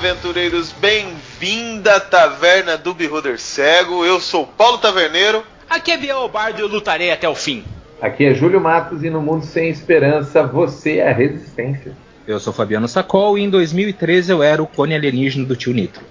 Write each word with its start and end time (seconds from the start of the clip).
aventureiros, 0.00 0.72
bem-vinda 0.72 1.96
à 1.96 2.00
taverna 2.00 2.78
do 2.78 2.94
Beholder 2.94 3.38
Cego. 3.38 4.02
Eu 4.02 4.18
sou 4.18 4.46
Paulo 4.46 4.78
Taverneiro. 4.78 5.44
Aqui 5.68 5.92
é 5.92 5.98
Biel 5.98 6.26
Bardo 6.26 6.58
e 6.58 6.62
eu 6.62 6.68
lutarei 6.68 7.12
até 7.12 7.28
o 7.28 7.34
fim. 7.34 7.62
Aqui 8.00 8.24
é 8.24 8.32
Júlio 8.32 8.58
Matos 8.62 9.04
e 9.04 9.10
no 9.10 9.20
Mundo 9.20 9.44
Sem 9.44 9.68
Esperança 9.68 10.42
você 10.42 11.00
é 11.00 11.10
a 11.10 11.12
resistência. 11.12 11.94
Eu 12.26 12.40
sou 12.40 12.50
Fabiano 12.50 12.88
Sacol 12.88 13.36
e 13.36 13.42
em 13.42 13.50
2013 13.50 14.32
eu 14.32 14.42
era 14.42 14.62
o 14.62 14.66
cone 14.66 14.94
alienígena 14.94 15.44
do 15.44 15.54
tio 15.54 15.74
Nitro. 15.74 16.02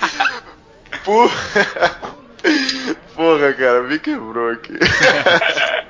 Porra. 1.04 2.00
Porra, 3.14 3.52
cara, 3.52 3.82
me 3.82 3.98
quebrou 3.98 4.52
aqui. 4.52 4.72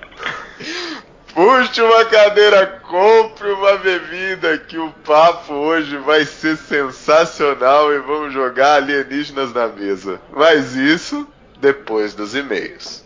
Puxe 1.35 1.81
uma 1.81 2.05
cadeira, 2.07 2.67
compre 2.89 3.51
uma 3.53 3.77
bebida, 3.77 4.59
que 4.59 4.79
o 4.79 4.91
papo 5.05 5.53
hoje 5.53 5.97
vai 5.99 6.25
ser 6.25 6.57
sensacional 6.57 7.93
e 7.93 7.99
vamos 8.01 8.33
jogar 8.33 8.75
alienígenas 8.75 9.53
na 9.53 9.69
mesa. 9.69 10.21
Mas 10.33 10.75
isso 10.75 11.27
depois 11.61 12.15
dos 12.15 12.35
e-mails. 12.35 13.05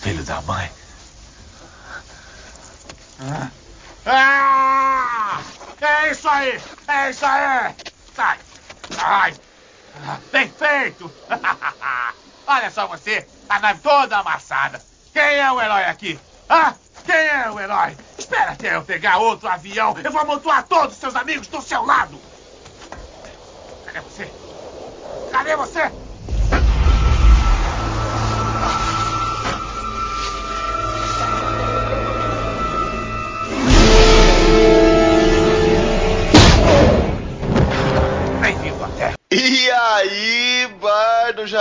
Filho 0.00 0.24
da 0.24 0.40
mãe. 0.42 0.70
Ah! 4.06 5.38
É 5.80 6.10
isso 6.10 6.28
aí! 6.28 6.58
É 6.88 7.10
isso 7.10 7.26
aí! 7.26 7.74
Sai! 8.16 8.38
Ai! 8.98 9.36
Bem 10.32 10.48
feito! 10.48 11.10
Olha 12.46 12.70
só 12.70 12.86
você, 12.86 13.28
a 13.48 13.60
nave 13.60 13.80
toda 13.80 14.18
amassada. 14.18 14.82
Quem 15.12 15.22
é 15.22 15.52
o 15.52 15.60
herói 15.60 15.84
aqui? 15.84 16.18
Hã? 16.48 16.74
Quem 17.04 17.14
é 17.14 17.50
o 17.50 17.60
herói? 17.60 17.96
Espera 18.18 18.52
até 18.52 18.74
eu 18.74 18.82
pegar 18.82 19.18
outro 19.18 19.48
avião. 19.48 19.94
Eu 20.02 20.10
vou 20.10 20.22
amontoar 20.22 20.66
todos 20.66 20.94
os 20.94 21.00
seus 21.00 21.14
amigos 21.14 21.46
do 21.48 21.60
seu 21.60 21.84
lado. 21.84 22.18
Cadê 23.84 24.00
você? 24.00 24.32
Cadê 25.30 25.56
você? 25.56 26.09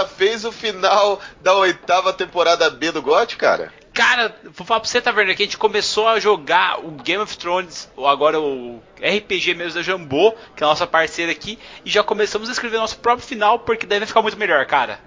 Fez 0.09 0.43
o 0.43 0.51
final 0.51 1.21
da 1.39 1.53
oitava 1.55 2.11
temporada 2.11 2.69
B 2.69 2.91
do 2.91 3.01
GOT, 3.01 3.37
cara? 3.37 3.71
Cara, 3.99 4.33
vou 4.45 4.65
falar 4.65 4.79
pra 4.79 4.89
você, 4.89 5.01
Taverna, 5.01 5.35
que 5.35 5.43
a 5.43 5.45
gente 5.45 5.57
começou 5.57 6.07
a 6.07 6.21
jogar 6.21 6.79
o 6.79 6.89
Game 6.91 7.21
of 7.21 7.37
Thrones, 7.37 7.91
ou 7.97 8.07
agora 8.07 8.39
o 8.39 8.81
RPG 8.95 9.55
mesmo 9.55 9.73
da 9.73 9.81
Jambô, 9.81 10.31
que 10.55 10.63
é 10.63 10.65
a 10.65 10.69
nossa 10.69 10.87
parceira 10.87 11.33
aqui, 11.33 11.59
e 11.83 11.89
já 11.89 12.01
começamos 12.01 12.47
a 12.47 12.53
escrever 12.53 12.77
nosso 12.77 12.97
próprio 12.99 13.27
final, 13.27 13.59
porque 13.59 13.85
daí 13.85 13.99
vai 13.99 14.07
ficar 14.07 14.21
muito 14.21 14.37
melhor, 14.37 14.65
cara. 14.67 15.01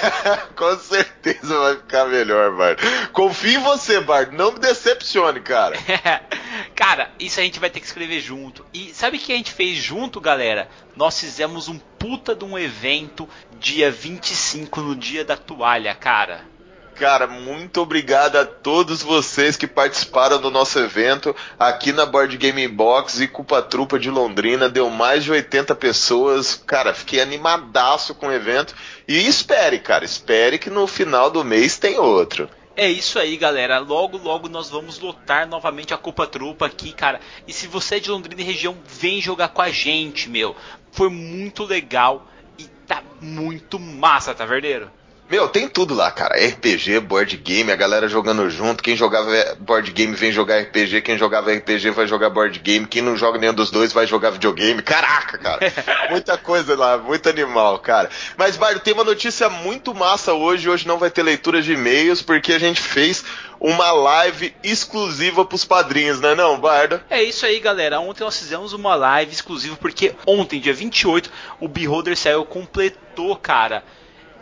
Com 0.56 0.78
certeza 0.78 1.58
vai 1.58 1.76
ficar 1.76 2.06
melhor, 2.06 2.56
Bardo. 2.56 2.82
Confio 3.12 3.60
em 3.60 3.62
você, 3.62 4.00
Bardo. 4.00 4.34
Não 4.34 4.52
me 4.52 4.58
decepcione, 4.60 5.40
cara. 5.40 5.76
cara, 6.74 7.10
isso 7.20 7.40
a 7.40 7.42
gente 7.42 7.60
vai 7.60 7.68
ter 7.68 7.80
que 7.80 7.86
escrever 7.86 8.18
junto. 8.18 8.64
E 8.72 8.94
sabe 8.94 9.18
o 9.18 9.20
que 9.20 9.30
a 9.30 9.36
gente 9.36 9.52
fez 9.52 9.76
junto, 9.76 10.22
galera? 10.22 10.70
Nós 10.96 11.20
fizemos 11.20 11.68
um 11.68 11.78
puta 11.78 12.34
de 12.34 12.46
um 12.46 12.58
evento 12.58 13.28
dia 13.60 13.90
25, 13.90 14.80
no 14.80 14.96
dia 14.96 15.22
da 15.22 15.36
toalha, 15.36 15.94
cara. 15.94 16.56
Cara, 16.98 17.28
muito 17.28 17.80
obrigado 17.80 18.34
a 18.34 18.44
todos 18.44 19.04
vocês 19.04 19.56
que 19.56 19.68
participaram 19.68 20.40
do 20.40 20.50
nosso 20.50 20.80
evento 20.80 21.34
aqui 21.56 21.92
na 21.92 22.04
Board 22.04 22.36
Game 22.36 22.66
Box 22.66 23.20
e 23.20 23.28
Culpa 23.28 23.62
Trupa 23.62 24.00
de 24.00 24.10
Londrina. 24.10 24.68
Deu 24.68 24.90
mais 24.90 25.22
de 25.22 25.30
80 25.30 25.76
pessoas. 25.76 26.60
Cara, 26.66 26.92
fiquei 26.92 27.20
animadaço 27.20 28.16
com 28.16 28.26
o 28.26 28.32
evento. 28.32 28.74
E 29.06 29.28
espere, 29.28 29.78
cara, 29.78 30.04
espere 30.04 30.58
que 30.58 30.68
no 30.68 30.88
final 30.88 31.30
do 31.30 31.44
mês 31.44 31.78
tem 31.78 32.00
outro. 32.00 32.50
É 32.74 32.90
isso 32.90 33.20
aí, 33.20 33.36
galera. 33.36 33.78
Logo, 33.78 34.18
logo 34.18 34.48
nós 34.48 34.68
vamos 34.68 34.98
lotar 34.98 35.46
novamente 35.46 35.94
a 35.94 35.96
Culpa 35.96 36.26
Trupa 36.26 36.66
aqui, 36.66 36.90
cara. 36.90 37.20
E 37.46 37.52
se 37.52 37.68
você 37.68 37.98
é 37.98 38.00
de 38.00 38.10
Londrina 38.10 38.42
e 38.42 38.44
região, 38.44 38.76
vem 38.84 39.20
jogar 39.20 39.50
com 39.50 39.62
a 39.62 39.70
gente, 39.70 40.28
meu. 40.28 40.56
Foi 40.90 41.08
muito 41.08 41.62
legal 41.62 42.26
e 42.58 42.64
tá 42.88 43.04
muito 43.20 43.78
massa, 43.78 44.34
tá 44.34 44.44
verdadeiro? 44.44 44.90
Meu, 45.30 45.46
tem 45.46 45.68
tudo 45.68 45.94
lá, 45.94 46.10
cara. 46.10 46.36
RPG, 46.36 47.00
board 47.00 47.36
game, 47.36 47.70
a 47.70 47.76
galera 47.76 48.08
jogando 48.08 48.48
junto. 48.48 48.82
Quem 48.82 48.96
jogava 48.96 49.30
board 49.58 49.90
game 49.92 50.14
vem 50.14 50.32
jogar 50.32 50.58
RPG. 50.60 51.02
Quem 51.02 51.18
jogava 51.18 51.52
RPG 51.52 51.90
vai 51.90 52.06
jogar 52.06 52.30
board 52.30 52.58
game. 52.60 52.86
Quem 52.86 53.02
não 53.02 53.14
joga 53.14 53.38
nenhum 53.38 53.52
dos 53.52 53.70
dois 53.70 53.92
vai 53.92 54.06
jogar 54.06 54.30
videogame. 54.30 54.80
Caraca, 54.80 55.36
cara. 55.36 55.60
Muita 56.10 56.38
coisa 56.38 56.74
lá, 56.74 56.96
muito 56.96 57.28
animal, 57.28 57.78
cara. 57.78 58.08
Mas, 58.38 58.56
Bardo, 58.56 58.80
tem 58.80 58.94
uma 58.94 59.04
notícia 59.04 59.50
muito 59.50 59.94
massa 59.94 60.32
hoje. 60.32 60.70
Hoje 60.70 60.88
não 60.88 60.98
vai 60.98 61.10
ter 61.10 61.22
leitura 61.22 61.60
de 61.60 61.74
e-mails, 61.74 62.22
porque 62.22 62.54
a 62.54 62.58
gente 62.58 62.80
fez 62.80 63.22
uma 63.60 63.92
live 63.92 64.54
exclusiva 64.64 65.44
pros 65.44 65.64
padrinhos, 65.64 66.20
né 66.20 66.34
não, 66.34 66.58
Bardo? 66.58 67.02
É 67.10 67.22
isso 67.22 67.44
aí, 67.44 67.60
galera. 67.60 68.00
Ontem 68.00 68.24
nós 68.24 68.38
fizemos 68.38 68.72
uma 68.72 68.94
live 68.94 69.30
exclusiva, 69.30 69.76
porque 69.76 70.14
ontem, 70.26 70.58
dia 70.58 70.72
28, 70.72 71.30
o 71.60 71.68
Beholder 71.68 72.16
saiu 72.16 72.46
completou, 72.46 73.36
cara 73.36 73.82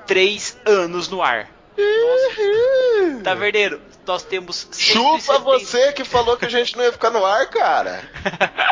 três 0.06 0.56
anos 0.65 1.09
no 1.09 1.22
ar. 1.22 1.50
Nossa, 1.77 3.22
Taverneiro, 3.22 3.81
nós 4.06 4.22
temos. 4.22 4.69
Chupa 4.72 5.21
170... 5.21 5.41
você 5.41 5.93
que 5.93 6.05
falou 6.05 6.37
que 6.37 6.47
a 6.47 6.49
gente 6.49 6.77
não 6.77 6.84
ia 6.84 6.93
ficar 6.93 7.11
no 7.11 7.25
ar, 7.25 7.49
cara. 7.50 8.03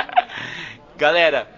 Galera, 0.96 1.48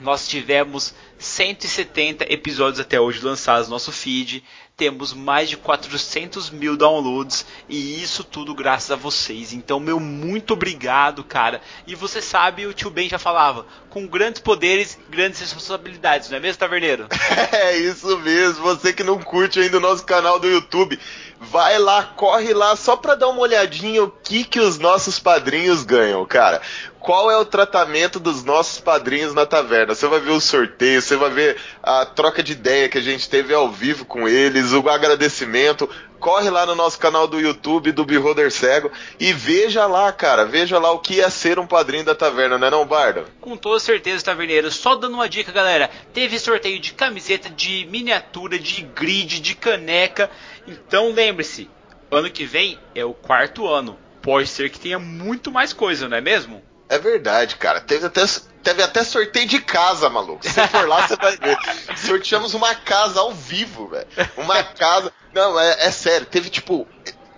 nós 0.00 0.26
tivemos 0.26 0.94
170 1.18 2.32
episódios 2.32 2.80
até 2.80 2.98
hoje 2.98 3.24
lançados 3.24 3.68
no 3.68 3.74
nosso 3.74 3.92
feed. 3.92 4.42
Temos 4.80 5.12
mais 5.12 5.50
de 5.50 5.58
400 5.58 6.48
mil 6.48 6.74
downloads 6.74 7.44
e 7.68 8.02
isso 8.02 8.24
tudo 8.24 8.54
graças 8.54 8.90
a 8.90 8.96
vocês. 8.96 9.52
Então, 9.52 9.78
meu 9.78 10.00
muito 10.00 10.54
obrigado, 10.54 11.22
cara. 11.22 11.60
E 11.86 11.94
você 11.94 12.22
sabe, 12.22 12.64
o 12.64 12.72
tio 12.72 12.88
Ben 12.88 13.06
já 13.06 13.18
falava: 13.18 13.66
com 13.90 14.06
grandes 14.06 14.40
poderes, 14.40 14.98
grandes 15.10 15.38
responsabilidades, 15.38 16.30
não 16.30 16.38
é 16.38 16.40
mesmo, 16.40 16.58
Taverneiro? 16.58 17.08
É 17.52 17.76
isso 17.76 18.16
mesmo. 18.20 18.62
Você 18.62 18.90
que 18.90 19.04
não 19.04 19.18
curte 19.18 19.60
ainda 19.60 19.76
o 19.76 19.80
nosso 19.80 20.02
canal 20.06 20.40
do 20.40 20.48
YouTube, 20.48 20.98
vai 21.40 21.78
lá, 21.78 22.04
corre 22.04 22.52
lá 22.52 22.76
só 22.76 22.96
pra 22.96 23.14
dar 23.14 23.28
uma 23.28 23.40
olhadinha 23.40 24.04
o 24.04 24.10
que 24.10 24.44
que 24.44 24.60
os 24.60 24.78
nossos 24.78 25.18
padrinhos 25.18 25.84
ganham, 25.84 26.24
cara 26.26 26.60
qual 27.00 27.30
é 27.30 27.36
o 27.36 27.44
tratamento 27.44 28.20
dos 28.20 28.44
nossos 28.44 28.78
padrinhos 28.78 29.34
na 29.34 29.46
taverna. 29.46 29.94
Você 29.94 30.06
vai 30.06 30.20
ver 30.20 30.30
o 30.30 30.40
sorteio, 30.40 31.00
você 31.00 31.16
vai 31.16 31.30
ver 31.30 31.56
a 31.82 32.04
troca 32.04 32.42
de 32.42 32.52
ideia 32.52 32.88
que 32.88 32.98
a 32.98 33.02
gente 33.02 33.28
teve 33.28 33.54
ao 33.54 33.70
vivo 33.70 34.04
com 34.04 34.28
eles, 34.28 34.72
o 34.72 34.88
agradecimento. 34.88 35.88
Corre 36.20 36.50
lá 36.50 36.66
no 36.66 36.74
nosso 36.74 36.98
canal 36.98 37.26
do 37.26 37.40
YouTube 37.40 37.92
do 37.92 38.04
Beholder 38.04 38.52
Cego 38.52 38.92
e 39.18 39.32
veja 39.32 39.86
lá, 39.86 40.12
cara, 40.12 40.44
veja 40.44 40.78
lá 40.78 40.92
o 40.92 40.98
que 40.98 41.18
é 41.18 41.30
ser 41.30 41.58
um 41.58 41.66
padrinho 41.66 42.04
da 42.04 42.14
taverna, 42.14 42.58
não 42.58 42.66
é 42.66 42.70
não, 42.70 42.84
Bardo? 42.84 43.24
Com 43.40 43.56
toda 43.56 43.80
certeza, 43.80 44.22
taverneiro. 44.22 44.70
Só 44.70 44.94
dando 44.94 45.14
uma 45.14 45.28
dica, 45.28 45.50
galera. 45.50 45.90
Teve 46.12 46.38
sorteio 46.38 46.78
de 46.78 46.92
camiseta, 46.92 47.48
de 47.48 47.86
miniatura, 47.90 48.58
de 48.58 48.82
grid, 48.82 49.40
de 49.40 49.54
caneca. 49.54 50.30
Então 50.66 51.10
lembre-se, 51.10 51.70
ano 52.10 52.30
que 52.30 52.44
vem 52.44 52.78
é 52.94 53.04
o 53.04 53.14
quarto 53.14 53.66
ano. 53.66 53.98
Pode 54.20 54.46
ser 54.46 54.68
que 54.68 54.78
tenha 54.78 54.98
muito 54.98 55.50
mais 55.50 55.72
coisa, 55.72 56.06
não 56.06 56.18
é 56.18 56.20
mesmo? 56.20 56.62
É 56.90 56.98
verdade, 56.98 57.54
cara. 57.54 57.80
Teve 57.80 58.06
até, 58.06 58.24
teve 58.64 58.82
até 58.82 59.04
sorteio 59.04 59.46
de 59.46 59.60
casa, 59.60 60.10
maluco. 60.10 60.44
Se 60.44 60.50
você 60.50 60.66
for 60.66 60.88
lá, 60.88 61.06
você 61.06 61.14
vai 61.14 61.36
ver. 61.36 61.56
Sorteamos 61.96 62.52
uma 62.52 62.74
casa 62.74 63.20
ao 63.20 63.32
vivo, 63.32 63.86
velho. 63.86 64.08
Uma 64.36 64.60
casa. 64.64 65.12
Não, 65.32 65.58
é, 65.58 65.86
é, 65.86 65.90
sério. 65.92 66.26
Teve 66.26 66.50
tipo. 66.50 66.88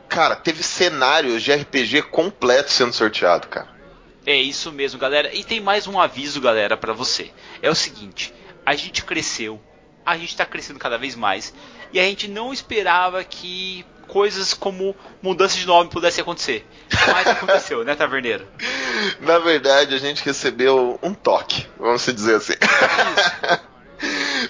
Cara, 0.08 0.36
teve 0.36 0.62
cenários 0.62 1.42
de 1.42 1.52
RPG 1.52 2.02
completo 2.04 2.72
sendo 2.72 2.94
sorteado, 2.94 3.46
cara. 3.48 3.68
É 4.24 4.34
isso 4.34 4.72
mesmo, 4.72 4.98
galera. 4.98 5.34
E 5.34 5.44
tem 5.44 5.60
mais 5.60 5.86
um 5.86 6.00
aviso, 6.00 6.40
galera, 6.40 6.74
para 6.74 6.94
você. 6.94 7.30
É 7.60 7.68
o 7.68 7.74
seguinte: 7.74 8.32
a 8.64 8.74
gente 8.74 9.04
cresceu, 9.04 9.60
a 10.04 10.16
gente 10.16 10.34
tá 10.34 10.46
crescendo 10.46 10.78
cada 10.78 10.96
vez 10.96 11.14
mais. 11.14 11.52
E 11.92 12.00
a 12.00 12.04
gente 12.04 12.26
não 12.26 12.54
esperava 12.54 13.22
que 13.22 13.84
coisas 14.12 14.52
como 14.52 14.94
mudança 15.22 15.56
de 15.56 15.66
nome 15.66 15.88
pudesse 15.88 16.20
acontecer. 16.20 16.66
Mas 17.06 17.26
aconteceu, 17.26 17.82
né, 17.82 17.94
Taverneiro? 17.94 18.46
Na 19.20 19.38
verdade, 19.38 19.94
a 19.94 19.98
gente 19.98 20.22
recebeu 20.22 20.98
um 21.02 21.14
toque, 21.14 21.66
vamos 21.78 22.04
dizer 22.04 22.36
assim. 22.36 22.52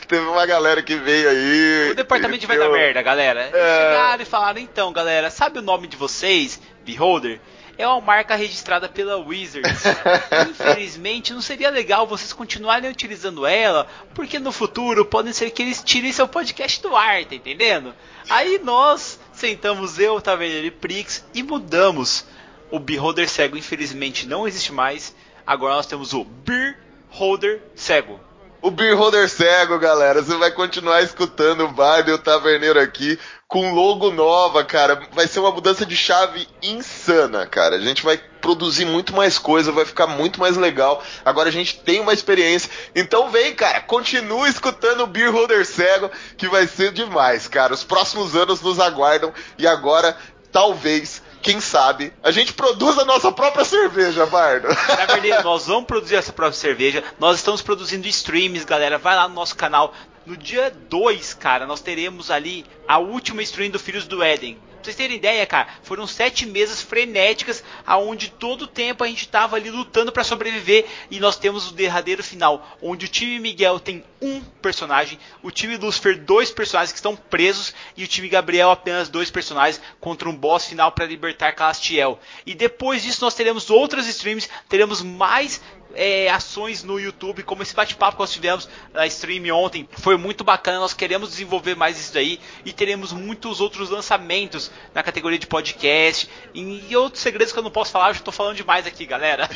Teve 0.09 0.27
uma 0.27 0.45
galera 0.47 0.83
que 0.83 0.97
veio 0.97 1.31
aí. 1.31 1.91
O 1.93 1.95
departamento 1.95 2.45
vai 2.45 2.59
dar 2.59 2.71
merda, 2.71 3.03
galera. 3.03 3.41
É... 3.41 3.51
Chegaram 3.53 4.23
e 4.23 4.27
falaram: 4.27 4.59
então, 4.59 4.93
galera, 4.93 5.31
sabe 5.31 5.61
o 5.61 5.63
nome 5.63 5.87
de 5.87 5.97
vocês, 5.97 6.61
Beholder? 6.85 7.39
é 7.79 7.87
uma 7.87 8.01
marca 8.01 8.35
registrada 8.35 8.89
pela 8.89 9.17
Wizards. 9.17 9.83
Infelizmente, 10.51 11.33
não 11.33 11.41
seria 11.41 11.71
legal 11.71 12.07
vocês 12.07 12.33
continuarem 12.33 12.91
utilizando 12.91 13.47
ela, 13.47 13.87
porque 14.15 14.39
no 14.39 14.53
futuro 14.53 15.05
pode 15.05 15.33
ser 15.35 15.51
que 15.51 15.63
eles 15.63 15.83
tirem 15.83 16.13
seu 16.13 16.29
podcast 16.29 16.81
do 16.83 16.95
ar, 16.95 17.25
tá 17.25 17.35
entendendo? 17.35 17.95
Aí 18.29 18.61
nós 18.63 19.19
sentamos 19.43 19.99
eu, 19.99 20.21
Taverneiro 20.21 20.69
e 20.69 20.71
Prix 20.71 21.25
e 21.35 21.43
mudamos. 21.43 22.25
O 22.71 22.79
Beholder 22.79 23.29
Cego 23.29 23.57
infelizmente 23.57 24.25
não 24.25 24.47
existe 24.47 24.73
mais. 24.73 25.13
Agora 25.45 25.75
nós 25.75 25.87
temos 25.87 26.13
o 26.13 26.23
Beer 26.23 26.79
Holder 27.11 27.61
Cego. 27.75 28.21
O 28.63 28.71
Beer 28.71 28.97
Holder 28.97 29.29
Cego, 29.29 29.77
galera. 29.77 30.23
Você 30.23 30.37
vai 30.37 30.53
continuar 30.53 31.03
escutando 31.03 31.65
o 31.65 31.73
Bardo 31.73 32.13
e 32.13 32.15
o 32.15 32.19
Taverneiro 32.19 32.79
aqui 32.79 33.19
com 33.49 33.75
logo 33.75 34.13
nova, 34.13 34.63
cara. 34.63 35.03
Vai 35.11 35.27
ser 35.27 35.41
uma 35.41 35.51
mudança 35.51 35.85
de 35.85 35.97
chave 35.97 36.47
insana, 36.63 37.45
cara. 37.45 37.75
A 37.75 37.81
gente 37.81 38.05
vai 38.05 38.17
produzir 38.41 38.85
muito 38.85 39.13
mais 39.13 39.37
coisa, 39.37 39.73
vai 39.73 39.85
ficar 39.85 40.07
muito 40.07 40.39
mais 40.39 40.57
legal. 40.57 41.03
Agora 41.25 41.49
a 41.49 41.53
gente 41.53 41.81
tem 41.81 41.99
uma 41.99 42.13
experiência. 42.13 42.71
Então 42.95 43.31
vem, 43.31 43.53
cara, 43.53 43.81
continue 43.81 44.49
escutando 44.49 45.03
o 45.03 45.09
Beer 45.09 45.33
Holder 45.33 45.67
Cego, 45.67 46.09
que 46.37 46.47
vai 46.47 46.69
ser 46.69 46.93
demais, 46.93 47.49
cara. 47.49 47.75
Os 47.75 47.83
próximos 47.83 48.37
anos 48.37 48.63
nos 48.63 48.79
aguardam 48.79 49.35
e 49.59 49.67
agora, 49.67 50.17
talvez, 50.53 51.21
quem 51.43 51.61
sabe, 51.61 52.13
a 52.23 52.31
gente 52.31 52.53
produz 52.53 52.97
a 52.99 53.05
nossa 53.05 53.33
própria 53.33 53.65
cerveja, 53.65 54.25
Bardo. 54.27 54.69
Na 54.89 55.07
verdade, 55.07 55.43
nós 55.43 55.67
vamos 55.67 55.87
produzir 55.87 56.15
essa 56.15 56.33
própria 56.33 56.59
cerveja. 56.59 57.03
Nós 57.19 57.37
estamos 57.37 57.61
produzindo 57.61 58.07
streams, 58.07 58.65
galera. 58.65 58.97
Vai 58.97 59.17
lá 59.17 59.29
no 59.29 59.35
nosso 59.35 59.57
canal. 59.57 59.93
No 60.25 60.37
dia 60.37 60.73
2, 60.89 61.35
cara, 61.35 61.67
nós 61.67 61.81
teremos 61.81 62.31
ali 62.31 62.65
a 62.87 62.99
última 62.99 63.43
stream 63.43 63.71
do 63.71 63.79
Filhos 63.79 64.07
do 64.07 64.23
Éden. 64.23 64.57
Vocês 64.83 64.97
terem 64.97 65.17
ideia, 65.17 65.47
cara, 65.47 65.69
foram 65.83 66.07
sete 66.07 66.45
mesas 66.45 66.83
frenéticas, 66.83 67.63
aonde 67.87 68.31
todo 68.31 68.63
o 68.63 68.67
tempo 68.67 69.05
a 69.05 69.07
gente 69.07 69.29
tava 69.29 69.57
ali 69.57 69.71
lutando 69.71 70.11
para 70.11 70.25
sobreviver 70.25 70.87
e 71.11 71.21
nós 71.21 71.37
temos 71.37 71.71
o 71.71 71.75
derradeiro 71.75 72.23
final, 72.23 72.77
onde 72.83 73.07
o 73.07 73.09
time 73.09 73.39
Miguel 73.39 73.79
tem 73.79 74.05
um 74.21 74.41
personagem, 74.41 75.19
o 75.43 75.51
time 75.51 75.77
Lucifer 75.77 76.19
dois 76.19 76.51
personagens 76.51 76.93
que 76.93 76.99
estão 76.99 77.15
presos 77.15 77.75
e 77.97 78.05
o 78.05 78.09
time 78.09 78.29
Gabriel 78.29 78.71
apenas 78.71 79.09
dois 79.09 79.31
personagens 79.31 79.81
contra 80.01 80.29
um 80.29 80.35
boss 80.35 80.67
final 80.67 80.91
para 80.91 81.07
libertar 81.07 81.53
Castiel. 81.53 82.19
E 82.45 82.55
depois 82.55 83.03
disso 83.03 83.25
nós 83.25 83.35
teremos 83.35 83.71
outras 83.71 84.07
streams, 84.07 84.49
teremos 84.69 85.01
mais 85.03 85.61
é, 85.95 86.29
ações 86.31 86.83
no 86.83 86.99
YouTube, 86.99 87.43
como 87.43 87.63
esse 87.63 87.75
bate-papo 87.75 88.17
que 88.17 88.23
nós 88.23 88.33
tivemos 88.33 88.69
na 88.93 89.07
stream 89.07 89.55
ontem. 89.57 89.89
Foi 89.93 90.17
muito 90.17 90.45
bacana, 90.45 90.79
nós 90.79 90.95
queremos 90.95 91.31
desenvolver 91.31 91.75
mais 91.75 91.99
isso 91.99 92.13
daí 92.13 92.41
e 92.65 92.73
teremos 92.73 93.13
muitos 93.13 93.61
outros 93.61 93.91
lançamentos 93.91 94.71
na 94.95 95.03
categoria 95.03 95.39
de 95.39 95.47
podcast 95.47 96.29
e 96.55 96.97
outros 96.97 97.23
segredos 97.23 97.53
que 97.53 97.59
eu 97.59 97.63
não 97.63 97.71
posso 97.71 97.93
falar, 97.93 98.11
eu 98.11 98.15
já 98.15 98.21
tô 98.21 98.33
falando 98.33 98.57
demais 98.57 98.87
aqui, 98.87 99.07
galera. 99.07 99.49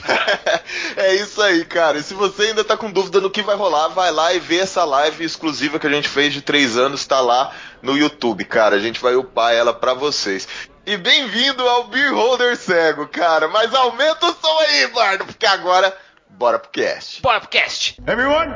é 0.96 1.14
isso 1.14 1.40
aí, 1.42 1.64
cara. 1.64 1.98
E 1.98 2.02
se 2.02 2.14
você 2.14 2.44
ainda 2.44 2.64
tá 2.64 2.76
com 2.76 2.90
dúvida 2.90 3.20
no 3.20 3.30
que 3.30 3.42
vai 3.42 3.56
rolar, 3.56 3.88
vai 3.88 4.10
lá 4.10 4.32
e 4.32 4.38
vê 4.38 4.58
essa 4.58 4.84
live 4.84 5.24
exclusiva 5.24 5.78
que 5.78 5.86
a 5.86 5.90
gente 5.90 6.08
fez 6.08 6.32
de 6.32 6.40
três 6.40 6.76
anos, 6.76 7.06
tá 7.06 7.20
lá 7.20 7.54
no 7.82 7.96
YouTube, 7.96 8.44
cara. 8.44 8.76
A 8.76 8.80
gente 8.80 9.00
vai 9.00 9.14
upar 9.14 9.52
ela 9.52 9.72
pra 9.72 9.94
vocês. 9.94 10.46
E 10.84 10.96
bem-vindo 10.96 11.68
ao 11.68 11.88
Beer 11.88 12.14
Holder 12.14 12.56
Cego, 12.56 13.08
cara. 13.08 13.48
Mas 13.48 13.74
aumenta 13.74 14.26
o 14.26 14.36
som 14.40 14.58
aí, 14.60 14.86
Bardo, 14.88 15.24
porque 15.26 15.44
agora 15.44 15.92
Bora 16.38 16.58
pro 16.58 16.70
cast. 16.70 17.22
Bora 17.22 17.40
pro 17.40 17.48
cast. 17.48 17.98
Everyone, 18.06 18.54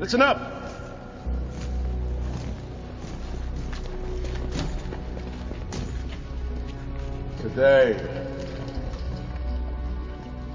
listen 0.00 0.20
up. 0.20 0.38
Today, 7.40 7.94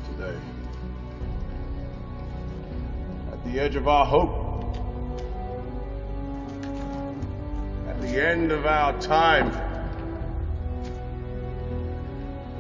today, 0.10 0.38
at 3.32 3.46
the 3.46 3.60
edge 3.60 3.78
of 3.78 3.88
our 3.88 4.06
hope, 4.06 4.76
at 7.88 8.02
the 8.02 8.22
end 8.22 8.52
of 8.52 8.66
our 8.66 9.00
time, 9.00 9.71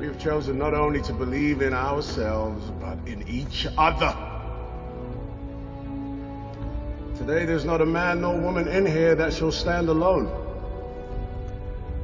we 0.02 0.08
have 0.08 0.18
chosen 0.18 0.58
not 0.58 0.74
only 0.74 1.00
to 1.00 1.14
believe 1.14 1.62
in 1.62 1.76
ourselves, 1.76 2.72
but 2.82 2.98
in 3.06 3.24
each 3.28 3.68
other. 3.78 4.18
Today, 7.16 7.46
there's 7.46 7.66
not 7.66 7.82
a 7.82 7.86
man 7.86 8.22
nor 8.22 8.36
woman 8.36 8.68
in 8.68 8.84
here 8.84 9.14
that 9.14 9.32
shall 9.32 9.52
stand 9.52 9.90
alone. 9.90 10.28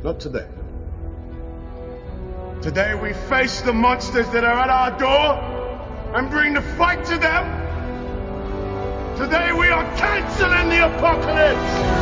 Not 0.04 0.20
today. 0.20 0.46
Today, 2.62 2.94
we 2.94 3.14
face 3.14 3.62
the 3.62 3.74
monsters 3.74 4.30
that 4.30 4.44
are 4.44 4.60
at 4.60 4.70
our 4.70 4.92
door 5.00 6.14
and 6.16 6.30
bring 6.30 6.54
the 6.54 6.62
fight 6.62 7.04
to 7.06 7.18
them. 7.18 7.46
Today, 9.18 9.54
we 9.54 9.70
are 9.70 9.84
canceling 9.98 10.70
the 10.70 10.86
apocalypse. 10.86 11.98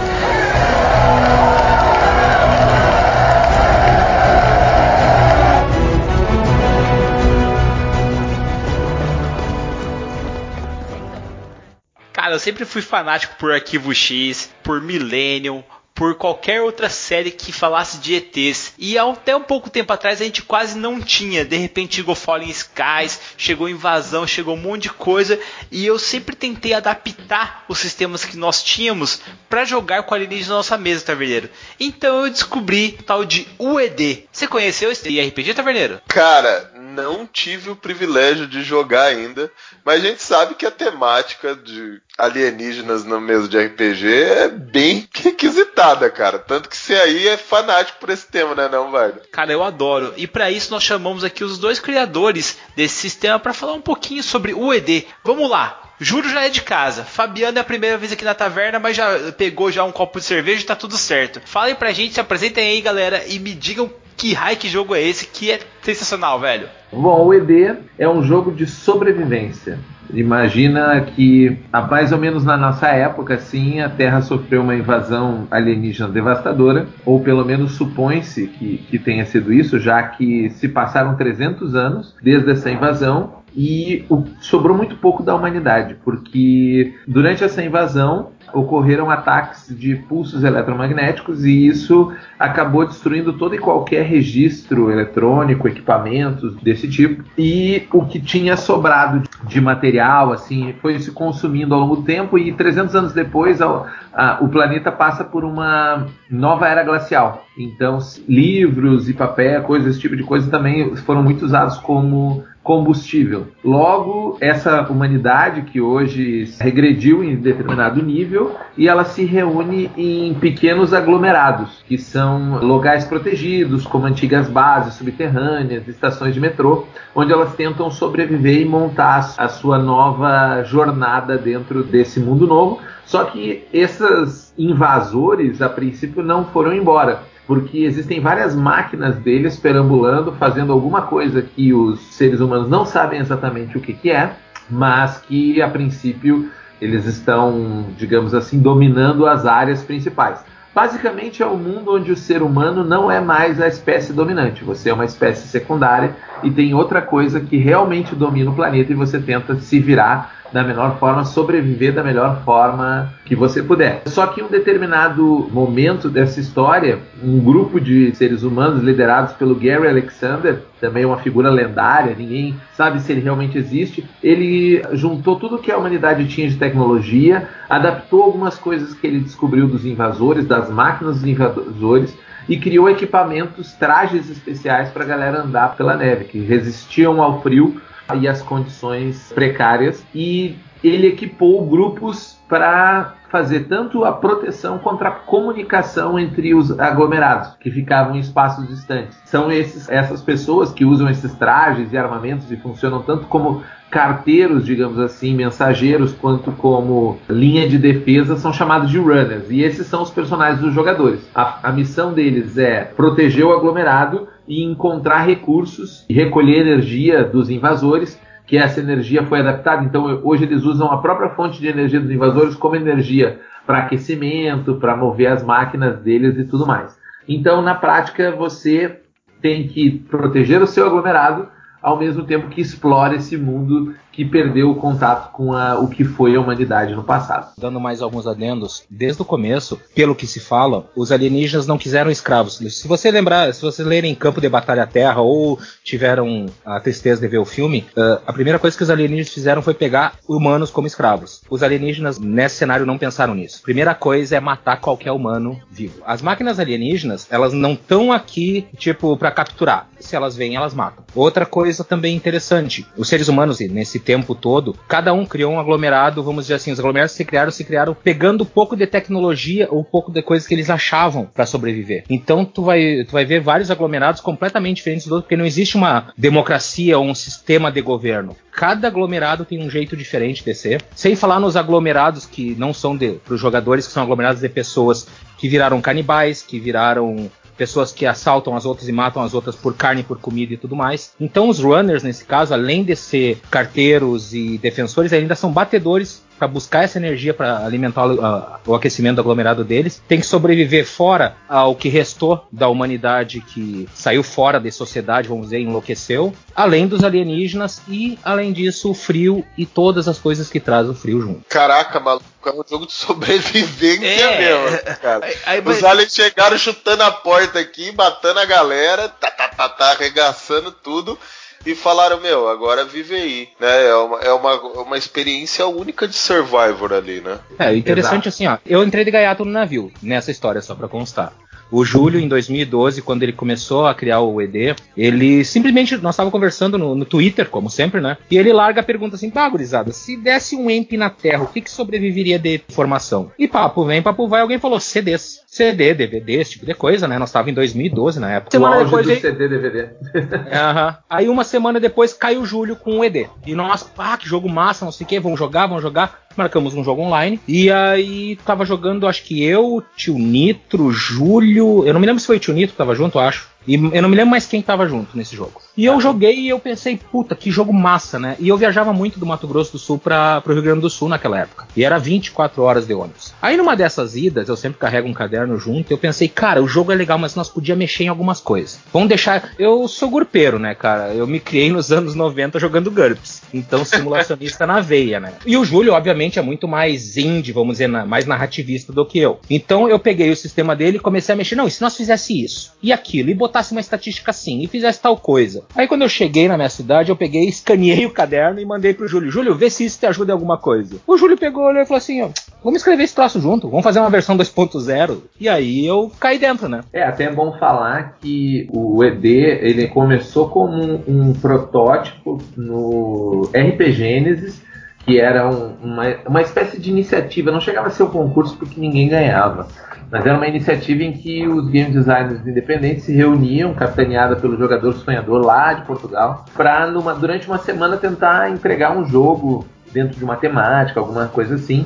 Eu 12.35 12.39
sempre 12.39 12.65
fui 12.65 12.81
fanático 12.81 13.35
por 13.37 13.51
Arquivo 13.51 13.93
X, 13.93 14.49
por 14.61 14.81
Millennium, 14.81 15.63
por 15.95 16.15
qualquer 16.15 16.61
outra 16.61 16.89
série 16.89 17.31
que 17.31 17.53
falasse 17.53 17.97
de 17.99 18.15
ETs. 18.15 18.73
E 18.77 18.97
até 18.97 19.33
um 19.33 19.41
pouco 19.41 19.69
tempo 19.69 19.93
atrás 19.93 20.21
a 20.21 20.25
gente 20.25 20.41
quase 20.41 20.77
não 20.77 20.99
tinha. 20.99 21.45
De 21.45 21.55
repente 21.55 21.95
chegou 21.95 22.13
Falling 22.13 22.49
Skies, 22.49 23.19
chegou 23.37 23.69
Invasão, 23.69 24.27
chegou 24.27 24.55
um 24.55 24.61
monte 24.61 24.83
de 24.83 24.89
coisa. 24.89 25.39
E 25.71 25.85
eu 25.85 25.97
sempre 25.97 26.35
tentei 26.35 26.73
adaptar 26.73 27.63
os 27.69 27.79
sistemas 27.79 28.25
que 28.25 28.35
nós 28.35 28.61
tínhamos 28.61 29.21
para 29.49 29.63
jogar 29.63 30.03
com 30.03 30.13
alienígenas 30.13 30.49
na 30.49 30.55
nossa 30.55 30.77
mesa, 30.77 31.05
Taverneiro. 31.05 31.49
Então 31.79 32.25
eu 32.25 32.29
descobri 32.29 32.97
o 32.99 33.03
tal 33.03 33.23
de 33.23 33.47
UED. 33.57 34.27
Você 34.29 34.47
conheceu 34.47 34.91
esse 34.91 35.21
RPG, 35.21 35.53
Taverneiro? 35.53 36.01
Cara, 36.09 36.73
não 36.95 37.27
tive 37.27 37.69
o 37.69 37.75
privilégio 37.75 38.47
de 38.47 38.63
jogar 38.63 39.03
ainda, 39.03 39.51
mas 39.83 40.03
a 40.03 40.07
gente 40.07 40.21
sabe 40.21 40.55
que 40.55 40.65
a 40.65 40.71
temática 40.71 41.55
de 41.55 42.01
alienígenas 42.17 43.03
no 43.03 43.19
mesa 43.19 43.47
de 43.47 43.57
RPG 43.57 44.07
é 44.07 44.47
bem 44.47 45.07
requisitada, 45.13 46.09
cara. 46.09 46.39
Tanto 46.39 46.69
que 46.69 46.77
você 46.77 46.95
aí 46.95 47.27
é 47.27 47.37
fanático 47.37 47.99
por 47.99 48.09
esse 48.09 48.27
tema, 48.27 48.55
né, 48.55 48.69
não, 48.71 48.91
Vardo? 48.91 49.21
Cara, 49.31 49.51
eu 49.51 49.63
adoro. 49.63 50.13
E 50.15 50.25
para 50.25 50.49
isso 50.49 50.71
nós 50.71 50.83
chamamos 50.83 51.23
aqui 51.23 51.43
os 51.43 51.59
dois 51.59 51.79
criadores 51.79 52.57
desse 52.75 52.95
sistema 52.95 53.39
para 53.39 53.53
falar 53.53 53.73
um 53.73 53.81
pouquinho 53.81 54.23
sobre 54.23 54.53
o 54.53 54.73
ED. 54.73 55.05
Vamos 55.23 55.49
lá. 55.49 55.81
Juro 55.99 56.29
já 56.29 56.43
é 56.43 56.49
de 56.49 56.61
casa. 56.61 57.03
Fabiano 57.03 57.57
é 57.57 57.61
a 57.61 57.65
primeira 57.65 57.97
vez 57.97 58.11
aqui 58.11 58.25
na 58.25 58.33
taverna, 58.33 58.79
mas 58.79 58.97
já 58.97 59.31
pegou 59.37 59.71
já 59.71 59.83
um 59.83 59.91
copo 59.91 60.19
de 60.19 60.25
cerveja 60.25 60.61
e 60.61 60.65
tá 60.65 60.75
tudo 60.75 60.97
certo. 60.97 61.41
Falem 61.45 61.75
pra 61.75 61.93
gente, 61.93 62.13
se 62.13 62.19
apresentem 62.19 62.71
aí, 62.71 62.81
galera, 62.81 63.23
e 63.27 63.39
me 63.39 63.53
digam 63.53 63.91
que 64.17 64.33
raio 64.33 64.57
que 64.57 64.67
jogo 64.67 64.95
é 64.95 65.01
esse 65.01 65.27
que 65.27 65.51
é 65.51 65.59
sensacional, 65.81 66.39
velho. 66.39 66.67
Bom, 66.91 67.25
o 67.25 67.33
ED 67.33 67.75
é 67.97 68.07
um 68.07 68.23
jogo 68.23 68.51
de 68.51 68.65
sobrevivência. 68.65 69.79
Imagina 70.13 71.01
que, 71.01 71.57
mais 71.89 72.11
ou 72.11 72.17
menos 72.17 72.43
na 72.43 72.55
nossa 72.55 72.87
época, 72.87 73.37
sim, 73.37 73.81
a 73.81 73.89
Terra 73.89 74.21
sofreu 74.21 74.61
uma 74.61 74.75
invasão 74.75 75.47
alienígena 75.49 76.09
devastadora, 76.09 76.87
ou 77.03 77.19
pelo 77.19 77.43
menos 77.43 77.73
supõe-se 77.73 78.47
que, 78.47 78.77
que 78.89 78.99
tenha 78.99 79.25
sido 79.25 79.51
isso, 79.51 79.79
já 79.79 80.01
que 80.03 80.49
se 80.51 80.67
passaram 80.67 81.15
300 81.15 81.75
anos 81.75 82.15
desde 82.21 82.51
essa 82.51 82.69
invasão 82.69 83.44
e 83.55 84.05
o, 84.09 84.23
sobrou 84.41 84.75
muito 84.75 84.95
pouco 84.97 85.23
da 85.23 85.33
humanidade, 85.33 85.95
porque 86.03 86.95
durante 87.07 87.43
essa 87.43 87.63
invasão 87.63 88.31
ocorreram 88.53 89.09
ataques 89.09 89.67
de 89.69 89.95
pulsos 89.95 90.43
eletromagnéticos 90.43 91.43
e 91.45 91.67
isso 91.67 92.11
acabou 92.39 92.85
destruindo 92.85 93.33
todo 93.33 93.55
e 93.55 93.59
qualquer 93.59 94.03
registro 94.03 94.91
eletrônico, 94.91 95.67
equipamentos 95.67 96.55
desse 96.57 96.87
tipo. 96.87 97.23
E 97.37 97.87
o 97.91 98.05
que 98.05 98.19
tinha 98.19 98.55
sobrado 98.55 99.23
de 99.43 99.61
material 99.61 100.31
assim 100.31 100.73
foi 100.81 100.99
se 100.99 101.11
consumindo 101.11 101.73
ao 101.73 101.81
longo 101.81 101.97
do 101.97 102.03
tempo 102.03 102.37
e 102.37 102.51
300 102.53 102.95
anos 102.95 103.13
depois 103.13 103.61
a, 103.61 103.85
a, 104.13 104.37
o 104.41 104.49
planeta 104.49 104.91
passa 104.91 105.23
por 105.23 105.43
uma 105.43 106.05
nova 106.29 106.67
era 106.67 106.83
glacial. 106.83 107.45
Então 107.57 107.99
livros 108.27 109.09
e 109.09 109.13
papel, 109.13 109.63
coisas 109.63 109.91
esse 109.91 109.99
tipo 109.99 110.15
de 110.15 110.23
coisa 110.23 110.49
também 110.49 110.95
foram 110.97 111.23
muito 111.23 111.45
usados 111.45 111.77
como 111.77 112.43
combustível. 112.65 113.49
Logo, 113.63 114.37
essa 114.41 114.81
humanidade 114.89 115.61
que 115.61 115.79
hoje 115.79 116.51
regrediu 116.59 117.23
em 117.23 117.35
determinado 117.35 118.01
nível 118.01 118.55
e 118.75 118.87
ela 118.87 119.05
se 119.05 119.23
reúne 119.23 119.91
em 119.95 120.33
pequenos 120.33 120.91
aglomerados, 120.91 121.83
que 121.87 121.95
são 121.95 122.59
locais 122.65 123.05
protegidos, 123.05 123.85
como 123.85 124.07
antigas 124.07 124.49
bases 124.49 124.95
subterrâneas, 124.95 125.87
estações 125.87 126.33
de 126.33 126.39
metrô, 126.39 126.85
onde 127.13 127.31
elas 127.31 127.53
tentam 127.53 127.91
sobreviver 127.91 128.59
e 128.59 128.65
montar 128.65 129.35
a 129.37 129.47
sua 129.47 129.77
nova 129.77 130.63
jornada 130.63 131.37
dentro 131.37 131.83
desse 131.83 132.19
mundo 132.19 132.47
novo. 132.47 132.79
Só 133.05 133.25
que 133.25 133.63
esses 133.71 134.51
invasores, 134.57 135.61
a 135.61 135.69
princípio, 135.69 136.23
não 136.23 136.45
foram 136.45 136.73
embora 136.73 137.34
porque 137.47 137.79
existem 137.79 138.19
várias 138.19 138.55
máquinas 138.55 139.15
deles 139.17 139.57
perambulando, 139.57 140.31
fazendo 140.33 140.73
alguma 140.73 141.03
coisa 141.03 141.41
que 141.41 141.73
os 141.73 141.99
seres 142.15 142.39
humanos 142.39 142.69
não 142.69 142.85
sabem 142.85 143.19
exatamente 143.19 143.77
o 143.77 143.81
que, 143.81 143.93
que 143.93 144.09
é, 144.09 144.33
mas 144.69 145.17
que 145.17 145.61
a 145.61 145.69
princípio 145.69 146.49
eles 146.81 147.05
estão, 147.05 147.85
digamos 147.97 148.33
assim, 148.33 148.59
dominando 148.59 149.25
as 149.25 149.45
áreas 149.45 149.83
principais. 149.83 150.43
Basicamente 150.73 151.41
é 151.41 151.47
um 151.47 151.55
mundo 151.55 151.93
onde 151.93 152.11
o 152.11 152.17
ser 152.17 152.41
humano 152.41 152.83
não 152.83 153.09
é 153.09 153.21
mais 153.21 153.61
a 153.61 153.67
espécie 153.67 154.11
dominante. 154.11 154.63
Você 154.65 154.89
é 154.89 154.93
uma 154.93 155.05
espécie 155.05 155.47
secundária 155.47 156.13
e 156.43 156.51
tem 156.51 156.73
outra 156.73 157.01
coisa 157.01 157.39
que 157.39 157.55
realmente 157.55 158.13
domina 158.13 158.51
o 158.51 158.55
planeta 158.55 158.91
e 158.91 158.95
você 158.95 159.17
tenta 159.17 159.55
se 159.55 159.79
virar 159.79 160.35
da 160.55 160.63
melhor 160.63 160.97
forma, 160.97 161.25
sobreviver 161.25 161.93
da 161.93 162.01
melhor 162.01 162.41
forma 162.45 163.13
que 163.25 163.35
você 163.35 163.61
puder. 163.61 164.03
Só 164.05 164.25
que 164.27 164.39
em 164.39 164.45
um 164.45 164.47
determinado 164.47 165.49
momento 165.51 166.09
dessa 166.09 166.39
história, 166.39 166.99
um 167.21 167.41
grupo 167.41 167.77
de 167.77 168.15
seres 168.15 168.41
humanos 168.41 168.81
liderados 168.81 169.33
pelo 169.33 169.53
Gary 169.53 169.85
Alexander, 169.85 170.61
também 170.79 171.03
uma 171.03 171.17
figura 171.17 171.49
lendária, 171.49 172.15
ninguém 172.17 172.55
sabe 172.73 173.01
se 173.01 173.11
ele 173.11 173.19
realmente 173.19 173.57
existe, 173.57 174.09
ele 174.23 174.81
juntou 174.93 175.35
tudo 175.35 175.57
que 175.57 175.69
a 175.69 175.77
humanidade 175.77 176.25
tinha 176.25 176.47
de 176.47 176.55
tecnologia, 176.55 177.49
adaptou 177.69 178.23
algumas 178.23 178.57
coisas 178.57 178.93
que 178.93 179.05
ele 179.05 179.19
descobriu 179.19 179.67
dos 179.67 179.85
invasores, 179.85 180.47
das 180.47 180.69
máquinas 180.69 181.15
dos 181.15 181.25
invasores, 181.27 182.17
e 182.47 182.55
criou 182.55 182.89
equipamentos, 182.89 183.73
trajes 183.73 184.29
especiais 184.29 184.87
para 184.89 185.03
a 185.03 185.07
galera 185.07 185.41
andar 185.41 185.75
pela 185.75 185.97
neve, 185.97 186.25
que 186.25 186.39
resistiam 186.39 187.21
ao 187.21 187.41
frio 187.41 187.75
e 188.13 188.27
as 188.27 188.41
condições 188.41 189.31
precárias 189.33 190.05
e 190.13 190.57
ele 190.83 191.07
equipou 191.07 191.65
grupos 191.65 192.39
para 192.47 193.15
fazer 193.31 193.61
tanto 193.61 194.05
a 194.05 194.13
proteção 194.13 194.77
contra 194.77 195.09
a 195.09 195.11
comunicação 195.11 196.17
entre 196.17 196.53
os 196.53 196.79
aglomerados 196.79 197.55
que 197.59 197.71
ficavam 197.71 198.15
em 198.15 198.19
espaços 198.19 198.67
distantes. 198.67 199.19
São 199.25 199.51
esses, 199.51 199.89
essas 199.89 200.21
pessoas 200.21 200.71
que 200.71 200.85
usam 200.85 201.09
esses 201.09 201.33
trajes 201.33 201.91
e 201.91 201.97
armamentos 201.97 202.49
e 202.51 202.55
funcionam 202.55 203.01
tanto 203.01 203.25
como 203.25 203.63
carteiros, 203.89 204.65
digamos 204.65 204.99
assim, 204.99 205.35
mensageiros, 205.35 206.13
quanto 206.13 206.51
como 206.51 207.17
linha 207.29 207.67
de 207.67 207.77
defesa, 207.77 208.35
são 208.37 208.53
chamados 208.53 208.89
de 208.89 208.99
runners. 208.99 209.49
E 209.49 209.61
esses 209.61 209.87
são 209.87 210.01
os 210.01 210.11
personagens 210.11 210.59
dos 210.59 210.73
jogadores. 210.73 211.19
A, 211.33 211.59
a 211.63 211.71
missão 211.71 212.13
deles 212.13 212.57
é 212.57 212.83
proteger 212.83 213.45
o 213.45 213.53
aglomerado 213.53 214.27
e 214.47 214.63
encontrar 214.63 215.25
recursos 215.25 216.05
e 216.09 216.13
recolher 216.13 216.61
energia 216.61 217.23
dos 217.23 217.49
invasores 217.49 218.19
que 218.45 218.57
essa 218.57 218.79
energia 218.79 219.25
foi 219.25 219.39
adaptada. 219.39 219.83
Então, 219.83 220.21
hoje 220.23 220.43
eles 220.43 220.63
usam 220.63 220.91
a 220.91 220.97
própria 220.97 221.29
fonte 221.29 221.59
de 221.59 221.67
energia 221.67 221.99
dos 221.99 222.11
invasores 222.11 222.55
como 222.55 222.75
energia 222.75 223.39
para 223.65 223.79
aquecimento, 223.79 224.75
para 224.75 224.95
mover 224.95 225.27
as 225.27 225.43
máquinas 225.43 225.99
deles 225.99 226.37
e 226.37 226.45
tudo 226.45 226.67
mais. 226.67 226.95
Então, 227.27 227.61
na 227.61 227.73
prática, 227.73 228.31
você 228.31 228.99
tem 229.41 229.67
que 229.67 229.91
proteger 230.09 230.61
o 230.61 230.67
seu 230.67 230.85
aglomerado 230.85 231.47
ao 231.85 231.99
mesmo 231.99 232.23
tempo 232.23 232.49
que 232.49 232.59
explora 232.59 233.15
esse 233.15 233.37
mundo 233.37 233.93
que 234.11 234.25
perdeu 234.25 234.71
o 234.71 234.75
contato 234.75 235.31
com 235.31 235.53
a, 235.53 235.77
o 235.77 235.87
que 235.87 236.03
foi 236.03 236.35
a 236.35 236.39
humanidade 236.39 236.95
no 236.95 237.03
passado. 237.03 237.51
Dando 237.57 237.79
mais 237.81 238.01
alguns 238.01 238.25
adendos, 238.25 238.83
desde 238.89 239.21
o 239.21 239.25
começo, 239.25 239.79
pelo 239.93 240.15
que 240.15 240.25
se 240.25 240.39
fala, 240.39 240.89
os 240.95 241.11
alienígenas 241.11 241.67
não 241.67 241.77
quiseram 241.77 242.09
escravos. 242.09 242.57
Se 242.57 242.87
você 242.87 243.11
lembrar, 243.11 243.53
se 243.53 243.61
vocês 243.61 243.85
lerem 243.85 244.15
Campo 244.15 244.41
de 244.41 244.47
Batalha 244.49 244.87
Terra 244.87 245.21
ou 245.21 245.59
tiveram 245.83 246.45
a 246.65 246.79
tristeza 246.79 247.21
de 247.21 247.27
ver 247.27 247.37
o 247.37 247.45
filme, 247.45 247.85
uh, 247.95 248.21
a 248.25 248.33
primeira 248.33 248.57
coisa 248.57 248.75
que 248.75 248.83
os 248.83 248.89
alienígenas 248.89 249.33
fizeram 249.33 249.61
foi 249.61 249.73
pegar 249.73 250.13
humanos 250.27 250.71
como 250.71 250.87
escravos. 250.87 251.41
Os 251.49 251.61
alienígenas 251.61 252.17
nesse 252.17 252.55
cenário 252.55 252.85
não 252.85 252.97
pensaram 252.97 253.35
nisso. 253.35 253.61
Primeira 253.61 253.93
coisa 253.93 254.37
é 254.37 254.39
matar 254.39 254.79
qualquer 254.79 255.11
humano 255.11 255.59
vivo. 255.69 256.01
As 256.05 256.21
máquinas 256.21 256.57
alienígenas, 256.57 257.27
elas 257.29 257.51
não 257.51 257.73
estão 257.73 258.13
aqui, 258.13 258.65
tipo, 258.77 259.15
para 259.17 259.29
capturar. 259.29 259.89
Se 259.99 260.15
elas 260.15 260.37
vêm, 260.37 260.55
elas 260.55 260.73
matam. 260.73 261.03
Outra 261.13 261.45
coisa 261.45 261.74
também 261.83 262.15
interessante, 262.15 262.85
os 262.97 263.07
seres 263.07 263.27
humanos, 263.27 263.59
nesse 263.59 263.99
tempo 263.99 264.33
todo, 264.33 264.75
cada 264.87 265.13
um 265.13 265.25
criou 265.25 265.53
um 265.53 265.59
aglomerado, 265.59 266.23
vamos 266.23 266.45
dizer 266.45 266.55
assim, 266.55 266.71
os 266.71 266.79
aglomerados 266.79 267.13
se 267.13 267.25
criaram, 267.25 267.51
se 267.51 267.63
criaram 267.63 267.95
pegando 267.95 268.43
um 268.43 268.47
pouco 268.47 268.75
de 268.75 268.87
tecnologia 268.87 269.67
ou 269.69 269.81
um 269.81 269.83
pouco 269.83 270.11
de 270.11 270.21
coisas 270.21 270.47
que 270.47 270.53
eles 270.53 270.69
achavam 270.69 271.25
para 271.25 271.45
sobreviver. 271.45 272.03
Então 272.09 272.45
tu 272.45 272.63
vai, 272.63 273.03
tu 273.03 273.11
vai 273.11 273.25
ver 273.25 273.41
vários 273.41 273.71
aglomerados 273.71 274.21
completamente 274.21 274.77
diferentes 274.77 275.07
do 275.07 275.15
outro, 275.15 275.23
porque 275.23 275.37
não 275.37 275.45
existe 275.45 275.75
uma 275.75 276.13
democracia 276.17 276.97
ou 276.97 277.05
um 277.05 277.15
sistema 277.15 277.71
de 277.71 277.81
governo. 277.81 278.35
Cada 278.51 278.87
aglomerado 278.87 279.43
tem 279.43 279.61
um 279.61 279.69
jeito 279.69 279.97
diferente 279.97 280.43
de 280.43 280.53
ser. 280.53 280.81
Sem 280.95 281.15
falar 281.15 281.39
nos 281.39 281.57
aglomerados 281.57 282.25
que 282.25 282.55
não 282.55 282.73
são 282.73 282.95
de 282.95 283.15
para 283.25 283.33
os 283.33 283.41
jogadores, 283.41 283.85
que 283.85 283.93
são 283.93 284.03
aglomerados 284.03 284.41
de 284.41 284.47
pessoas 284.47 285.07
que 285.37 285.49
viraram 285.49 285.81
canibais, 285.81 286.41
que 286.41 286.59
viraram 286.59 287.29
pessoas 287.57 287.91
que 287.91 288.05
assaltam 288.05 288.55
as 288.55 288.65
outras 288.65 288.87
e 288.87 288.91
matam 288.91 289.21
as 289.21 289.33
outras 289.33 289.55
por 289.55 289.73
carne, 289.73 290.03
por 290.03 290.19
comida 290.19 290.53
e 290.53 290.57
tudo 290.57 290.75
mais. 290.75 291.13
Então 291.19 291.49
os 291.49 291.59
runners, 291.59 292.03
nesse 292.03 292.25
caso, 292.25 292.53
além 292.53 292.83
de 292.83 292.95
ser 292.95 293.39
carteiros 293.49 294.33
e 294.33 294.57
defensores, 294.57 295.13
ainda 295.13 295.35
são 295.35 295.51
batedores 295.51 296.24
para 296.37 296.47
buscar 296.47 296.83
essa 296.83 296.97
energia 296.97 297.33
para 297.33 297.65
alimentar 297.65 298.05
o, 298.05 298.71
o, 298.71 298.75
aquecimento 298.75 299.15
do 299.15 299.21
aglomerado 299.21 299.63
deles, 299.63 300.01
tem 300.07 300.19
que 300.19 300.25
sobreviver 300.25 300.85
fora 300.85 301.35
ao 301.47 301.75
que 301.75 301.89
restou 301.89 302.45
da 302.51 302.67
humanidade 302.67 303.41
que 303.41 303.87
saiu 303.93 304.23
fora 304.23 304.59
da 304.59 304.71
sociedade, 304.71 305.27
vamos 305.27 305.45
dizer, 305.45 305.59
enlouqueceu, 305.59 306.33
além 306.55 306.87
dos 306.87 307.03
alienígenas 307.03 307.81
e, 307.87 308.17
além 308.23 308.51
disso, 308.51 308.91
o 308.91 308.93
frio 308.93 309.45
e 309.57 309.65
todas 309.65 310.07
as 310.07 310.17
coisas 310.17 310.49
que 310.49 310.59
traz 310.59 310.89
o 310.89 310.93
frio 310.93 311.21
junto. 311.21 311.45
Caraca, 311.47 311.99
maluco, 311.99 312.25
é 312.45 312.51
um 312.51 312.63
jogo 312.67 312.85
de 312.85 312.93
sobrevivência 312.93 314.05
é, 314.05 314.39
mesmo, 314.39 314.97
cara. 315.01 315.25
Aí, 315.25 315.37
aí, 315.45 315.63
Os 315.65 315.83
aliens 315.83 316.13
chegaram 316.13 316.57
chutando 316.57 317.03
a 317.03 317.11
porta 317.11 317.59
aqui, 317.59 317.91
matando 317.91 318.39
a 318.39 318.45
galera, 318.45 319.09
tá, 319.09 319.31
tá, 319.31 319.47
tá, 319.47 319.69
tá, 319.69 319.91
arregaçando 319.91 320.71
tudo 320.71 321.17
e 321.65 321.75
falaram, 321.75 322.19
meu, 322.19 322.47
agora 322.47 322.85
vive 322.85 323.15
aí, 323.15 323.49
né? 323.59 323.87
É 323.87 323.95
uma, 323.95 324.19
é 324.19 324.33
uma, 324.33 324.61
uma 324.81 324.97
experiência 324.97 325.65
única 325.67 326.07
de 326.07 326.15
Survivor 326.15 326.93
ali, 326.93 327.21
né? 327.21 327.39
É, 327.59 327.75
interessante 327.75 328.27
Exato. 328.27 328.29
assim, 328.29 328.47
ó. 328.47 328.57
Eu 328.65 328.83
entrei 328.83 329.03
de 329.03 329.11
gaiato 329.11 329.45
no 329.45 329.51
navio, 329.51 329.91
nessa 330.01 330.31
história, 330.31 330.61
só 330.61 330.75
pra 330.75 330.87
constar. 330.87 331.33
O 331.71 331.83
Júlio, 331.83 332.19
em 332.19 332.27
2012, 332.27 333.01
quando 333.01 333.23
ele 333.23 333.33
começou 333.33 333.85
a 333.85 333.95
criar 333.95 334.21
o 334.21 334.41
ED, 334.41 334.75
ele 334.95 335.43
simplesmente, 335.43 335.97
nós 335.97 336.15
estávamos 336.15 336.31
conversando 336.31 336.77
no, 336.77 336.95
no, 336.95 337.05
Twitter, 337.05 337.49
como 337.49 337.69
sempre, 337.69 337.99
né? 337.99 338.17
E 338.29 338.37
ele 338.37 338.53
larga 338.53 338.81
a 338.81 338.83
pergunta 338.83 339.15
assim, 339.15 339.29
pá, 339.29 339.47
gurizada, 339.49 339.91
se 339.91 340.15
desse 340.15 340.55
um 340.55 340.69
EMP 340.69 340.93
na 340.93 341.09
Terra, 341.09 341.43
o 341.43 341.47
que, 341.47 341.61
que 341.61 341.69
sobreviveria 341.69 342.37
de 342.37 342.61
informação? 342.69 343.31
E 343.37 343.47
papo 343.47 343.83
vem, 343.85 344.01
papo 344.01 344.27
vai, 344.27 344.41
alguém 344.41 344.59
falou 344.59 344.79
CDs. 344.79 345.43
CD, 345.47 345.93
DVD, 345.93 346.33
esse 346.41 346.51
tipo 346.51 346.65
de 346.65 346.73
coisa, 346.73 347.07
né? 347.07 347.17
Nós 347.17 347.29
estávamos 347.29 347.51
em 347.51 347.55
2012 347.55 348.19
na 348.19 348.31
época. 348.31 348.51
Semana 348.51 348.83
depois, 348.83 349.05
do 349.05 349.11
aí... 349.11 349.19
CD, 349.19 349.47
DVD. 349.47 349.83
uhum. 349.83 350.95
Aí 351.09 351.29
uma 351.29 351.45
semana 351.45 351.79
depois 351.79 352.11
cai 352.11 352.37
o 352.37 352.45
Júlio 352.45 352.75
com 352.75 352.99
o 352.99 353.03
ED. 353.03 353.29
E 353.45 353.55
nós, 353.55 353.83
pá, 353.83 354.17
que 354.17 354.27
jogo 354.27 354.49
massa, 354.49 354.83
não 354.83 354.91
sei 354.91 355.05
o 355.05 355.07
que, 355.07 355.19
vamos 355.19 355.39
jogar, 355.39 355.67
vamos 355.67 355.81
jogar 355.81 356.25
marcamos 356.37 356.73
um 356.73 356.83
jogo 356.83 357.01
online. 357.01 357.39
E 357.47 357.71
aí 357.71 358.37
tava 358.45 358.65
jogando, 358.65 359.07
acho 359.07 359.23
que 359.23 359.43
eu, 359.43 359.83
tio 359.95 360.17
Nitro, 360.17 360.91
Júlio. 360.91 361.54
Eu 361.57 361.93
não 361.93 361.99
me 361.99 362.05
lembro 362.05 362.19
se 362.19 362.27
foi 362.27 362.37
o 362.37 362.39
tio 362.39 362.53
Nitro 362.53 362.73
que 362.73 362.77
tava 362.77 362.95
junto, 362.95 363.19
acho. 363.19 363.49
E 363.67 363.75
eu 363.75 364.01
não 364.01 364.09
me 364.09 364.15
lembro 364.15 364.31
mais 364.31 364.45
quem 364.45 364.61
tava 364.61 364.87
junto 364.87 365.17
nesse 365.17 365.35
jogo. 365.35 365.61
E 365.77 365.85
eu 365.85 365.99
joguei 365.99 366.39
e 366.39 366.49
eu 366.49 366.59
pensei, 366.59 366.97
puta, 366.97 367.35
que 367.35 367.51
jogo 367.51 367.73
massa, 367.73 368.17
né? 368.17 368.35
E 368.39 368.47
eu 368.47 368.57
viajava 368.57 368.93
muito 368.93 369.19
do 369.19 369.25
Mato 369.25 369.47
Grosso 369.47 369.73
do 369.73 369.79
Sul 369.79 369.97
para 369.97 370.39
pro 370.41 370.53
Rio 370.53 370.63
Grande 370.63 370.81
do 370.81 370.89
Sul 370.89 371.09
naquela 371.09 371.39
época. 371.39 371.67
E 371.75 371.83
era 371.83 371.97
24 371.97 372.61
horas 372.61 372.87
de 372.87 372.93
ônibus. 372.93 373.33
Aí 373.41 373.57
numa 373.57 373.75
dessas 373.75 374.15
idas, 374.15 374.47
eu 374.47 374.55
sempre 374.55 374.79
carrego 374.79 375.07
um 375.07 375.13
caderno 375.13 375.57
junto, 375.57 375.91
eu 375.91 375.97
pensei, 375.97 376.27
cara, 376.27 376.63
o 376.63 376.67
jogo 376.67 376.91
é 376.91 376.95
legal, 376.95 377.17
mas 377.17 377.35
nós 377.35 377.49
podíamos 377.49 377.79
mexer 377.79 378.05
em 378.05 378.07
algumas 378.07 378.39
coisas. 378.39 378.79
Vamos 378.93 379.09
deixar. 379.09 379.51
Eu 379.59 379.87
sou 379.87 380.09
gurpeiro, 380.09 380.57
né, 380.57 380.73
cara? 380.73 381.13
Eu 381.13 381.27
me 381.27 381.39
criei 381.39 381.69
nos 381.69 381.91
anos 381.91 382.15
90 382.15 382.57
jogando 382.59 382.91
GURPS. 382.91 383.41
Então, 383.53 383.83
simulacionista 383.83 384.65
na 384.67 384.79
veia, 384.79 385.19
né? 385.19 385.33
E 385.45 385.57
o 385.57 385.65
Júlio, 385.65 385.93
obviamente, 385.93 386.39
é 386.39 386.41
muito 386.41 386.67
mais 386.67 387.17
indie, 387.17 387.51
vamos 387.51 387.73
dizer, 387.73 387.87
mais 387.87 388.25
narrativista 388.25 388.93
do 388.93 389.05
que 389.05 389.19
eu. 389.19 389.39
Então 389.49 389.89
eu 389.89 389.99
peguei 389.99 390.31
o 390.31 390.35
sistema 390.35 390.75
dele 390.75 390.97
e 390.97 391.01
comecei 391.01 391.33
a 391.33 391.35
mexer. 391.35 391.55
Não, 391.55 391.67
e 391.67 391.71
se 391.71 391.81
nós 391.81 391.97
fizesse 391.97 392.43
isso 392.43 392.73
e 392.81 392.93
aquilo, 392.93 393.29
e 393.29 393.33
botasse 393.33 393.71
uma 393.71 393.81
estatística 393.81 394.31
assim, 394.31 394.61
e 394.61 394.67
fizesse 394.67 395.01
tal 395.01 395.17
coisa. 395.17 395.64
Aí 395.75 395.87
quando 395.87 396.03
eu 396.03 396.09
cheguei 396.09 396.47
na 396.47 396.57
minha 396.57 396.69
cidade, 396.69 397.09
eu 397.09 397.15
peguei, 397.15 397.47
escaneei 397.47 398.05
o 398.05 398.11
caderno 398.11 398.59
e 398.59 398.65
mandei 398.65 398.93
pro 398.93 399.07
Júlio. 399.07 399.31
Júlio, 399.31 399.55
vê 399.55 399.69
se 399.69 399.85
isso 399.85 399.99
te 399.99 400.05
ajuda 400.05 400.31
em 400.31 400.33
alguma 400.33 400.57
coisa. 400.57 400.97
O 401.07 401.17
Júlio 401.17 401.37
pegou 401.37 401.71
e 401.71 401.85
falou 401.85 401.97
assim: 401.97 402.21
ó, 402.21 402.29
vamos 402.63 402.79
escrever 402.79 403.03
esse 403.03 403.15
troço 403.15 403.39
junto, 403.39 403.69
vamos 403.69 403.83
fazer 403.83 403.99
uma 403.99 404.09
versão 404.09 404.37
2.0. 404.37 405.17
E 405.39 405.49
aí 405.49 405.85
eu 405.85 406.11
caí 406.19 406.37
dentro, 406.37 406.67
né? 406.67 406.81
É, 406.93 407.03
até 407.03 407.25
é 407.25 407.31
bom 407.31 407.57
falar 407.57 408.17
que 408.21 408.67
o 408.71 409.03
ED 409.03 409.25
ele 409.25 409.87
começou 409.87 410.49
como 410.49 410.73
um, 410.73 411.03
um 411.07 411.33
protótipo 411.33 412.37
no 412.55 413.49
RPG 413.53 413.93
Genesis 413.93 414.64
que 415.05 415.19
era 415.19 415.47
um, 415.47 415.75
uma, 415.83 416.03
uma 416.27 416.41
espécie 416.41 416.79
de 416.81 416.89
iniciativa, 416.89 417.51
não 417.51 417.61
chegava 417.61 417.87
a 417.87 417.91
ser 417.91 418.03
um 418.03 418.09
concurso 418.09 418.57
porque 418.57 418.81
ninguém 418.81 419.07
ganhava, 419.07 419.67
mas 420.09 420.25
era 420.25 420.35
uma 420.35 420.47
iniciativa 420.47 421.03
em 421.03 421.13
que 421.13 421.47
os 421.47 421.69
game 421.69 421.91
designers 421.91 422.45
independentes 422.45 423.03
se 423.03 423.13
reuniam, 423.13 423.73
capitaneada 423.75 424.35
pelo 424.35 424.57
jogador 424.57 424.93
sonhador 424.93 425.45
lá 425.45 425.73
de 425.73 425.83
Portugal, 425.83 426.45
para 426.55 426.87
durante 426.87 427.47
uma 427.47 427.59
semana 427.59 427.97
tentar 427.97 428.49
entregar 428.49 428.97
um 428.97 429.05
jogo 429.05 429.65
dentro 429.93 430.17
de 430.17 430.23
uma 430.23 430.35
temática, 430.35 430.99
alguma 430.99 431.27
coisa 431.27 431.55
assim. 431.55 431.85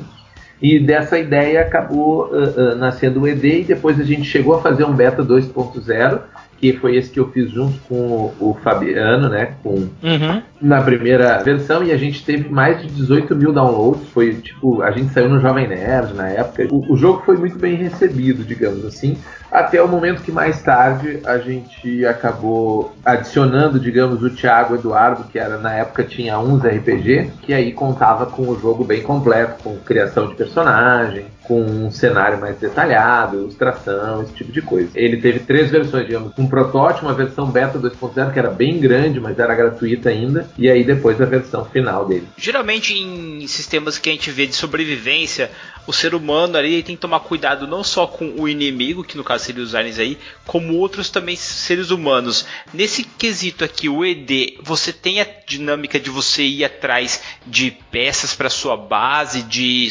E 0.60 0.78
dessa 0.78 1.18
ideia 1.18 1.62
acabou 1.62 2.26
uh, 2.26 2.72
uh, 2.72 2.74
nascendo 2.76 3.20
o 3.20 3.28
ED 3.28 3.60
e 3.60 3.64
depois 3.64 3.98
a 3.98 4.04
gente 4.04 4.24
chegou 4.24 4.54
a 4.54 4.60
fazer 4.60 4.84
um 4.84 4.92
beta 4.92 5.22
2.0 5.22 6.20
que 6.60 6.74
foi 6.74 6.96
esse 6.96 7.10
que 7.10 7.18
eu 7.18 7.30
fiz 7.30 7.50
junto 7.50 7.78
com 7.88 8.32
o, 8.38 8.54
Fabiano, 8.62 9.30
né? 9.30 9.54
Com, 9.62 9.70
uhum. 9.70 10.42
Na 10.60 10.82
primeira 10.82 11.42
versão, 11.42 11.82
e 11.82 11.90
a 11.90 11.96
gente 11.96 12.22
teve 12.22 12.50
mais 12.50 12.82
de 12.82 12.88
18 12.88 13.34
mil 13.34 13.50
downloads. 13.50 14.06
Foi 14.10 14.34
tipo, 14.34 14.82
a 14.82 14.90
gente 14.90 15.10
saiu 15.12 15.30
no 15.30 15.40
Jovem 15.40 15.66
Nerd 15.66 16.12
na 16.14 16.28
época. 16.28 16.68
O, 16.70 16.92
o 16.92 16.96
jogo 16.98 17.22
foi 17.24 17.38
muito 17.38 17.58
bem 17.58 17.76
recebido, 17.76 18.44
digamos 18.44 18.84
assim. 18.84 19.16
Até 19.50 19.82
o 19.82 19.88
momento 19.88 20.22
que 20.22 20.30
mais 20.30 20.62
tarde 20.62 21.20
a 21.24 21.38
gente 21.38 22.04
acabou 22.06 22.94
adicionando, 23.04 23.80
digamos, 23.80 24.22
o 24.22 24.30
Thiago 24.30 24.76
Eduardo, 24.76 25.24
que 25.24 25.38
era 25.38 25.58
na 25.58 25.74
época 25.74 26.04
tinha 26.04 26.38
uns 26.38 26.62
RPG, 26.62 27.32
que 27.42 27.52
aí 27.52 27.72
contava 27.72 28.26
com 28.26 28.48
o 28.48 28.58
jogo 28.60 28.84
bem 28.84 29.02
completo, 29.02 29.62
com 29.62 29.76
criação 29.78 30.28
de 30.28 30.34
personagem, 30.34 31.26
com 31.50 31.60
um 31.60 31.90
cenário 31.90 32.40
mais 32.40 32.56
detalhado, 32.58 33.38
ilustração, 33.38 34.22
esse 34.22 34.32
tipo 34.34 34.52
de 34.52 34.62
coisa. 34.62 34.90
Ele 34.94 35.16
teve 35.16 35.40
três 35.40 35.68
versões, 35.68 36.06
digamos, 36.06 36.32
um 36.38 36.46
protótipo, 36.46 37.06
uma 37.06 37.12
versão 37.12 37.50
beta 37.50 37.76
2.0 37.76 38.32
que 38.32 38.38
era 38.38 38.50
bem 38.50 38.78
grande, 38.78 39.18
mas 39.18 39.36
era 39.36 39.52
gratuita 39.52 40.10
ainda, 40.10 40.48
e 40.56 40.70
aí 40.70 40.84
depois 40.84 41.20
a 41.20 41.24
versão 41.24 41.64
final 41.64 42.06
dele. 42.06 42.28
Geralmente 42.36 42.94
em 42.94 43.44
sistemas 43.48 43.98
que 43.98 44.08
a 44.08 44.12
gente 44.12 44.30
vê 44.30 44.46
de 44.46 44.54
sobrevivência, 44.54 45.50
o 45.88 45.92
ser 45.92 46.14
humano 46.14 46.56
ali 46.56 46.84
tem 46.84 46.94
que 46.94 47.02
tomar 47.02 47.18
cuidado 47.18 47.66
não 47.66 47.82
só 47.82 48.06
com 48.06 48.32
o 48.38 48.48
inimigo, 48.48 49.02
que 49.02 49.16
no 49.16 49.24
caso 49.24 49.39
seria 49.40 49.62
os 49.62 49.74
aliens 49.74 49.98
aí, 49.98 50.18
como 50.46 50.76
outros 50.76 51.10
também 51.10 51.36
seres 51.36 51.90
humanos. 51.90 52.46
Nesse 52.72 53.04
quesito 53.04 53.64
aqui, 53.64 53.88
o 53.88 54.04
ED, 54.04 54.58
você 54.62 54.92
tem 54.92 55.20
a 55.20 55.26
dinâmica 55.46 55.98
de 55.98 56.10
você 56.10 56.42
ir 56.42 56.64
atrás 56.64 57.22
de 57.46 57.70
peças 57.90 58.34
para 58.34 58.48
sua 58.48 58.76
base, 58.76 59.42
de 59.42 59.88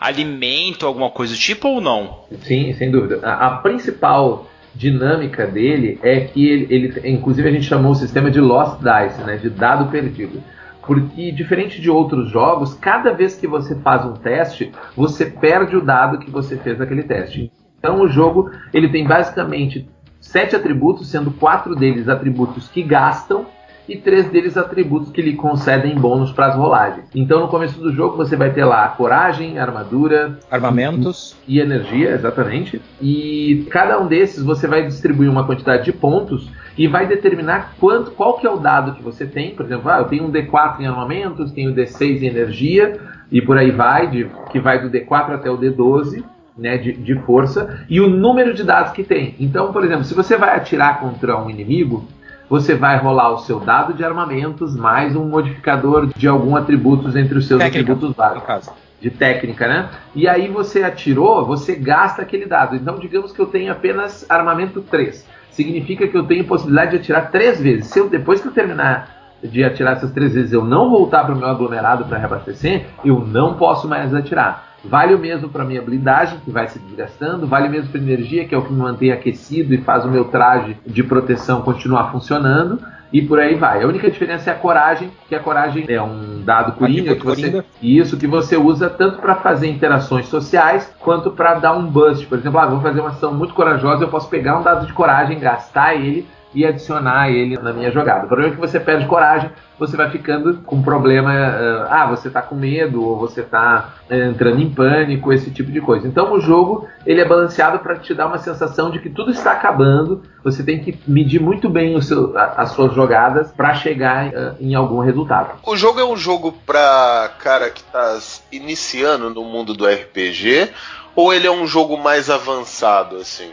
alimento, 0.00 0.86
alguma 0.86 1.10
coisa 1.10 1.34
do 1.34 1.38
tipo 1.38 1.68
ou 1.68 1.80
não? 1.80 2.24
Sim, 2.42 2.74
sem 2.74 2.90
dúvida. 2.90 3.20
A, 3.22 3.46
a 3.46 3.50
principal 3.58 4.50
dinâmica 4.74 5.46
dele 5.46 5.98
é 6.02 6.20
que 6.20 6.46
ele, 6.46 6.66
ele, 6.70 7.08
inclusive 7.10 7.48
a 7.48 7.52
gente 7.52 7.66
chamou 7.66 7.92
o 7.92 7.96
sistema 7.96 8.30
de 8.30 8.40
Lost 8.40 8.78
Dice, 8.78 9.22
né, 9.24 9.36
de 9.36 9.50
dado 9.50 9.90
perdido. 9.90 10.42
Porque, 10.88 11.30
diferente 11.32 11.82
de 11.82 11.90
outros 11.90 12.30
jogos, 12.30 12.72
cada 12.72 13.12
vez 13.12 13.34
que 13.34 13.46
você 13.46 13.74
faz 13.74 14.06
um 14.06 14.14
teste, 14.14 14.72
você 14.96 15.26
perde 15.26 15.76
o 15.76 15.84
dado 15.84 16.18
que 16.18 16.30
você 16.30 16.56
fez 16.56 16.78
naquele 16.78 17.02
teste. 17.02 17.52
Então, 17.78 18.00
o 18.00 18.08
jogo 18.08 18.50
ele 18.72 18.88
tem 18.88 19.06
basicamente 19.06 19.88
sete 20.20 20.56
atributos, 20.56 21.08
sendo 21.08 21.30
quatro 21.30 21.74
deles 21.74 22.08
atributos 22.08 22.68
que 22.68 22.82
gastam 22.82 23.46
e 23.88 23.96
três 23.96 24.28
deles 24.28 24.56
atributos 24.56 25.10
que 25.10 25.22
lhe 25.22 25.34
concedem 25.34 25.94
bônus 25.94 26.30
para 26.30 26.48
as 26.48 26.54
rolagens. 26.54 27.06
Então, 27.14 27.40
no 27.40 27.48
começo 27.48 27.80
do 27.80 27.90
jogo, 27.92 28.16
você 28.16 28.36
vai 28.36 28.52
ter 28.52 28.64
lá 28.64 28.86
coragem, 28.88 29.58
armadura, 29.58 30.38
armamentos 30.50 31.34
e, 31.46 31.58
energia, 31.58 32.10
exatamente. 32.10 32.82
E 33.00 33.66
cada 33.70 33.98
um 33.98 34.06
desses 34.06 34.42
você 34.42 34.66
vai 34.66 34.84
distribuir 34.84 35.30
uma 35.30 35.44
quantidade 35.44 35.84
de 35.84 35.92
pontos 35.92 36.50
e 36.76 36.86
vai 36.86 37.06
determinar 37.06 37.74
quanto, 37.80 38.10
qual 38.10 38.38
que 38.38 38.46
é 38.46 38.50
o 38.50 38.58
dado 38.58 38.94
que 38.94 39.02
você 39.02 39.26
tem. 39.26 39.54
Por 39.54 39.64
exemplo, 39.64 39.90
ah, 39.90 39.98
eu 39.98 40.04
tenho 40.04 40.24
um 40.24 40.30
D4 40.30 40.80
em 40.80 40.86
armamentos, 40.86 41.50
tenho 41.52 41.70
um 41.70 41.74
D6 41.74 42.22
em 42.22 42.26
energia 42.26 43.00
e 43.32 43.40
por 43.40 43.56
aí 43.56 43.70
vai, 43.70 44.06
de, 44.08 44.30
que 44.52 44.60
vai 44.60 44.82
do 44.82 44.90
D4 44.90 45.34
até 45.34 45.50
o 45.50 45.56
D12. 45.56 46.22
Né, 46.58 46.76
de, 46.76 46.92
de 46.92 47.14
força 47.20 47.86
e 47.88 48.00
o 48.00 48.10
número 48.10 48.52
de 48.52 48.64
dados 48.64 48.90
que 48.90 49.04
tem. 49.04 49.36
Então, 49.38 49.72
por 49.72 49.84
exemplo, 49.84 50.02
se 50.02 50.12
você 50.12 50.36
vai 50.36 50.56
atirar 50.56 50.98
contra 50.98 51.40
um 51.40 51.48
inimigo, 51.48 52.04
você 52.48 52.74
vai 52.74 52.98
rolar 52.98 53.30
o 53.30 53.38
seu 53.38 53.60
dado 53.60 53.92
de 53.92 54.02
armamentos 54.02 54.74
mais 54.74 55.14
um 55.14 55.24
modificador 55.24 56.06
de 56.06 56.26
algum 56.26 56.56
atributos 56.56 57.14
entre 57.14 57.38
os 57.38 57.46
seus 57.46 57.60
técnica, 57.60 57.92
atributos 57.92 58.16
básicos. 58.16 58.70
De 59.00 59.10
técnica, 59.10 59.68
né? 59.68 59.90
E 60.14 60.26
aí 60.26 60.48
você 60.48 60.82
atirou, 60.82 61.44
você 61.44 61.76
gasta 61.76 62.22
aquele 62.22 62.46
dado. 62.46 62.74
Então, 62.74 62.98
digamos 62.98 63.32
que 63.32 63.38
eu 63.38 63.46
tenho 63.46 63.70
apenas 63.70 64.28
armamento 64.28 64.80
3. 64.80 65.24
Significa 65.50 66.08
que 66.08 66.16
eu 66.16 66.24
tenho 66.24 66.44
possibilidade 66.44 66.92
de 66.92 66.96
atirar 66.96 67.30
três 67.30 67.60
vezes. 67.60 67.86
Se 67.86 68.00
eu, 68.00 68.08
depois 68.08 68.40
que 68.40 68.48
eu 68.48 68.52
terminar 68.52 69.17
de 69.42 69.64
atirar 69.64 69.96
essas 69.96 70.12
três 70.12 70.34
vezes 70.34 70.52
eu 70.52 70.64
não 70.64 70.90
voltar 70.90 71.24
para 71.24 71.34
o 71.34 71.38
meu 71.38 71.48
aglomerado 71.48 72.04
para 72.04 72.18
reabastecer, 72.18 72.86
eu 73.04 73.20
não 73.20 73.54
posso 73.54 73.88
mais 73.88 74.14
atirar. 74.14 74.68
Vale 74.84 75.14
o 75.14 75.18
mesmo 75.18 75.48
para 75.48 75.64
minha 75.64 75.82
blindagem, 75.82 76.38
que 76.44 76.50
vai 76.50 76.68
se 76.68 76.78
desgastando, 76.78 77.46
vale 77.46 77.68
o 77.68 77.70
mesmo 77.70 77.90
para 77.90 78.00
energia, 78.00 78.46
que 78.46 78.54
é 78.54 78.58
o 78.58 78.62
que 78.62 78.72
me 78.72 78.78
mantém 78.78 79.10
aquecido 79.10 79.74
e 79.74 79.78
faz 79.78 80.04
o 80.04 80.08
meu 80.08 80.26
traje 80.26 80.76
de 80.86 81.02
proteção 81.02 81.62
continuar 81.62 82.12
funcionando. 82.12 82.78
E 83.10 83.22
por 83.22 83.40
aí 83.40 83.54
vai. 83.54 83.82
A 83.82 83.86
única 83.86 84.10
diferença 84.10 84.50
é 84.50 84.52
a 84.52 84.56
coragem, 84.56 85.10
que 85.28 85.34
a 85.34 85.40
coragem 85.40 85.86
é 85.88 86.00
um 86.00 86.42
dado 86.44 86.72
coringa 86.72 87.16
que 87.16 87.24
você 87.24 87.40
coringa. 87.40 87.64
isso 87.80 88.18
que 88.18 88.26
você 88.26 88.54
usa 88.54 88.90
tanto 88.90 89.18
para 89.18 89.34
fazer 89.36 89.66
interações 89.66 90.26
sociais 90.26 90.94
quanto 91.00 91.30
para 91.30 91.54
dar 91.54 91.72
um 91.72 91.86
bust. 91.86 92.26
Por 92.26 92.36
exemplo, 92.36 92.60
ah, 92.60 92.66
vou 92.66 92.82
fazer 92.82 93.00
uma 93.00 93.08
ação 93.08 93.32
muito 93.32 93.54
corajosa, 93.54 94.04
eu 94.04 94.08
posso 94.08 94.28
pegar 94.28 94.58
um 94.58 94.62
dado 94.62 94.86
de 94.86 94.92
coragem, 94.92 95.38
gastar 95.38 95.94
ele 95.94 96.26
e 96.54 96.64
adicionar 96.64 97.30
ele 97.30 97.56
na 97.56 97.72
minha 97.72 97.90
jogada. 97.90 98.24
O 98.24 98.28
problema 98.28 98.52
é 98.52 98.54
que 98.54 98.60
você 98.60 98.80
perde 98.80 99.06
coragem, 99.06 99.50
você 99.78 99.96
vai 99.96 100.10
ficando 100.10 100.58
com 100.62 100.82
problema. 100.82 101.32
Uh, 101.32 101.86
ah, 101.88 102.06
você 102.06 102.28
está 102.28 102.42
com 102.42 102.54
medo, 102.54 103.04
ou 103.04 103.18
você 103.18 103.42
está 103.42 103.94
uh, 104.10 104.14
entrando 104.14 104.60
em 104.60 104.70
pânico, 104.70 105.32
esse 105.32 105.50
tipo 105.50 105.70
de 105.70 105.80
coisa. 105.80 106.08
Então 106.08 106.32
o 106.32 106.40
jogo 106.40 106.88
ele 107.06 107.20
é 107.20 107.24
balanceado 107.24 107.78
para 107.78 107.96
te 107.96 108.14
dar 108.14 108.26
uma 108.26 108.38
sensação 108.38 108.90
de 108.90 108.98
que 108.98 109.10
tudo 109.10 109.30
está 109.30 109.52
acabando. 109.52 110.22
Você 110.42 110.62
tem 110.62 110.80
que 110.80 110.98
medir 111.06 111.40
muito 111.40 111.68
bem 111.68 112.00
seu, 112.00 112.36
as 112.36 112.70
suas 112.70 112.94
jogadas 112.94 113.52
para 113.52 113.74
chegar 113.74 114.28
uh, 114.28 114.56
em 114.60 114.74
algum 114.74 115.00
resultado. 115.00 115.60
O 115.64 115.76
jogo 115.76 116.00
é 116.00 116.04
um 116.04 116.16
jogo 116.16 116.52
para 116.66 117.30
cara 117.38 117.70
que 117.70 117.80
está 117.80 118.18
iniciando 118.50 119.30
no 119.30 119.44
mundo 119.44 119.74
do 119.74 119.86
RPG, 119.86 120.70
ou 121.14 121.32
ele 121.32 121.46
é 121.46 121.50
um 121.50 121.66
jogo 121.66 121.96
mais 121.96 122.30
avançado 122.30 123.16
assim? 123.16 123.50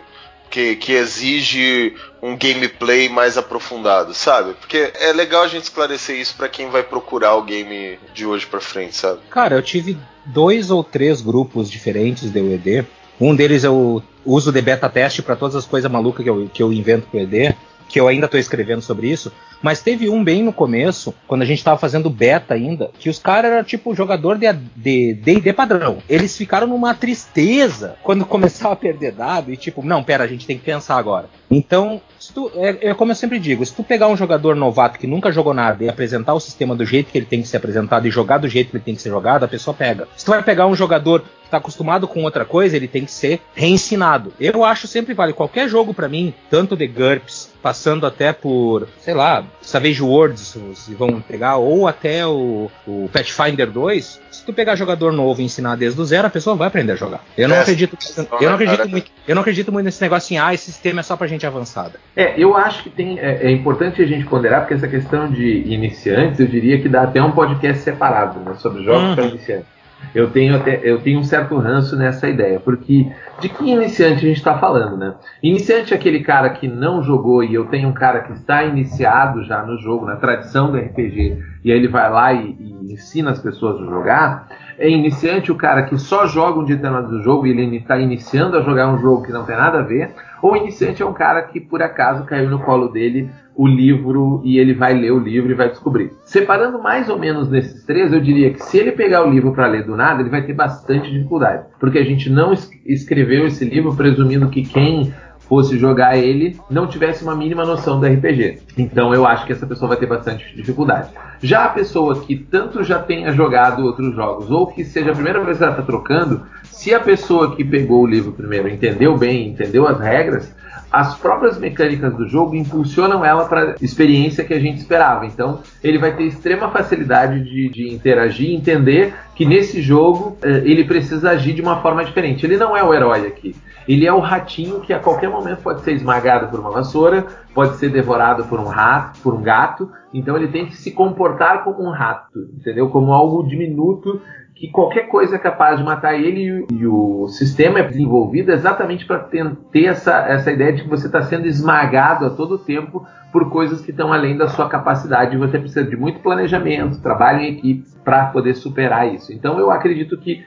Que, 0.49 0.75
que 0.75 0.93
exige 0.93 1.95
um 2.21 2.37
gameplay 2.37 3.09
mais 3.09 3.37
aprofundado, 3.37 4.13
sabe? 4.13 4.53
Porque 4.53 4.91
é 4.99 5.13
legal 5.13 5.43
a 5.43 5.47
gente 5.47 5.63
esclarecer 5.63 6.19
isso 6.19 6.35
para 6.35 6.49
quem 6.49 6.69
vai 6.69 6.83
procurar 6.83 7.35
o 7.35 7.43
game 7.43 7.99
de 8.13 8.25
hoje 8.25 8.45
para 8.45 8.59
frente, 8.59 8.95
sabe? 8.95 9.19
Cara, 9.29 9.55
eu 9.55 9.61
tive 9.61 9.97
dois 10.25 10.71
ou 10.71 10.83
três 10.83 11.21
grupos 11.21 11.69
diferentes 11.69 12.31
de 12.31 12.39
UED. 12.39 12.85
Um 13.19 13.35
deles 13.35 13.63
eu 13.63 14.03
uso 14.25 14.51
de 14.51 14.61
beta 14.61 14.89
teste 14.89 15.21
para 15.21 15.35
todas 15.35 15.55
as 15.55 15.65
coisas 15.65 15.89
malucas 15.89 16.23
que 16.23 16.29
eu, 16.29 16.49
que 16.51 16.63
eu 16.63 16.73
invento 16.73 17.07
com 17.07 17.17
o 17.17 17.21
ED, 17.21 17.55
que 17.87 17.99
eu 17.99 18.07
ainda 18.07 18.25
estou 18.25 18.39
escrevendo 18.39 18.81
sobre 18.81 19.07
isso. 19.09 19.31
Mas 19.61 19.81
teve 19.81 20.09
um 20.09 20.23
bem 20.23 20.43
no 20.43 20.53
começo, 20.53 21.13
quando 21.27 21.41
a 21.41 21.45
gente 21.45 21.63
tava 21.63 21.77
fazendo 21.77 22.09
beta 22.09 22.53
ainda, 22.53 22.91
que 22.99 23.09
os 23.09 23.19
caras 23.19 23.51
eram 23.51 23.63
tipo 23.63 23.95
jogador 23.95 24.37
de 24.37 24.53
D&D 24.53 25.53
padrão. 25.53 25.97
Eles 26.07 26.37
ficaram 26.37 26.67
numa 26.67 26.93
tristeza 26.93 27.95
quando 28.03 28.25
começava 28.27 28.73
a 28.73 28.77
perder 28.77 29.11
dado 29.11 29.51
e 29.51 29.57
tipo, 29.57 29.83
não, 29.83 30.03
pera, 30.03 30.23
a 30.23 30.27
gente 30.27 30.45
tem 30.45 30.57
que 30.57 30.63
pensar 30.63 30.97
agora. 30.97 31.29
Então, 31.49 32.01
tu, 32.33 32.51
é, 32.55 32.89
é, 32.89 32.93
como 32.93 33.11
eu 33.11 33.15
sempre 33.15 33.39
digo, 33.39 33.65
se 33.65 33.73
tu 33.73 33.83
pegar 33.83 34.07
um 34.07 34.17
jogador 34.17 34.55
novato 34.55 34.99
que 34.99 35.07
nunca 35.07 35.31
jogou 35.31 35.53
nada 35.53 35.83
e 35.83 35.89
apresentar 35.89 36.33
o 36.33 36.39
sistema 36.39 36.75
do 36.75 36.85
jeito 36.85 37.11
que 37.11 37.17
ele 37.17 37.25
tem 37.25 37.41
que 37.41 37.47
ser 37.47 37.57
apresentado 37.57 38.07
e 38.07 38.11
jogar 38.11 38.39
do 38.39 38.47
jeito 38.47 38.71
que 38.71 38.77
ele 38.77 38.83
tem 38.83 38.95
que 38.95 39.01
ser 39.01 39.09
jogado, 39.09 39.43
a 39.43 39.47
pessoa 39.47 39.73
pega. 39.73 40.07
Se 40.15 40.25
tu 40.25 40.31
vai 40.31 40.41
pegar 40.41 40.67
um 40.67 40.75
jogador 40.75 41.21
que 41.21 41.49
tá 41.49 41.57
acostumado 41.57 42.07
com 42.07 42.23
outra 42.23 42.43
coisa, 42.43 42.75
ele 42.75 42.87
tem 42.87 43.05
que 43.05 43.11
ser 43.11 43.39
reensinado. 43.53 44.33
Eu 44.39 44.63
acho 44.63 44.87
sempre 44.87 45.13
vale 45.13 45.33
qualquer 45.33 45.69
jogo 45.69 45.93
para 45.93 46.09
mim, 46.09 46.33
tanto 46.49 46.75
de 46.75 46.87
GURPS, 46.87 47.53
passando 47.61 48.05
até 48.05 48.33
por, 48.33 48.87
sei 48.99 49.13
lá, 49.13 49.44
Savage 49.61 50.01
Worlds, 50.01 50.57
se 50.75 50.93
vão 50.93 51.21
pegar, 51.21 51.57
ou 51.57 51.87
até 51.87 52.25
o, 52.25 52.69
o 52.87 53.09
Pathfinder 53.11 53.69
2, 53.69 54.21
se 54.31 54.45
tu 54.45 54.53
pegar 54.53 54.75
jogador 54.75 55.11
novo 55.11 55.41
e 55.41 55.45
ensinar 55.45 55.75
desde 55.75 55.99
o 55.99 56.05
zero, 56.05 56.27
a 56.27 56.29
pessoa 56.29 56.55
vai 56.55 56.67
aprender 56.67 56.93
a 56.93 56.95
jogar. 56.95 57.23
Eu 57.37 57.47
não 57.47 57.55
é, 57.55 57.61
acredito, 57.61 57.97
eu 58.39 58.49
não 58.49 58.55
acredito 58.55 58.89
muito, 58.89 59.11
eu 59.27 59.35
não 59.35 59.41
acredito 59.41 59.71
muito 59.71 59.85
nesse 59.85 60.01
negócio 60.01 60.25
assim, 60.25 60.37
ah, 60.37 60.53
esse 60.53 60.65
sistema 60.65 60.99
é 60.99 61.03
só 61.03 61.15
pra 61.15 61.27
gente 61.27 61.45
avançada. 61.45 61.99
É, 62.15 62.33
eu 62.37 62.55
acho 62.55 62.83
que 62.83 62.89
tem, 62.89 63.19
é, 63.19 63.47
é 63.47 63.51
importante 63.51 64.01
a 64.01 64.05
gente 64.05 64.25
ponderar, 64.25 64.61
porque 64.61 64.73
essa 64.73 64.87
questão 64.87 65.31
de 65.31 65.63
iniciantes, 65.65 66.39
eu 66.39 66.47
diria 66.47 66.81
que 66.81 66.89
dá 66.89 67.03
até 67.03 67.21
um 67.21 67.31
podcast 67.31 67.83
separado, 67.83 68.39
né, 68.39 68.55
sobre 68.59 68.83
jogos 68.83 69.11
hum. 69.11 69.15
para 69.15 69.25
iniciantes. 69.25 69.74
Eu 70.13 70.29
tenho, 70.29 70.55
até, 70.55 70.79
eu 70.83 71.01
tenho 71.01 71.19
um 71.19 71.23
certo 71.23 71.57
ranço 71.57 71.95
nessa 71.97 72.29
ideia, 72.29 72.59
porque 72.59 73.11
de 73.39 73.49
que 73.49 73.69
iniciante 73.69 74.25
a 74.25 74.27
gente 74.27 74.37
está 74.37 74.57
falando, 74.57 74.95
né? 74.97 75.13
Iniciante 75.43 75.93
é 75.93 75.97
aquele 75.97 76.21
cara 76.21 76.49
que 76.51 76.67
não 76.67 77.03
jogou 77.03 77.43
e 77.43 77.53
eu 77.53 77.65
tenho 77.65 77.89
um 77.89 77.93
cara 77.93 78.21
que 78.21 78.31
está 78.31 78.63
iniciado 78.63 79.43
já 79.43 79.61
no 79.63 79.77
jogo, 79.77 80.05
na 80.05 80.15
tradição 80.15 80.71
do 80.71 80.77
RPG, 80.77 81.43
e 81.63 81.71
aí 81.71 81.77
ele 81.77 81.87
vai 81.87 82.09
lá 82.09 82.33
e, 82.33 82.55
e 82.59 82.93
ensina 82.93 83.31
as 83.31 83.39
pessoas 83.39 83.81
a 83.81 83.85
jogar. 83.85 84.47
É 84.77 84.89
iniciante 84.89 85.51
o 85.51 85.55
cara 85.55 85.83
que 85.83 85.97
só 85.97 86.27
joga 86.27 86.59
um 86.59 86.65
determinado 86.65 87.21
jogo 87.21 87.47
e 87.47 87.51
ele 87.51 87.77
está 87.77 87.97
iniciando 87.97 88.57
a 88.57 88.61
jogar 88.61 88.87
um 88.87 88.97
jogo 88.97 89.23
que 89.23 89.31
não 89.31 89.45
tem 89.45 89.55
nada 89.55 89.79
a 89.79 89.83
ver. 89.83 90.13
Ou 90.45 90.55
iniciante 90.55 91.01
é 91.01 91.05
um 91.07 91.11
cara 91.11 91.41
que 91.41 91.59
por 91.59 91.81
acaso 91.81 92.23
caiu 92.23 92.47
no 92.51 92.59
colo 92.59 92.89
dele 92.89 93.31
o 93.55 93.67
livro 93.67 94.43
e 94.43 94.59
ele 94.59 94.75
vai 94.75 94.93
ler 94.93 95.09
o 95.09 95.17
livro 95.17 95.49
e 95.49 95.55
vai 95.55 95.69
descobrir. 95.69 96.11
Separando 96.23 96.77
mais 96.77 97.09
ou 97.09 97.17
menos 97.17 97.49
nesses 97.49 97.83
três, 97.83 98.13
eu 98.13 98.21
diria 98.21 98.53
que 98.53 98.61
se 98.61 98.77
ele 98.77 98.91
pegar 98.91 99.25
o 99.25 99.31
livro 99.31 99.53
para 99.53 99.65
ler 99.65 99.83
do 99.83 99.97
nada, 99.97 100.21
ele 100.21 100.29
vai 100.29 100.43
ter 100.43 100.53
bastante 100.53 101.11
dificuldade, 101.11 101.65
porque 101.79 101.97
a 101.97 102.03
gente 102.03 102.29
não 102.29 102.53
escreveu 102.85 103.47
esse 103.47 103.65
livro 103.65 103.95
presumindo 103.95 104.47
que 104.47 104.61
quem 104.61 105.11
fosse 105.39 105.79
jogar 105.79 106.15
ele 106.15 106.59
não 106.69 106.85
tivesse 106.85 107.23
uma 107.23 107.35
mínima 107.35 107.65
noção 107.65 107.99
do 107.99 108.05
RPG. 108.05 108.59
Então 108.77 109.15
eu 109.15 109.25
acho 109.25 109.47
que 109.47 109.51
essa 109.51 109.65
pessoa 109.65 109.89
vai 109.89 109.97
ter 109.97 110.05
bastante 110.05 110.55
dificuldade. 110.55 111.09
Já 111.41 111.65
a 111.65 111.69
pessoa 111.69 112.21
que 112.21 112.35
tanto 112.35 112.83
já 112.83 112.99
tenha 112.99 113.31
jogado 113.31 113.83
outros 113.83 114.13
jogos 114.15 114.49
ou 114.51 114.67
que 114.67 114.83
seja 114.83 115.11
a 115.11 115.15
primeira 115.15 115.43
vez 115.43 115.57
que 115.57 115.63
ela 115.63 115.73
está 115.73 115.83
trocando, 115.83 116.43
se 116.85 116.93
a 116.93 116.99
pessoa 116.99 117.55
que 117.55 117.65
pegou 117.65 118.03
o 118.03 118.05
livro 118.05 118.31
primeiro 118.31 118.69
entendeu 118.69 119.17
bem, 119.17 119.49
entendeu 119.49 119.87
as 119.87 119.99
regras, 119.99 120.55
as 120.91 121.17
próprias 121.17 121.57
mecânicas 121.57 122.15
do 122.15 122.27
jogo 122.29 122.55
impulsionam 122.55 123.25
ela 123.25 123.45
para 123.45 123.71
a 123.71 123.75
experiência 123.81 124.43
que 124.43 124.53
a 124.53 124.59
gente 124.59 124.77
esperava. 124.77 125.25
Então, 125.25 125.63
ele 125.83 125.97
vai 125.97 126.15
ter 126.15 126.25
extrema 126.25 126.69
facilidade 126.69 127.43
de, 127.43 127.69
de 127.69 127.91
interagir, 127.91 128.53
entender 128.53 129.15
que 129.33 129.45
nesse 129.47 129.81
jogo 129.81 130.37
eh, 130.43 130.61
ele 130.63 130.83
precisa 130.83 131.31
agir 131.31 131.53
de 131.53 131.61
uma 131.63 131.81
forma 131.81 132.05
diferente. 132.05 132.45
Ele 132.45 132.55
não 132.55 132.77
é 132.77 132.83
o 132.83 132.93
herói 132.93 133.25
aqui. 133.25 133.55
Ele 133.87 134.05
é 134.05 134.13
o 134.13 134.19
ratinho 134.19 134.79
que 134.81 134.93
a 134.93 134.99
qualquer 134.99 135.29
momento 135.29 135.63
pode 135.63 135.81
ser 135.81 135.93
esmagado 135.93 136.49
por 136.49 136.59
uma 136.59 136.69
vassoura, 136.69 137.25
pode 137.51 137.77
ser 137.77 137.89
devorado 137.89 138.45
por 138.45 138.59
um 138.59 138.67
rato, 138.67 139.19
por 139.21 139.33
um 139.33 139.41
gato. 139.41 139.91
Então 140.13 140.37
ele 140.37 140.49
tem 140.49 140.67
que 140.67 140.77
se 140.77 140.91
comportar 140.91 141.63
como 141.63 141.83
um 141.83 141.91
rato, 141.91 142.47
entendeu? 142.55 142.89
Como 142.89 143.11
algo 143.11 143.41
diminuto 143.41 144.21
que 144.55 144.69
qualquer 144.69 145.09
coisa 145.09 145.35
é 145.35 145.39
capaz 145.39 145.77
de 145.77 145.83
matar 145.83 146.15
ele 146.15 146.65
e 146.71 146.87
o 146.87 147.27
sistema 147.27 147.79
é 147.79 147.83
desenvolvido 147.83 148.51
exatamente 148.51 149.05
para 149.05 149.19
ter 149.19 149.85
essa, 149.85 150.17
essa 150.29 150.49
ideia 150.49 150.71
de 150.71 150.83
que 150.83 150.89
você 150.89 151.07
está 151.07 151.21
sendo 151.21 151.45
esmagado 151.45 152.25
a 152.25 152.29
todo 152.29 152.57
tempo 152.57 153.05
por 153.33 153.49
coisas 153.49 153.81
que 153.81 153.91
estão 153.91 154.13
além 154.13 154.37
da 154.37 154.47
sua 154.47 154.69
capacidade 154.69 155.35
e 155.35 155.37
você 155.37 155.59
precisa 155.59 155.83
de 155.83 155.97
muito 155.97 156.21
planejamento, 156.21 157.01
trabalho 157.01 157.41
em 157.41 157.51
equipe 157.51 157.85
para 158.03 158.27
poder 158.27 158.55
superar 158.55 159.13
isso. 159.13 159.33
Então 159.33 159.59
eu 159.59 159.69
acredito 159.69 160.17
que 160.17 160.45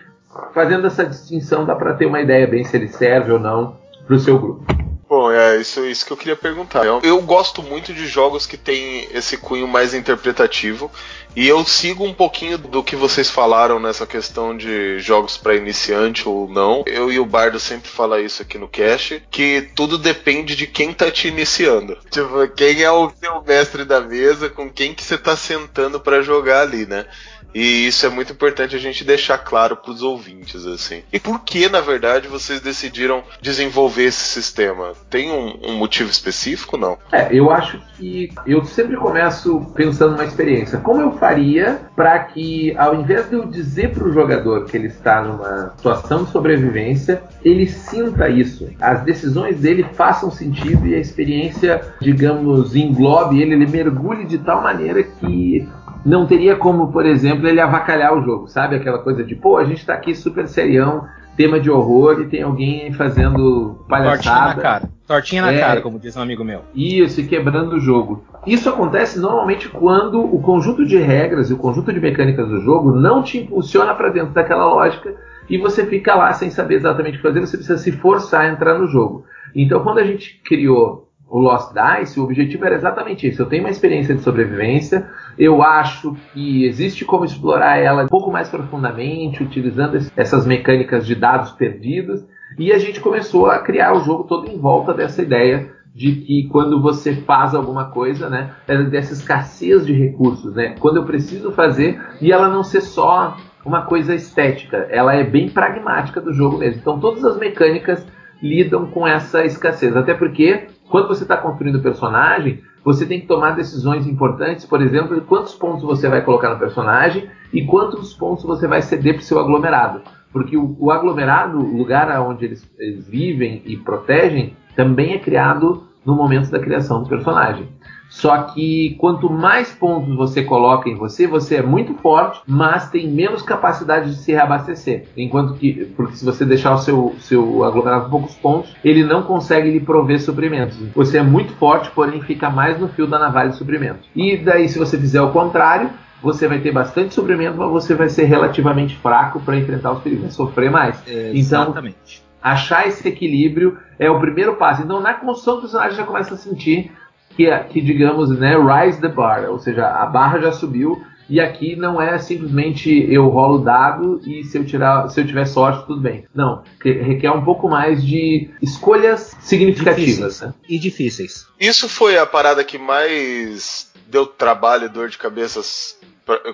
fazendo 0.55 0.87
essa 0.87 1.05
distinção 1.05 1.67
dá 1.67 1.75
para 1.75 1.93
ter 1.93 2.07
uma 2.07 2.21
ideia 2.21 2.47
bem 2.47 2.65
se 2.65 2.75
ele 2.79 2.89
serve 2.89 3.33
ou 3.33 3.39
não 3.39 3.77
para 4.07 4.17
o 4.17 4.19
seu 4.19 4.39
grupo. 4.39 4.88
Bom, 5.09 5.33
é 5.33 5.57
isso, 5.57 5.87
isso 5.87 6.05
que 6.05 6.13
eu 6.13 6.17
queria 6.19 6.37
perguntar. 6.37 6.85
Eu, 6.85 7.01
eu, 7.03 7.23
gosto 7.23 7.63
muito 7.63 7.95
de 7.95 8.07
jogos 8.07 8.45
que 8.45 8.59
têm 8.59 9.09
esse 9.11 9.39
cunho 9.39 9.67
mais 9.67 9.95
interpretativo 9.95 10.91
e 11.35 11.49
eu 11.49 11.65
sigo 11.65 12.05
um 12.05 12.13
pouquinho 12.13 12.59
do 12.59 12.83
que 12.83 12.95
vocês 12.95 13.31
falaram 13.31 13.81
nessa 13.81 14.07
questão 14.07 14.55
de 14.55 14.99
jogos 14.99 15.39
para 15.39 15.55
iniciante 15.55 16.29
ou 16.29 16.47
não. 16.47 16.83
Eu 16.87 17.11
e 17.11 17.19
o 17.19 17.25
Bardo 17.25 17.59
sempre 17.59 17.89
fala 17.89 18.21
isso 18.21 18.43
aqui 18.43 18.59
no 18.59 18.69
cast, 18.69 19.23
que 19.31 19.71
tudo 19.75 19.97
depende 19.97 20.55
de 20.55 20.67
quem 20.67 20.93
tá 20.93 21.11
te 21.11 21.29
iniciando. 21.29 21.97
Tipo, 22.11 22.47
quem 22.49 22.83
é 22.83 22.91
o 22.91 23.11
seu 23.19 23.43
mestre 23.43 23.87
da 23.87 24.03
mesa, 24.03 24.51
com 24.51 24.69
quem 24.69 24.93
que 24.93 25.03
você 25.03 25.17
tá 25.17 25.35
sentando 25.35 25.99
para 25.99 26.21
jogar 26.21 26.63
ali, 26.63 26.85
né? 26.85 27.07
E 27.55 27.87
isso 27.87 28.07
é 28.07 28.09
muito 28.09 28.33
importante 28.33 28.77
a 28.77 28.79
gente 28.79 29.05
deixar 29.05 29.39
claro 29.39 29.77
para 29.77 29.91
os 29.91 30.03
ouvintes, 30.03 30.67
assim. 30.67 31.03
E 31.13 31.19
por 31.19 31.41
que, 31.41 31.69
na 31.69 31.81
verdade, 31.81 32.29
vocês 32.29 32.61
decidiram 32.61 33.23
desenvolver 33.41 34.05
esse 34.05 34.25
sistema? 34.25 34.93
Tem 35.09 35.31
um, 35.31 35.59
um 35.71 35.77
motivo 35.77 36.11
específico, 36.11 36.77
não? 36.77 36.99
É, 37.13 37.29
eu 37.33 37.51
acho 37.51 37.81
que 37.97 38.31
eu 38.47 38.65
sempre 38.65 38.97
começo 38.97 39.61
pensando 39.75 40.13
numa 40.13 40.25
experiência. 40.25 40.79
Como 40.79 41.01
eu 41.01 41.13
faria 41.13 41.81
para 41.97 42.19
que, 42.21 42.77
ao 42.77 42.95
invés 42.95 43.29
de 43.29 43.35
eu 43.35 43.47
dizer 43.47 43.93
para 43.93 44.07
o 44.07 44.13
jogador 44.13 44.67
que 44.67 44.77
ele 44.77 44.89
está 44.89 45.23
numa 45.23 45.75
situação 45.77 46.25
de 46.25 46.31
sobrevivência, 46.31 47.23
ele 47.45 47.67
sinta 47.67 48.29
isso, 48.29 48.69
as 48.81 49.03
decisões 49.03 49.59
dele 49.59 49.87
façam 49.95 50.31
sentido 50.31 50.87
e 50.87 50.95
a 50.95 50.99
experiência, 50.99 51.95
digamos, 52.01 52.75
englobe 52.75 53.41
ele, 53.41 53.55
ele 53.55 53.67
mergulhe 53.67 54.25
de 54.25 54.39
tal 54.39 54.63
maneira 54.63 55.03
que 55.03 55.69
não 56.05 56.27
teria 56.27 56.57
como, 56.57 56.93
por 56.93 57.05
exemplo, 57.05 57.47
ele 57.47 57.61
avacalhar 57.61 58.15
o 58.17 58.23
jogo, 58.23 58.47
sabe? 58.47 58.77
Aquela 58.77 58.99
coisa 58.99 59.25
de, 59.25 59.35
pô, 59.35 59.57
a 59.57 59.65
gente 59.65 59.85
tá 59.85 59.95
aqui 59.95 60.15
super 60.15 60.47
serião, 60.47 61.05
tema 61.37 61.61
de 61.61 61.71
horror 61.71 62.21
e 62.21 62.27
tem 62.27 62.43
alguém 62.43 62.93
fazendo 62.93 63.85
palhaçada. 63.89 64.17
Tortinha 64.23 64.55
na 64.55 64.55
cara. 64.55 64.91
Tortinha 65.07 65.43
na 65.43 65.53
é, 65.53 65.59
cara, 65.61 65.81
como 65.81 65.99
diz 65.99 66.17
um 66.17 66.21
amigo 66.21 66.45
meu. 66.45 66.63
Isso, 66.75 67.21
e 67.21 67.27
quebrando 67.27 67.77
o 67.77 67.81
jogo. 67.81 68.25
Isso 68.47 68.69
acontece 68.69 69.21
normalmente 69.21 69.69
quando 69.69 70.21
o 70.21 70.41
conjunto 70.43 70.85
de 70.85 70.99
regras 70.99 71.51
e 71.51 71.55
o 71.55 71.57
conjunto 71.57 71.93
de 71.93 72.01
mecânicas 72.01 72.49
do 72.49 72.61
jogo 72.61 72.93
não 72.93 73.23
te 73.23 73.39
impulsiona 73.39 73.95
para 73.95 74.11
dentro 74.11 74.35
daquela 74.35 74.67
lógica 74.67 75.15
e 75.49 75.57
você 75.57 75.87
fica 75.87 76.15
lá 76.15 76.33
sem 76.33 76.51
saber 76.51 76.75
exatamente 76.75 77.15
o 77.15 77.17
que 77.19 77.29
fazer, 77.29 77.41
você 77.41 77.57
precisa 77.57 77.79
se 77.79 77.93
forçar 77.93 78.43
a 78.43 78.49
entrar 78.49 78.79
no 78.79 78.87
jogo. 78.87 79.25
Então, 79.55 79.83
quando 79.83 79.99
a 79.99 80.05
gente 80.05 80.41
criou 80.45 81.09
o 81.29 81.39
Lost 81.39 81.73
Dice, 81.73 82.19
o 82.19 82.25
objetivo 82.25 82.65
era 82.65 82.75
exatamente 82.75 83.29
isso. 83.29 83.43
Eu 83.43 83.47
tenho 83.47 83.63
uma 83.63 83.71
experiência 83.71 84.15
de 84.15 84.23
sobrevivência, 84.23 85.09
eu 85.39 85.63
acho 85.63 86.17
que 86.33 86.65
existe 86.65 87.05
como 87.05 87.25
explorar 87.25 87.79
ela 87.79 88.05
um 88.05 88.09
pouco 88.09 88.31
mais 88.31 88.49
profundamente, 88.49 89.43
utilizando 89.43 89.99
essas 90.17 90.47
mecânicas 90.47 91.07
de 91.07 91.15
dados 91.15 91.53
perdidos, 91.53 92.27
e 92.59 92.73
a 92.73 92.79
gente 92.79 93.01
começou 93.01 93.47
a 93.47 93.61
criar 93.61 93.95
o 93.95 94.01
jogo 94.01 94.25
todo 94.25 94.51
em 94.51 94.59
volta 94.59 94.93
dessa 94.93 95.23
ideia 95.23 95.71
de 95.95 96.13
que 96.13 96.49
quando 96.51 96.81
você 96.81 97.15
faz 97.15 97.55
alguma 97.55 97.91
coisa, 97.91 98.29
né, 98.29 98.53
é 98.67 98.83
dessa 98.85 99.13
escassez 99.13 99.87
de 99.87 99.93
recursos, 99.93 100.55
né, 100.55 100.75
quando 100.79 100.97
eu 100.97 101.05
preciso 101.05 101.53
fazer 101.53 102.01
e 102.21 102.33
ela 102.33 102.49
não 102.49 102.63
ser 102.63 102.81
só 102.81 103.37
uma 103.65 103.83
coisa 103.83 104.15
estética, 104.15 104.89
ela 104.91 105.15
é 105.15 105.25
bem 105.25 105.49
pragmática 105.49 106.21
do 106.21 106.33
jogo 106.33 106.59
mesmo. 106.59 106.81
Então 106.81 106.99
todas 106.99 107.25
as 107.25 107.37
mecânicas 107.37 108.07
lidam 108.43 108.87
com 108.87 109.07
essa 109.07 109.45
escassez, 109.45 109.97
até 109.97 110.15
porque 110.15 110.69
quando 110.89 111.09
você 111.09 111.25
está 111.25 111.37
construindo 111.37 111.77
o 111.77 111.83
personagem, 111.83 112.63
você 112.89 113.05
tem 113.05 113.21
que 113.21 113.27
tomar 113.27 113.51
decisões 113.51 114.07
importantes, 114.07 114.65
por 114.65 114.81
exemplo, 114.81 115.21
quantos 115.21 115.55
pontos 115.55 115.83
você 115.83 116.09
vai 116.09 116.23
colocar 116.23 116.49
no 116.49 116.59
personagem 116.59 117.29
e 117.53 117.63
quantos 117.67 118.15
pontos 118.15 118.45
você 118.45 118.67
vai 118.67 118.81
ceder 118.81 119.13
para 119.13 119.21
o 119.21 119.25
seu 119.25 119.39
aglomerado. 119.39 120.01
Porque 120.33 120.57
o, 120.57 120.75
o 120.81 120.91
aglomerado, 120.91 121.59
o 121.59 121.77
lugar 121.77 122.09
onde 122.23 122.47
eles, 122.47 122.67
eles 122.79 123.07
vivem 123.07 123.61
e 123.67 123.77
protegem, 123.77 124.57
também 124.75 125.13
é 125.13 125.19
criado 125.19 125.87
no 126.03 126.17
momento 126.17 126.51
da 126.51 126.59
criação 126.59 127.03
do 127.03 127.09
personagem. 127.11 127.69
Só 128.09 128.43
que 128.45 128.97
quanto 128.99 129.31
mais 129.31 129.71
pontos 129.71 130.17
você 130.17 130.43
coloca 130.43 130.89
em 130.89 130.97
você, 130.97 131.27
você 131.27 131.57
é 131.57 131.63
muito 131.63 131.95
forte, 131.95 132.41
mas 132.47 132.91
tem 132.91 133.09
menos 133.09 133.43
capacidade 133.43 134.11
de 134.11 134.17
se 134.17 134.33
reabastecer. 134.33 135.05
Enquanto 135.17 135.55
que, 135.55 135.85
porque 135.97 136.17
se 136.17 136.25
você 136.25 136.45
deixar 136.45 136.75
o 136.75 136.79
seu, 136.79 137.15
seu 137.19 137.65
aglomerado 137.65 138.05
com 138.05 138.11
poucos 138.11 138.35
pontos, 138.37 138.75
ele 138.83 139.05
não 139.05 139.23
consegue 139.23 139.71
lhe 139.71 139.81
prover 139.81 140.21
suprimentos. 140.21 140.79
Você 140.95 141.19
é 141.19 141.23
muito 141.23 141.53
forte, 141.55 141.91
porém 141.91 142.21
fica 142.23 142.49
mais 142.51 142.81
no 142.81 142.89
fio 142.89 143.07
da 143.07 143.19
navalha 143.19 143.51
de 143.51 143.57
suprimentos. 143.57 144.09
E 144.17 144.37
daí, 144.37 144.69
se 144.69 144.79
você 144.79 144.99
fizer 144.99 145.21
o 145.21 145.31
contrário, 145.31 145.91
você 146.23 146.49
vai 146.49 146.59
ter 146.61 146.73
bastante 146.73 147.15
suprimento, 147.15 147.57
mas 147.57 147.71
você 147.71 147.95
vai 147.95 148.09
ser 148.09 148.25
relativamente 148.25 148.97
fraco 148.97 149.41
para 149.41 149.57
enfrentar 149.57 149.93
os 149.93 150.03
perigos, 150.03 150.23
vai 150.23 150.33
sofrer 150.33 150.71
mais. 150.71 151.01
É, 151.07 151.31
exatamente. 151.35 152.23
Então, 152.23 152.29
achar 152.43 152.87
esse 152.87 153.07
equilíbrio 153.07 153.79
é 153.99 154.11
o 154.11 154.19
primeiro 154.19 154.57
passo. 154.57 154.83
Então, 154.83 155.01
na 155.01 155.15
construção 155.15 155.57
do 155.57 155.61
personagem 155.63 155.97
já 155.97 156.05
começa 156.05 156.35
a 156.35 156.37
sentir 156.37 156.91
que, 157.39 157.57
que 157.71 157.81
digamos, 157.81 158.37
né, 158.37 158.57
rise 158.57 159.01
the 159.01 159.07
bar, 159.07 159.49
ou 159.49 159.61
seja, 159.61 159.87
a 159.87 160.05
barra 160.07 160.41
já 160.41 160.51
subiu 160.51 161.01
e 161.31 161.39
aqui 161.41 161.77
não 161.77 162.03
é 162.03 162.19
simplesmente 162.19 162.91
eu 163.09 163.29
rolo 163.29 163.61
o 163.61 163.65
dado 163.65 164.21
e 164.27 164.43
se 164.43 164.59
eu 164.59 164.65
tirar, 164.65 165.09
se 165.09 165.21
eu 165.21 165.27
tiver 165.27 165.47
sorte 165.47 165.87
tudo 165.87 166.01
bem. 166.01 166.25
Não, 166.35 166.65
requer 166.83 167.31
um 167.31 167.45
pouco 167.45 167.69
mais 167.69 168.05
de 168.05 168.51
escolhas 168.61 169.37
significativas 169.41 170.41
né? 170.41 170.53
e 170.69 170.79
difíceis. 170.81 171.47
Isso 171.61 171.89
foi 171.89 172.19
a 172.19 172.27
parada 172.27 172.65
que 172.65 172.77
mais 172.77 173.93
deu 174.09 174.27
trabalho 174.27 174.87
e 174.87 174.89
dor 174.89 175.09
de 175.09 175.19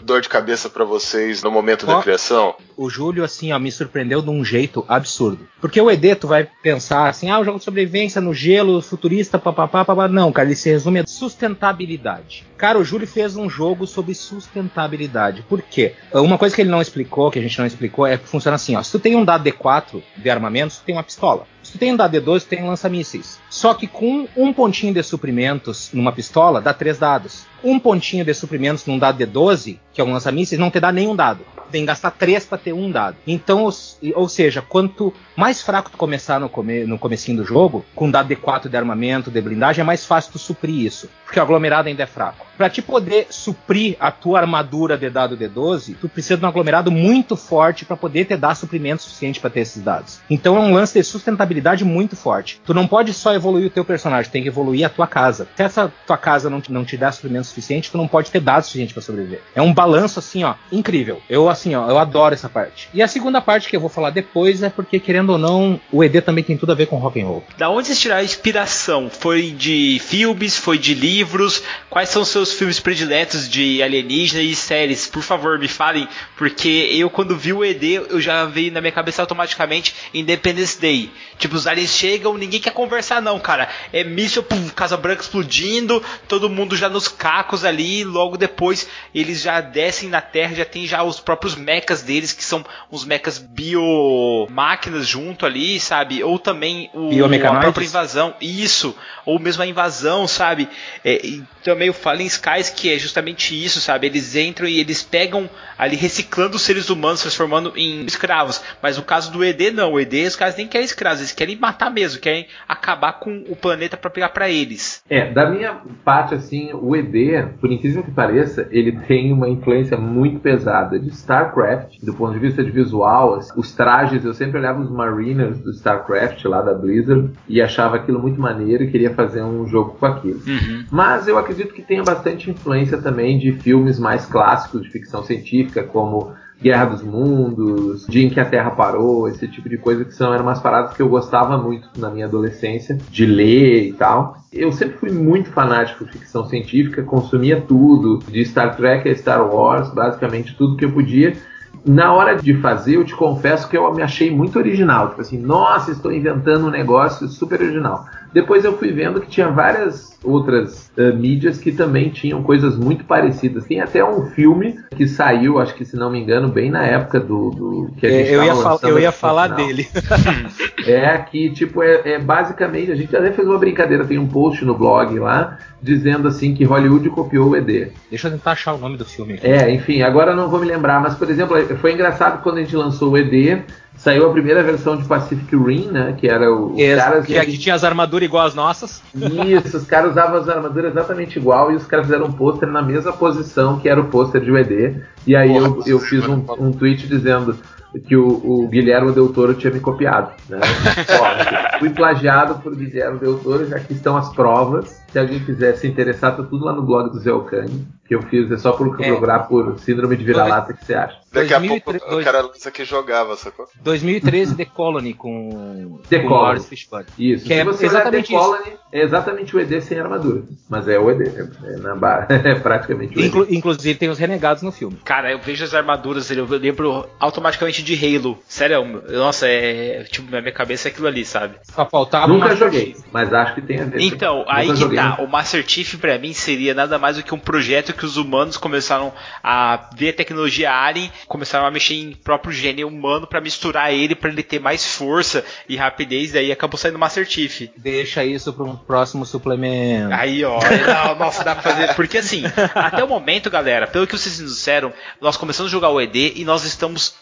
dor 0.03 0.21
de 0.21 0.29
cabeça 0.29 0.69
para 0.69 0.85
vocês 0.85 1.43
no 1.43 1.51
momento 1.51 1.87
da 1.87 2.01
criação? 2.01 2.55
O 2.77 2.89
Júlio, 2.89 3.25
assim, 3.25 3.53
ó, 3.53 3.59
me 3.59 3.71
surpreendeu 3.71 4.23
de 4.23 4.31
um 4.31 4.45
jeito 4.45 4.85
absurdo. 4.89 5.47
Porque 5.61 5.81
o 5.81 5.91
ED, 5.91 6.17
tu 6.17 6.29
vai 6.29 6.49
pensar 6.63 7.09
assim, 7.09 7.31
ah, 7.31 7.39
o 7.39 7.45
jogo 7.45 7.59
de 7.59 7.65
sobrevivência 7.65 8.21
no 8.21 8.35
gelo, 8.35 8.81
futurista, 8.81 9.39
papapá, 9.39 9.85
papapá. 9.85 10.09
Não, 10.09 10.33
cara, 10.33 10.49
ele 10.49 10.57
se 10.57 10.71
resume 10.71 11.01
a 11.01 11.07
sustentabilidade. 11.07 12.47
Cara, 12.57 12.79
o 12.79 12.85
Júlio 12.85 13.07
fez 13.07 13.37
um 13.37 13.49
jogo 13.49 13.87
sobre 13.87 14.15
sustentabilidade. 14.15 15.43
Por 15.49 15.63
quê? 15.63 15.95
Uma 16.13 16.39
coisa 16.39 16.55
que 16.55 16.63
ele 16.63 16.71
não 16.71 16.81
explicou, 16.81 17.31
que 17.31 17.39
a 17.39 17.43
gente 17.43 17.59
não 17.59 17.67
explicou, 17.67 18.07
é 18.07 18.17
que 18.17 18.29
funciona 18.29 18.57
assim, 18.57 18.77
ó. 18.77 18.83
Se 18.83 18.93
tu 18.93 18.99
tem 18.99 19.17
um 19.17 19.25
dado 19.25 19.45
D4 19.45 20.03
de 20.17 20.31
armamentos, 20.31 20.79
tu 20.79 20.85
tem 20.85 20.95
uma 20.95 21.03
pistola. 21.03 21.47
Se 21.63 21.73
tu 21.73 21.79
tem 21.79 21.93
um 21.93 21.97
dado 21.97 22.17
D12, 22.17 22.43
tu 22.43 22.49
tem 22.49 22.63
um 22.63 22.69
lança-mísseis. 22.69 23.41
Só 23.49 23.75
que 23.75 23.87
com 23.87 24.29
um 24.37 24.53
pontinho 24.53 24.93
de 24.93 25.03
suprimentos 25.03 25.91
numa 25.93 26.13
pistola, 26.13 26.61
dá 26.61 26.75
três 26.75 26.99
dados. 26.99 27.47
Um 27.65 27.79
pontinho 27.79 28.25
de 28.25 28.35
suprimentos 28.35 28.85
num 28.87 28.99
dado 28.99 29.19
D12, 29.25 29.79
que 29.93 30.01
é 30.01 30.05
um 30.05 30.13
lança-mísseis, 30.13 30.61
não 30.61 30.71
te 30.71 30.79
dá 30.79 30.93
nenhum 30.93 31.17
dado. 31.17 31.41
Tem 31.71 31.83
que 31.83 31.87
gastar 31.87 32.11
três 32.11 32.45
para 32.45 32.59
ter 32.59 32.73
um 32.73 32.91
dado. 32.91 33.17
Então, 33.27 33.69
ou 34.15 34.29
seja, 34.29 34.63
quanto 34.63 35.13
mais 35.35 35.63
fraco 35.63 35.91
tu 35.91 35.97
começar 35.97 36.39
no, 36.39 36.49
come, 36.49 36.85
no 36.85 36.99
comecinho 36.99 37.39
do 37.39 37.45
jogo, 37.45 37.85
com 37.95 38.11
dado 38.11 38.33
D4 38.33 38.69
de 38.69 38.77
armamento, 38.77 39.31
de 39.31 39.41
blindagem, 39.41 39.81
é 39.81 39.85
mais 39.85 40.05
fácil 40.05 40.33
tu 40.33 40.39
suprir 40.39 40.85
isso. 40.85 41.09
porque 41.25 41.41
o 41.41 41.43
aglomerado 41.43 41.89
ainda 41.89 42.05
é 42.05 42.07
fraco. 42.07 42.47
Para 42.57 42.71
te 42.71 42.81
poder 42.81 43.27
suprir 43.31 43.97
a 43.99 44.13
tua 44.13 44.39
armadura 44.39 44.97
de 44.97 45.11
dado 45.11 45.37
D12, 45.37 45.97
tu 46.01 46.09
precisa 46.09 46.37
de 46.37 46.45
um 46.45 46.49
aglomerado 46.49 46.93
muito 46.93 47.35
forte 47.35 47.85
para 47.85 47.97
poder 47.97 48.27
te 48.27 48.37
dar 48.37 48.55
suprimento 48.55 49.03
suficiente 49.03 49.41
para 49.41 49.51
ter 49.51 49.61
esses 49.61 49.83
dados. 49.83 50.21
Então 50.31 50.57
é 50.57 50.61
um 50.61 50.73
lance 50.73 50.97
de 50.97 51.03
sustentabilidade 51.03 51.85
muito 51.85 52.15
forte. 52.15 52.61
Tu 52.65 52.73
não 52.73 52.87
pode 52.87 53.13
só 53.13 53.35
evoluir 53.35 53.67
o 53.67 53.71
teu 53.71 53.85
personagem, 53.85 54.31
tem 54.31 54.43
que 54.43 54.49
evoluir 54.49 54.87
a 54.87 54.89
tua 54.89 55.09
casa. 55.09 55.49
Se 55.57 55.63
essa 55.65 55.93
tua 56.07 56.17
casa 56.17 56.49
não, 56.49 56.63
não 56.69 56.85
te 56.85 56.97
dá 56.97 57.11
suprimento 57.11 57.49
suficiente, 57.55 57.91
tu 57.91 57.97
não 57.97 58.09
pode 58.09 58.31
ter 58.31 58.41
dados 58.41 58.67
suficientes 58.67 58.93
para 58.93 59.03
sobreviver. 59.03 59.41
É 59.55 59.63
um 59.63 59.73
balanço 59.73 60.19
assim, 60.19 60.45
ó, 60.45 60.55
incrível. 60.71 61.23
Eu 61.29 61.49
assim, 61.49 61.75
ó, 61.75 61.89
eu 61.89 61.99
adoro 61.99 62.35
essa 62.35 62.49
parte. 62.49 62.89
E 62.93 63.03
a 63.03 63.09
segunda 63.09 63.41
parte 63.41 63.69
que 63.69 63.77
eu 63.77 63.81
vou 63.81 63.89
falar 63.89 64.11
depois 64.11 64.63
é 64.63 64.69
porque 64.69 64.99
querendo 64.99 65.31
ou 65.31 65.39
não, 65.39 65.81
o 65.93 66.03
ED 66.03 66.21
também 66.23 66.43
tem 66.43 66.57
tudo 66.57 66.73
a 66.73 66.75
ver 66.75 66.87
com 66.87 66.97
rock 66.97 67.21
and 67.21 67.27
roll. 67.27 67.45
Da 67.57 67.71
onde 67.71 67.87
vocês 67.89 68.01
tiraram 68.01 68.23
a 68.23 68.25
inspiração? 68.25 69.09
Foi 69.09 69.51
de 69.51 70.01
filmes, 70.05 70.57
foi 70.57 70.79
de 70.79 70.95
livros? 70.95 71.63
Quais 71.89 72.09
são 72.09 72.25
seus 72.25 72.53
filmes 72.53 72.81
prediletos 72.81 73.49
de 73.49 73.83
alienígena 73.83 74.43
e 74.43 74.55
séries? 74.55 75.07
Por 75.07 75.23
favor, 75.23 75.59
me 75.59 75.69
falem, 75.69 76.09
porque 76.37 76.89
eu 76.93 77.09
quando 77.09 77.37
vi 77.37 77.53
o 77.53 77.65
ED, 77.65 77.85
eu 78.11 78.21
já 78.21 78.45
veio 78.45 78.73
na 78.73 78.81
minha 78.81 78.93
cabeça 78.93 79.23
automaticamente 79.23 79.95
Independence 80.13 80.81
Day. 80.81 81.11
Tipo, 81.39 81.57
os 81.57 81.67
aliens 81.67 81.91
chegam, 81.91 82.37
ninguém 82.37 82.61
quer 82.61 82.73
conversar 82.73 83.23
não, 83.23 83.39
cara. 83.39 83.69
É 83.93 84.03
míssil, 84.03 84.43
pum, 84.43 84.69
Casa 84.71 84.97
Branca 84.97 85.23
explodindo, 85.23 86.03
todo 86.29 86.51
mundo 86.51 86.77
já 86.77 86.89
nos 86.89 87.09
cacos 87.09 87.44
ali, 87.65 88.05
logo 88.05 88.37
depois 88.37 88.89
eles 89.15 89.43
já 89.43 89.61
descem 89.61 90.09
na 90.09 90.21
Terra, 90.21 90.55
já 90.55 90.65
tem 90.65 90.87
já 90.87 91.03
os 91.03 91.21
próprios 91.21 91.55
mechas 91.55 92.03
deles, 92.03 92.33
que 92.33 92.45
são 92.45 92.65
uns 92.91 93.05
mechas 93.05 93.39
biomáquinas 93.39 95.07
junto 95.07 95.47
ali, 95.47 95.79
sabe? 95.79 96.23
Ou 96.23 96.39
também 96.39 96.91
o, 96.95 97.11
a 97.25 97.61
própria 97.61 97.85
invasão, 97.85 98.35
isso, 98.41 98.97
ou 99.27 99.39
mesmo 99.39 99.63
a 99.63 99.67
invasão, 99.67 100.27
sabe? 100.27 100.69
É, 101.05 101.25
e 101.25 101.43
também 101.63 101.91
o 101.91 101.95
Fallen 101.95 102.27
Skies, 102.27 102.71
que 102.71 102.93
é 102.93 102.99
justamente 102.99 103.55
isso, 103.55 103.81
sabe? 103.81 104.07
Eles 104.07 104.37
entram 104.37 104.69
e 104.69 104.79
eles 104.79 105.03
pegam 105.03 105.49
ali 105.79 105.97
reciclando 105.97 106.57
os 106.57 106.63
seres 106.63 106.91
humanos, 106.91 107.23
transformando 107.23 107.73
em 107.77 108.05
escravos. 108.05 108.63
Mas 108.83 108.99
o 108.99 109.03
caso 109.03 109.33
do 109.33 109.45
ED 109.45 109.71
não, 109.71 109.93
o 109.93 110.01
ED 110.01 110.27
os 110.27 110.37
caras 110.37 110.57
nem 110.57 110.69
querem 110.69 110.85
escravos, 110.85 111.21
eles 111.21 111.33
querem 111.33 111.57
matar 111.57 111.91
mesmo, 111.91 112.21
querem 112.21 112.47
acabar 112.69 113.15
com 113.15 113.45
o 113.49 113.57
planeta 113.57 113.97
para 113.97 114.11
pegar 114.11 114.29
para 114.31 114.49
eles. 114.49 115.03
É, 115.09 115.31
da 115.31 115.49
minha 115.49 115.81
parte 116.05 116.35
assim, 116.35 116.71
o 116.73 116.95
ED, 116.95 117.24
por 117.61 117.71
incrível 117.71 118.03
que 118.03 118.11
pareça, 118.11 118.67
ele 118.71 118.93
tem 118.93 119.33
uma 119.33 119.49
influência 119.49 119.97
muito 119.97 120.41
pesada 120.41 120.99
de 120.99 121.09
StarCraft, 121.09 121.99
do 122.03 122.15
ponto 122.15 122.35
de 122.35 122.39
vista 122.39 122.63
de 122.63 122.71
visual, 122.71 123.39
os 123.57 123.73
trajes, 123.73 124.25
eu 124.25 124.35
sempre 124.35 124.59
olhava 124.59 124.81
os 124.81 124.91
Mariners 124.91 125.59
do 125.59 125.71
StarCraft 125.71 126.45
lá 126.45 126.63
da 126.63 126.75
Blizzard 126.75 127.31
e 127.49 127.61
achava 127.61 127.97
aquilo 127.97 128.21
muito 128.21 128.41
maneiro 128.41 128.85
e 128.85 128.91
queria 128.91 129.15
fazer 129.15 129.43
um 129.43 129.67
jogo 129.67 129.97
com 129.99 130.07
aquilo. 130.07 130.41
Uhum. 130.47 130.85
Mas 130.91 131.29
eu 131.29 131.39
acredito 131.39 131.75
que 131.75 131.83
tenha 131.83 132.03
bastante 132.03 132.51
influência 132.51 132.99
também 132.99 133.39
de 133.39 133.53
filmes 133.53 133.99
mais 133.99 134.27
clássicos 134.27 134.83
de 134.83 134.91
ficção 134.91 135.23
científica, 135.23 135.83
como 135.83 136.33
Guerra 136.65 136.87
dos 136.87 137.03
Mundos, 137.03 138.07
Dia 138.09 138.27
em 138.27 138.31
que 138.31 138.41
a 138.41 138.45
Terra 138.47 138.71
Parou, 138.71 139.29
esse 139.29 139.47
tipo 139.47 139.69
de 139.69 139.77
coisa 139.77 140.03
que 140.03 140.15
são 140.15 140.33
eram 140.33 140.45
umas 140.45 140.61
paradas 140.61 140.97
que 140.97 141.03
eu 141.03 141.09
gostava 141.11 141.59
muito 141.59 141.91
na 141.99 142.09
minha 142.09 142.25
adolescência 142.25 142.99
de 143.11 143.27
ler 143.27 143.89
e 143.89 143.93
tal. 143.93 144.39
Eu 144.51 144.73
sempre 144.73 144.97
fui 144.97 145.11
muito 145.11 145.51
fanático 145.51 146.07
de 146.07 146.13
ficção 146.13 146.47
científica, 146.47 147.03
consumia 147.03 147.61
tudo, 147.61 148.21
de 148.31 148.43
Star 148.47 148.77
Trek 148.77 149.07
a 149.07 149.15
Star 149.15 149.47
Wars, 149.47 149.91
basicamente 149.91 150.57
tudo 150.57 150.77
que 150.77 150.87
eu 150.87 150.93
podia 150.93 151.37
na 151.85 152.15
hora 152.15 152.37
de 152.37 152.55
fazer, 152.55 152.97
eu 152.97 153.05
te 153.05 153.15
confesso 153.15 153.69
que 153.69 153.77
eu 153.77 153.93
me 153.93 154.03
achei 154.03 154.31
muito 154.31 154.59
original. 154.59 155.11
Tipo 155.11 155.21
assim, 155.21 155.39
nossa, 155.39 155.91
estou 155.91 156.11
inventando 156.13 156.67
um 156.67 156.71
negócio 156.71 157.29
super 157.29 157.61
original. 157.61 158.07
Depois 158.35 158.65
eu 158.65 158.77
fui 158.77 158.91
vendo 158.91 159.21
que 159.21 159.29
tinha 159.29 159.49
várias 159.49 160.19
outras 160.25 160.91
uh, 160.99 161.15
mídias 161.17 161.59
que 161.59 161.71
também 161.71 162.11
tinham 162.11 162.43
coisas 162.43 162.77
muito 162.77 163.05
parecidas. 163.05 163.65
Tem 163.65 163.81
até 163.81 164.05
um 164.05 164.27
filme 164.31 164.77
que 164.97 165.07
saiu, 165.07 165.61
acho 165.61 165.73
que 165.77 165.85
se 165.85 165.97
não 165.97 166.11
me 166.11 166.19
engano, 166.19 166.49
bem 166.49 166.69
na 166.69 166.85
época 166.85 167.21
do, 167.21 167.51
do 167.51 167.91
que 167.97 168.05
a 168.05 168.11
gente 168.11 168.31
é, 168.31 168.35
eu, 168.35 168.43
ia 168.43 168.53
eu 168.83 168.99
ia 168.99 169.13
falar 169.13 169.47
dele. 169.47 169.87
é 170.85 171.17
que, 171.19 171.51
tipo, 171.51 171.81
é, 171.81 172.01
é, 172.05 172.19
basicamente, 172.19 172.91
a 172.91 172.97
gente 172.97 173.15
até 173.15 173.31
fez 173.31 173.47
uma 173.47 173.59
brincadeira, 173.59 174.05
tem 174.05 174.19
um 174.19 174.27
post 174.27 174.65
no 174.65 174.77
blog 174.77 175.17
lá, 175.17 175.57
dizendo 175.81 176.27
assim 176.27 176.55
que 176.55 176.65
Hollywood 176.65 177.09
copiou 177.11 177.51
o 177.51 177.57
ED. 177.57 177.93
Deixa 178.11 178.27
eu 178.27 178.33
tentar 178.33 178.53
achar 178.53 178.75
o 178.75 178.79
nome 178.79 178.97
do 178.97 179.05
filme. 179.05 179.35
Aqui. 179.35 179.47
É, 179.47 179.71
enfim, 179.71 180.03
agora 180.03 180.33
eu 180.33 180.37
não 180.37 180.49
vou 180.49 180.59
me 180.59 180.67
lembrar, 180.67 181.01
mas, 181.01 181.15
por 181.15 181.31
exemplo, 181.31 181.57
foi 181.77 181.93
engraçado 181.93 182.43
quando 182.43 182.59
a 182.59 182.61
gente 182.63 182.75
lançou 182.75 183.13
o 183.13 183.19
ED, 183.19 183.63
Saiu 183.97 184.29
a 184.29 184.33
primeira 184.33 184.63
versão 184.63 184.97
de 184.97 185.05
Pacific 185.05 185.57
Rim, 185.57 185.87
né? 185.87 186.15
Que 186.19 186.29
era 186.29 186.53
o. 186.53 186.75
Os 186.75 186.97
caras, 186.97 187.27
que 187.27 187.39
aqui 187.39 187.57
tinha 187.57 187.75
as 187.75 187.85
armaduras 187.85 188.27
igual 188.27 188.47
as 188.47 188.55
nossas. 188.55 189.03
Isso, 189.15 189.77
os 189.77 189.85
caras 189.87 190.11
usavam 190.11 190.37
as 190.37 190.49
armaduras 190.49 190.93
exatamente 190.93 191.39
igual 191.39 191.73
e 191.73 191.77
os 191.77 191.87
caras 191.87 192.07
fizeram 192.07 192.27
um 192.27 192.33
pôster 192.33 192.69
na 192.69 192.83
mesma 192.83 193.13
posição 193.13 193.79
que 193.79 193.89
era 193.89 194.01
o 194.01 194.09
pôster 194.09 194.43
de 194.43 194.51
UED. 194.51 195.03
E 195.27 195.35
aí 195.35 195.49
Porra, 195.49 195.67
eu, 195.67 195.83
eu 195.87 196.01
fiz 196.01 196.27
um, 196.27 196.45
um 196.59 196.73
tweet 196.73 197.07
dizendo 197.07 197.57
que 198.01 198.17
o, 198.17 198.27
o 198.27 198.69
Guilherme 198.69 199.13
Del 199.13 199.33
Toro 199.33 199.55
tinha 199.55 199.73
me 199.73 199.81
copiado. 199.81 200.33
Né? 200.49 200.59
Ó, 201.21 201.79
fui 201.79 201.91
plagiado 201.91 202.61
por 202.61 202.75
Guilherme 202.75 203.19
Del 203.19 203.39
Toro, 203.39 203.67
já 203.67 203.79
que 203.79 203.93
estão 203.93 204.17
as 204.17 204.33
provas. 204.35 205.03
Se 205.15 205.19
alguém 205.19 205.39
quiser 205.39 205.77
se 205.77 205.87
interessar, 205.87 206.37
tá 206.37 206.43
tudo 206.43 206.65
lá 206.65 206.73
no 206.73 206.83
blog 206.83 207.09
do 207.11 207.21
Zé 207.21 207.33
Ocani, 207.33 207.87
que 208.05 208.17
eu 208.17 208.23
fiz, 208.23 208.51
é 208.51 208.59
só 208.59 208.73
por 208.73 209.01
é. 209.01 209.07
procurar 209.07 209.41
por 209.45 209.79
síndrome 209.79 210.17
de 210.17 210.25
vira-lata 210.25 210.73
que 210.73 210.85
você 210.85 210.93
acha. 210.93 211.17
Daqui 211.33 211.51
2003, 211.51 212.03
a 212.03 212.05
pouco 212.05 212.21
o 212.21 212.25
cara 212.25 212.41
lança 212.43 212.71
que 212.73 212.85
jogava, 212.85 213.37
sacou? 213.37 213.69
2013 213.81 214.57
The 214.59 214.65
Colony 214.65 215.15
com, 215.15 216.01
The 216.09 216.19
com 216.19 216.29
Colony. 216.29 216.61
Fishburne. 216.61 217.07
Isso. 217.17 217.45
Que 217.45 217.55
Se 217.55 217.61
é 217.61 217.65
você 217.65 217.87
exatamente 217.87 218.33
The 218.33 218.39
Colony, 218.39 218.73
é 218.91 219.03
exatamente 219.03 219.57
o 219.57 219.61
ED 219.61 219.81
sem 219.83 220.01
armadura. 220.01 220.43
Mas 220.69 220.89
é 220.89 220.99
o 220.99 221.09
ED, 221.09 221.29
é, 221.29 221.77
na 221.77 221.95
barra, 221.95 222.27
é 222.45 222.57
praticamente 222.57 223.17
o 223.17 223.21
ED. 223.21 223.29
Inclu 223.29 223.47
inclusive 223.49 223.97
tem 223.97 224.09
os 224.09 224.19
renegados 224.19 224.65
no 224.65 224.73
filme. 224.73 224.99
Cara, 225.05 225.31
eu 225.31 225.39
vejo 225.39 225.63
as 225.63 225.75
armaduras, 225.75 226.29
eu 226.29 226.45
lembro 226.47 227.09
automaticamente 227.21 227.84
de 227.85 227.95
Halo. 227.95 228.39
Sério, 228.49 229.03
nossa, 229.11 229.47
é 229.47 230.05
tipo, 230.11 230.31
na 230.31 230.41
minha 230.41 230.53
cabeça 230.53 230.89
é 230.89 230.91
aquilo 230.91 231.07
ali, 231.07 231.25
sabe? 231.25 231.55
Só 231.63 231.87
faltava 231.87 232.27
Nunca 232.29 232.55
joguei, 232.57 232.97
mas 233.13 233.33
acho 233.33 233.55
que 233.55 233.63
tem 233.63 233.81
a 233.81 233.85
ver. 233.85 234.01
Então, 234.01 234.45
aí 234.49 234.69
que 234.69 234.77
joguei. 234.77 234.99
tá. 234.99 235.17
O 235.21 235.27
Master 235.29 235.65
Chief 235.67 235.95
pra 235.97 236.19
mim 236.19 236.33
seria 236.33 236.75
nada 236.75 236.99
mais 236.99 237.17
do 237.17 237.23
que 237.23 237.35
um 237.35 237.39
projeto 237.39 237.93
que 237.93 238.05
os 238.05 238.17
humanos 238.17 238.57
começaram 238.57 239.13
a 239.43 239.89
ver 239.97 240.11
a 240.11 240.13
tecnologia 240.13 240.73
Alien 240.73 241.11
começaram 241.29 241.67
a 241.67 241.71
mexer 241.71 241.95
em 241.95 242.13
próprio 242.13 242.53
gênio 242.53 242.89
humano 242.89 243.27
para 243.27 243.41
misturar 243.41 243.93
ele, 243.93 244.15
para 244.15 244.31
ele 244.31 244.43
ter 244.43 244.59
mais 244.61 244.87
força 244.95 245.45
e 245.69 245.77
rapidez, 245.77 246.33
daí 246.33 246.51
acabou 246.51 246.79
saindo 246.79 246.99
Master 246.99 247.29
Chief. 247.29 247.69
Deixa 247.77 248.25
isso 248.25 248.53
para 248.53 248.65
um 248.65 248.77
próximo 248.77 249.25
suplemento. 249.27 250.13
Aí, 250.13 250.45
ó, 250.45 250.59
não, 250.61 251.15
nossa, 251.17 251.45
dá 251.45 251.55
pra 251.55 251.63
fazer. 251.63 251.95
Porque 251.95 252.19
assim, 252.19 252.45
até 252.75 253.03
o 253.03 253.09
momento, 253.09 253.51
galera, 253.51 253.87
pelo 253.87 254.07
que 254.07 254.17
vocês 254.17 254.39
nos 254.41 254.55
disseram, 254.55 254.93
nós 255.21 255.37
começamos 255.37 255.71
a 255.71 255.73
jogar 255.73 255.91
o 255.91 256.01
ED 256.01 256.35
e 256.37 256.45
nós 256.45 256.65
estamos 256.65 257.15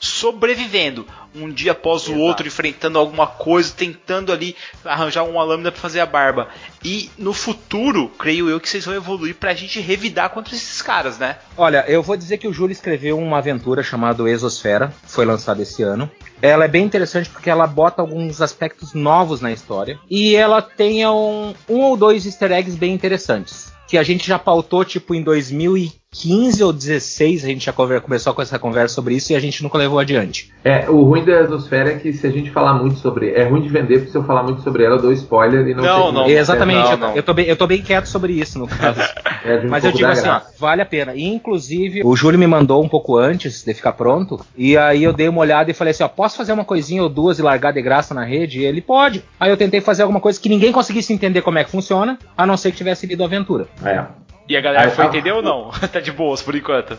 sobrevivendo 0.52 1.06
um 1.34 1.50
dia 1.50 1.72
após 1.72 2.08
o 2.08 2.18
outro, 2.18 2.46
enfrentando 2.46 2.98
alguma 2.98 3.26
coisa, 3.26 3.72
tentando 3.74 4.30
ali 4.30 4.54
arranjar 4.84 5.24
uma 5.24 5.42
lâmina 5.42 5.72
para 5.72 5.80
fazer 5.80 6.00
a 6.00 6.06
barba. 6.06 6.48
E 6.84 7.10
no 7.16 7.32
futuro, 7.32 8.10
creio 8.18 8.50
eu 8.50 8.60
que 8.60 8.68
vocês 8.68 8.84
vão 8.84 8.94
evoluir 8.94 9.34
pra 9.36 9.54
gente 9.54 9.80
revidar 9.80 10.28
contra 10.28 10.54
esses 10.54 10.82
caras, 10.82 11.18
né? 11.18 11.38
Olha, 11.56 11.84
eu 11.88 12.02
vou 12.02 12.18
dizer 12.18 12.36
que 12.36 12.46
o 12.46 12.52
Júlio 12.52 12.72
escreveu 12.72 13.18
uma 13.18 13.38
aventura 13.38 13.82
chamada 13.82 14.28
Exosfera, 14.28 14.92
foi 15.06 15.24
lançada 15.24 15.62
esse 15.62 15.82
ano. 15.82 16.10
Ela 16.42 16.66
é 16.66 16.68
bem 16.68 16.84
interessante 16.84 17.30
porque 17.30 17.48
ela 17.48 17.66
bota 17.66 18.02
alguns 18.02 18.42
aspectos 18.42 18.92
novos 18.92 19.40
na 19.40 19.50
história 19.50 19.98
e 20.10 20.36
ela 20.36 20.60
tem 20.60 21.06
um, 21.06 21.54
um 21.68 21.80
ou 21.80 21.96
dois 21.96 22.26
easter 22.26 22.52
eggs 22.52 22.76
bem 22.76 22.92
interessantes 22.92 23.72
que 23.86 23.98
a 23.98 24.02
gente 24.02 24.26
já 24.26 24.38
pautou 24.38 24.84
tipo 24.86 25.14
em 25.14 25.22
2015 25.22 26.01
ou 26.62 26.72
16, 26.72 27.42
a 27.42 27.46
gente 27.48 27.64
já 27.64 27.72
começou 27.72 28.34
com 28.34 28.42
essa 28.42 28.58
conversa 28.58 28.94
sobre 28.94 29.14
isso 29.14 29.32
e 29.32 29.36
a 29.36 29.40
gente 29.40 29.62
nunca 29.62 29.78
levou 29.78 29.98
adiante. 29.98 30.52
É, 30.62 30.88
o 30.88 31.02
ruim 31.04 31.24
da 31.24 31.40
Exosfera 31.40 31.92
é 31.92 31.98
que 31.98 32.12
se 32.12 32.26
a 32.26 32.30
gente 32.30 32.50
falar 32.50 32.74
muito 32.74 32.98
sobre. 32.98 33.32
É 33.32 33.44
ruim 33.44 33.62
de 33.62 33.68
vender, 33.68 33.98
porque 33.98 34.12
se 34.12 34.18
eu 34.18 34.22
falar 34.22 34.42
muito 34.42 34.62
sobre 34.62 34.84
ela, 34.84 34.96
eu 34.96 35.02
dou 35.02 35.12
spoiler 35.12 35.66
e 35.66 35.74
não 35.74 35.82
Não, 35.82 36.12
não. 36.12 36.28
Exatamente, 36.28 36.90
não, 36.90 36.96
não. 36.98 37.16
Eu, 37.16 37.22
tô 37.22 37.32
bem, 37.32 37.46
eu 37.46 37.56
tô 37.56 37.66
bem 37.66 37.80
quieto 37.80 38.06
sobre 38.06 38.34
isso, 38.34 38.58
no 38.58 38.68
caso. 38.68 39.00
é, 39.42 39.58
um 39.60 39.70
Mas 39.70 39.84
eu 39.84 39.92
digo 39.92 40.08
assim, 40.08 40.28
ó, 40.28 40.40
vale 40.58 40.82
a 40.82 40.86
pena. 40.86 41.14
E, 41.14 41.24
inclusive, 41.24 42.02
o 42.04 42.14
Júlio 42.14 42.38
me 42.38 42.46
mandou 42.46 42.84
um 42.84 42.88
pouco 42.88 43.16
antes 43.16 43.64
de 43.64 43.72
ficar 43.72 43.92
pronto, 43.92 44.38
e 44.56 44.76
aí 44.76 45.02
eu 45.02 45.12
dei 45.12 45.28
uma 45.28 45.40
olhada 45.40 45.70
e 45.70 45.74
falei 45.74 45.92
assim, 45.92 46.04
ó, 46.04 46.08
posso 46.08 46.36
fazer 46.36 46.52
uma 46.52 46.64
coisinha 46.64 47.02
ou 47.02 47.08
duas 47.08 47.38
e 47.38 47.42
largar 47.42 47.72
de 47.72 47.80
graça 47.80 48.12
na 48.12 48.24
rede? 48.24 48.60
E 48.60 48.64
ele 48.64 48.82
pode. 48.82 49.24
Aí 49.40 49.50
eu 49.50 49.56
tentei 49.56 49.80
fazer 49.80 50.02
alguma 50.02 50.20
coisa 50.20 50.38
que 50.38 50.48
ninguém 50.48 50.72
conseguisse 50.72 51.12
entender 51.12 51.40
como 51.40 51.58
é 51.58 51.64
que 51.64 51.70
funciona, 51.70 52.18
a 52.36 52.46
não 52.46 52.56
ser 52.56 52.70
que 52.70 52.76
tivesse 52.76 53.06
lido 53.06 53.22
a 53.22 53.26
aventura. 53.26 53.66
É. 53.82 54.04
E 54.48 54.56
a 54.56 54.60
galera 54.60 54.84
Aí, 54.84 54.90
foi 54.90 55.06
entender 55.06 55.32
ou 55.32 55.42
não? 55.42 55.70
tá 55.92 56.00
de 56.00 56.12
boas 56.12 56.42
por 56.42 56.54
enquanto. 56.54 56.98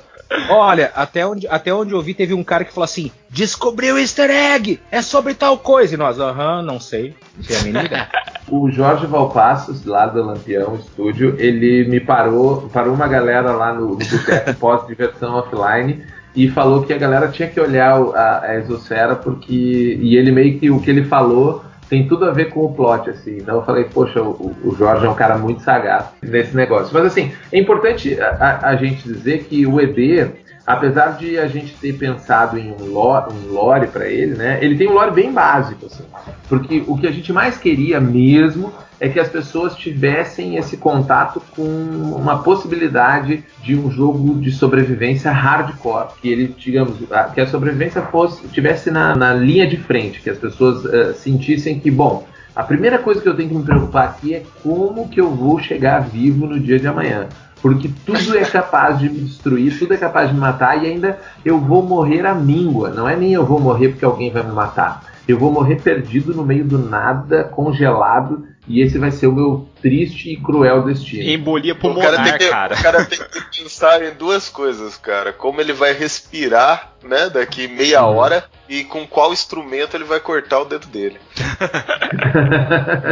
Olha, 0.49 0.91
até 0.95 1.25
onde, 1.25 1.47
até 1.47 1.73
onde 1.73 1.93
eu 1.93 2.01
vi, 2.01 2.13
teve 2.13 2.33
um 2.33 2.43
cara 2.43 2.63
que 2.63 2.73
falou 2.73 2.85
assim: 2.85 3.11
descobriu 3.29 3.95
o 3.95 3.99
easter 3.99 4.29
egg! 4.29 4.79
É 4.91 5.01
sobre 5.01 5.33
tal 5.33 5.57
coisa! 5.57 5.93
E 5.93 5.97
nós, 5.97 6.19
aham, 6.19 6.61
não 6.61 6.79
sei. 6.79 7.15
Não 7.35 7.43
sei 7.43 7.57
a 7.57 7.61
mínima 7.61 8.07
O 8.49 8.69
Jorge 8.69 9.05
Valpassos, 9.05 9.85
lá 9.85 10.05
do 10.05 10.21
Lampião 10.23 10.75
Estúdio, 10.75 11.35
ele 11.39 11.87
me 11.87 11.99
parou, 11.99 12.69
parou 12.73 12.93
uma 12.93 13.07
galera 13.07 13.51
lá 13.51 13.73
no, 13.73 13.89
no 13.89 13.97
boteco 13.97 14.53
pós-diversão 14.59 15.35
offline 15.35 16.03
e 16.35 16.49
falou 16.49 16.83
que 16.83 16.93
a 16.93 16.97
galera 16.97 17.27
tinha 17.29 17.47
que 17.47 17.59
olhar 17.59 17.93
a, 17.93 18.45
a 18.45 18.55
exosfera 18.55 19.15
porque. 19.15 19.99
E 20.01 20.15
ele 20.15 20.31
meio 20.31 20.59
que 20.59 20.69
o 20.69 20.79
que 20.79 20.89
ele 20.89 21.05
falou 21.05 21.63
tem 21.89 22.07
tudo 22.07 22.25
a 22.25 22.31
ver 22.31 22.49
com 22.49 22.65
o 22.65 22.73
plot, 22.73 23.09
assim. 23.09 23.37
Então 23.37 23.55
eu 23.55 23.63
falei, 23.63 23.85
poxa, 23.85 24.21
o, 24.21 24.55
o 24.63 24.75
Jorge 24.77 25.05
é 25.05 25.09
um 25.09 25.15
cara 25.15 25.37
muito 25.37 25.61
sagaz 25.61 26.05
nesse 26.21 26.55
negócio. 26.55 26.93
Mas 26.93 27.05
assim, 27.05 27.31
é 27.51 27.59
importante 27.59 28.19
a, 28.19 28.67
a, 28.69 28.75
gente 28.75 29.03
dizer 29.03 29.45
que 29.45 29.65
o 29.65 29.79
ED, 29.79 30.31
apesar 30.65 31.17
de 31.17 31.37
a 31.37 31.47
gente 31.47 31.73
ter 31.75 31.93
pensado 31.93 32.57
em 32.57 32.71
um 32.71 32.85
lore, 32.85 33.33
um 33.33 33.51
lore 33.51 33.87
para 33.87 34.07
ele, 34.07 34.35
né? 34.35 34.59
Ele 34.61 34.77
tem 34.77 34.87
um 34.87 34.93
lore 34.93 35.11
bem 35.11 35.31
básico, 35.31 35.85
assim. 35.85 36.03
Porque 36.47 36.83
o 36.87 36.97
que 36.97 37.07
a 37.07 37.11
gente 37.11 37.33
mais 37.33 37.57
queria 37.57 37.99
mesmo 37.99 38.71
é 38.99 39.09
que 39.09 39.19
as 39.19 39.27
pessoas 39.27 39.75
tivessem 39.75 40.55
esse 40.55 40.77
contato 40.77 41.41
com 41.53 41.63
uma 41.63 42.41
possibilidade 42.41 43.43
de 43.61 43.75
um 43.75 43.91
jogo 43.91 44.39
de 44.39 44.51
sobrevivência 44.51 45.29
hardcore, 45.29 46.13
que 46.21 46.29
ele, 46.29 46.55
digamos, 46.57 46.95
que 47.33 47.41
a 47.41 47.47
sobrevivência 47.47 48.01
fosse 48.03 48.47
tivesse 48.47 48.89
na, 48.89 49.13
na 49.13 49.33
linha 49.33 49.67
de 49.67 49.75
frente, 49.75 50.21
que 50.21 50.29
as 50.29 50.37
pessoas 50.37 50.85
uh, 50.85 51.13
sentissem 51.15 51.79
que, 51.79 51.91
bom, 51.91 52.25
a 52.55 52.63
primeira 52.63 52.97
coisa 52.97 53.19
que 53.19 53.27
eu 53.27 53.35
tenho 53.35 53.49
que 53.49 53.55
me 53.55 53.63
preocupar 53.63 54.05
aqui 54.05 54.35
é 54.35 54.43
como 54.61 55.09
que 55.09 55.19
eu 55.19 55.29
vou 55.29 55.59
chegar 55.59 55.99
vivo 56.01 56.45
no 56.45 56.57
dia 56.59 56.79
de 56.79 56.87
amanhã. 56.87 57.27
Porque 57.63 57.89
tudo 58.05 58.37
é 58.37 58.43
capaz 58.43 58.99
de 58.99 59.09
me 59.09 59.21
destruir, 59.21 59.79
tudo 59.79 59.93
é 59.93 59.97
capaz 59.97 60.27
de 60.27 60.33
me 60.33 60.39
matar 60.41 60.83
e 60.83 60.85
ainda 60.85 61.17
eu 61.45 61.57
vou 61.57 61.81
morrer 61.81 62.25
à 62.25 62.35
míngua. 62.35 62.89
Não 62.89 63.07
é 63.07 63.15
nem 63.15 63.31
eu 63.33 63.45
vou 63.45 63.57
morrer 63.57 63.87
porque 63.87 64.03
alguém 64.03 64.29
vai 64.29 64.43
me 64.43 64.51
matar. 64.51 65.05
Eu 65.25 65.39
vou 65.39 65.49
morrer 65.49 65.77
perdido 65.81 66.33
no 66.35 66.43
meio 66.43 66.65
do 66.65 66.77
nada, 66.77 67.45
congelado, 67.45 68.45
e 68.67 68.81
esse 68.81 68.97
vai 68.97 69.11
ser 69.11 69.27
o 69.27 69.31
meu 69.31 69.69
triste 69.81 70.33
e 70.33 70.35
cruel 70.35 70.83
destino. 70.83 71.23
Embolia 71.23 71.73
pulmonar, 71.73 72.11
o 72.11 72.15
cara, 72.17 72.23
tem 72.29 72.37
que, 72.37 72.49
cara. 72.49 72.75
O 72.75 72.81
cara 72.83 73.05
tem 73.05 73.19
que 73.19 73.63
pensar 73.63 74.03
em 74.03 74.13
duas 74.13 74.49
coisas, 74.49 74.97
cara. 74.97 75.31
Como 75.31 75.61
ele 75.61 75.71
vai 75.71 75.93
respirar, 75.93 76.91
né, 77.01 77.29
daqui 77.29 77.69
meia 77.69 78.03
Uhum. 78.05 78.17
hora 78.17 78.43
e 78.67 78.83
com 78.83 79.07
qual 79.07 79.31
instrumento 79.31 79.95
ele 79.95 80.03
vai 80.03 80.19
cortar 80.19 80.59
o 80.59 80.65
dedo 80.65 80.87
dele. 80.87 81.17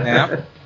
É. 0.06 0.61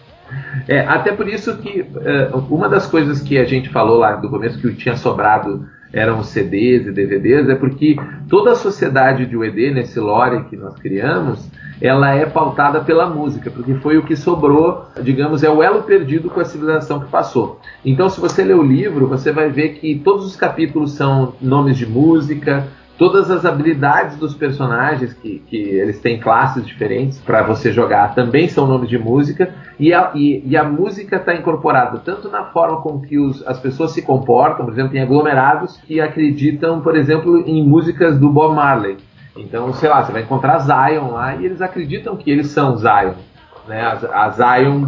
É, 0.68 0.80
até 0.80 1.12
por 1.12 1.28
isso 1.28 1.58
que 1.58 1.86
é, 2.04 2.30
uma 2.50 2.70
das 2.70 2.88
coisas 2.88 3.22
que 3.22 3.38
a 3.38 3.46
gente 3.46 3.70
falou 3.70 3.98
lá 3.98 4.16
do 4.16 4.30
começo 4.30 4.60
que 4.60 4.74
tinha 4.74 4.96
sobrado 4.96 5.68
eram 5.94 6.24
CDs 6.24 6.88
e 6.88 6.92
DVDs, 6.92 7.48
é 7.48 7.56
porque 7.56 7.96
toda 8.30 8.52
a 8.52 8.56
sociedade 8.56 9.26
de 9.26 9.38
UED, 9.38 9.72
nesse 9.72 9.98
lore 9.98 10.44
que 10.46 10.58
nós 10.58 10.76
criamos, 10.76 11.50
ela 11.80 12.14
é 12.14 12.26
pautada 12.26 12.82
pela 12.82 13.10
música, 13.10 13.50
porque 13.50 13.76
foi 13.76 13.98
o 13.98 14.04
que 14.04 14.16
sobrou, 14.16 14.86
digamos, 15.02 15.44
é 15.44 15.50
o 15.50 15.64
elo 15.64 15.84
perdido 15.84 16.30
com 16.30 16.40
a 16.40 16.46
civilização 16.46 17.00
que 17.00 17.10
passou. 17.10 17.62
Então, 17.84 18.10
se 18.10 18.20
você 18.20 18.44
ler 18.44 18.56
o 18.56 18.64
livro, 18.64 19.08
você 19.08 19.32
vai 19.32 19.50
ver 19.50 19.70
que 19.76 19.96
todos 19.96 20.26
os 20.26 20.36
capítulos 20.36 20.94
são 20.94 21.34
nomes 21.42 21.78
de 21.78 21.86
música, 21.86 22.68
todas 22.98 23.30
as 23.30 23.46
habilidades 23.46 24.18
dos 24.18 24.34
personagens, 24.34 25.14
que, 25.14 25.40
que 25.48 25.58
eles 25.58 26.00
têm 26.00 26.20
classes 26.20 26.66
diferentes 26.66 27.20
para 27.20 27.44
você 27.44 27.72
jogar, 27.72 28.16
também 28.16 28.48
são 28.48 28.66
nomes 28.66 28.90
de 28.90 28.98
música, 28.98 29.54
e 29.80 29.94
a, 29.94 30.12
e, 30.16 30.42
e 30.46 30.56
a 30.56 30.64
música 30.64 31.18
está 31.18 31.34
incorporada 31.34 32.00
tanto 32.00 32.30
na 32.30 32.46
forma 32.46 32.82
com 32.82 33.02
que 33.02 33.20
os, 33.20 33.46
as 33.46 33.60
pessoas 33.60 33.92
se 33.92 34.02
comportam, 34.02 34.66
por 34.66 34.74
exemplo, 34.74 34.92
tem 34.92 35.02
aglomerados 35.02 35.78
que 35.86 36.00
acreditam, 36.00 36.82
por 36.82 36.96
exemplo, 36.96 37.44
em 37.46 37.62
músicas 37.64 38.18
do 38.18 38.30
Bob 38.30 38.56
Marley. 38.56 38.98
Então, 39.36 39.74
sei 39.74 39.90
lá, 39.90 40.04
você 40.04 40.14
vai 40.14 40.22
encontrar 40.22 40.60
Zion 40.60 41.12
lá 41.12 41.36
e 41.36 41.46
eles 41.46 41.62
acreditam 41.62 42.16
que 42.16 42.32
eles 42.32 42.48
são 42.48 42.78
Zion, 42.78 43.16
né? 43.68 43.82
A, 43.82 44.26
a 44.26 44.30
Zion 44.30 44.88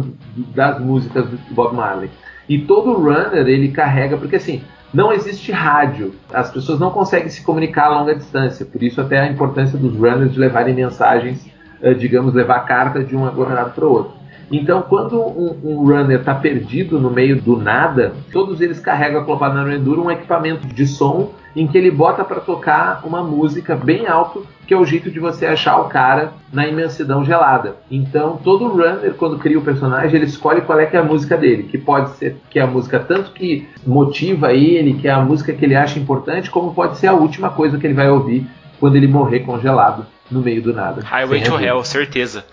das 0.54 0.80
músicas 0.80 1.28
do 1.28 1.38
Bob 1.50 1.76
Marley. 1.76 2.10
E 2.48 2.58
todo 2.58 2.94
runner 2.94 3.46
ele 3.46 3.68
carrega, 3.68 4.16
porque 4.16 4.36
assim, 4.36 4.62
não 4.92 5.12
existe 5.12 5.52
rádio. 5.52 6.14
As 6.32 6.50
pessoas 6.50 6.78
não 6.78 6.90
conseguem 6.90 7.28
se 7.28 7.42
comunicar 7.42 7.86
a 7.86 8.00
longa 8.00 8.14
distância. 8.14 8.64
Por 8.64 8.82
isso 8.82 9.00
até 9.00 9.18
a 9.18 9.26
importância 9.26 9.78
dos 9.78 9.94
runners 9.94 10.32
de 10.32 10.38
levarem 10.38 10.74
mensagens, 10.74 11.46
eh, 11.82 11.94
digamos, 11.94 12.34
levar 12.34 12.60
carta 12.60 13.04
de 13.04 13.16
um 13.16 13.26
aglomerado 13.26 13.72
para 13.72 13.86
o 13.86 13.90
outro. 13.90 14.17
Então, 14.50 14.82
quando 14.82 15.20
um, 15.20 15.58
um 15.62 15.84
runner 15.84 16.20
está 16.20 16.34
perdido 16.34 16.98
no 16.98 17.10
meio 17.10 17.40
do 17.40 17.56
nada, 17.56 18.14
todos 18.32 18.60
eles 18.60 18.80
carregam 18.80 19.20
acoplado 19.20 19.54
na 19.54 19.74
Enduro 19.74 20.02
um 20.02 20.10
equipamento 20.10 20.66
de 20.66 20.86
som 20.86 21.32
em 21.54 21.66
que 21.66 21.76
ele 21.76 21.90
bota 21.90 22.24
para 22.24 22.40
tocar 22.40 23.02
uma 23.04 23.22
música 23.22 23.74
bem 23.74 24.06
alto, 24.06 24.46
que 24.66 24.72
é 24.72 24.76
o 24.76 24.84
jeito 24.84 25.10
de 25.10 25.18
você 25.18 25.46
achar 25.46 25.78
o 25.80 25.88
cara 25.88 26.32
na 26.52 26.66
imensidão 26.66 27.24
gelada. 27.24 27.76
Então, 27.90 28.38
todo 28.42 28.68
runner, 28.68 29.14
quando 29.14 29.38
cria 29.38 29.58
o 29.58 29.62
personagem, 29.62 30.14
ele 30.14 30.26
escolhe 30.26 30.60
qual 30.60 30.78
é 30.78 30.86
que 30.86 30.96
é 30.96 31.00
a 31.00 31.04
música 31.04 31.36
dele, 31.36 31.64
que 31.64 31.76
pode 31.76 32.10
ser 32.16 32.36
que 32.48 32.58
é 32.58 32.62
a 32.62 32.66
música 32.66 32.98
tanto 33.00 33.32
que 33.32 33.66
motiva 33.86 34.52
ele, 34.52 34.94
que 34.94 35.08
é 35.08 35.10
a 35.10 35.20
música 35.20 35.52
que 35.52 35.64
ele 35.64 35.74
acha 35.74 35.98
importante, 35.98 36.50
como 36.50 36.74
pode 36.74 36.98
ser 36.98 37.08
a 37.08 37.14
última 37.14 37.50
coisa 37.50 37.78
que 37.78 37.86
ele 37.86 37.94
vai 37.94 38.08
ouvir 38.08 38.46
quando 38.78 38.96
ele 38.96 39.08
morrer 39.08 39.40
congelado 39.40 40.06
no 40.30 40.40
meio 40.40 40.62
do 40.62 40.72
nada. 40.72 41.02
Highway 41.02 41.42
to. 41.42 41.58
Hell, 41.58 41.82
certeza. 41.84 42.44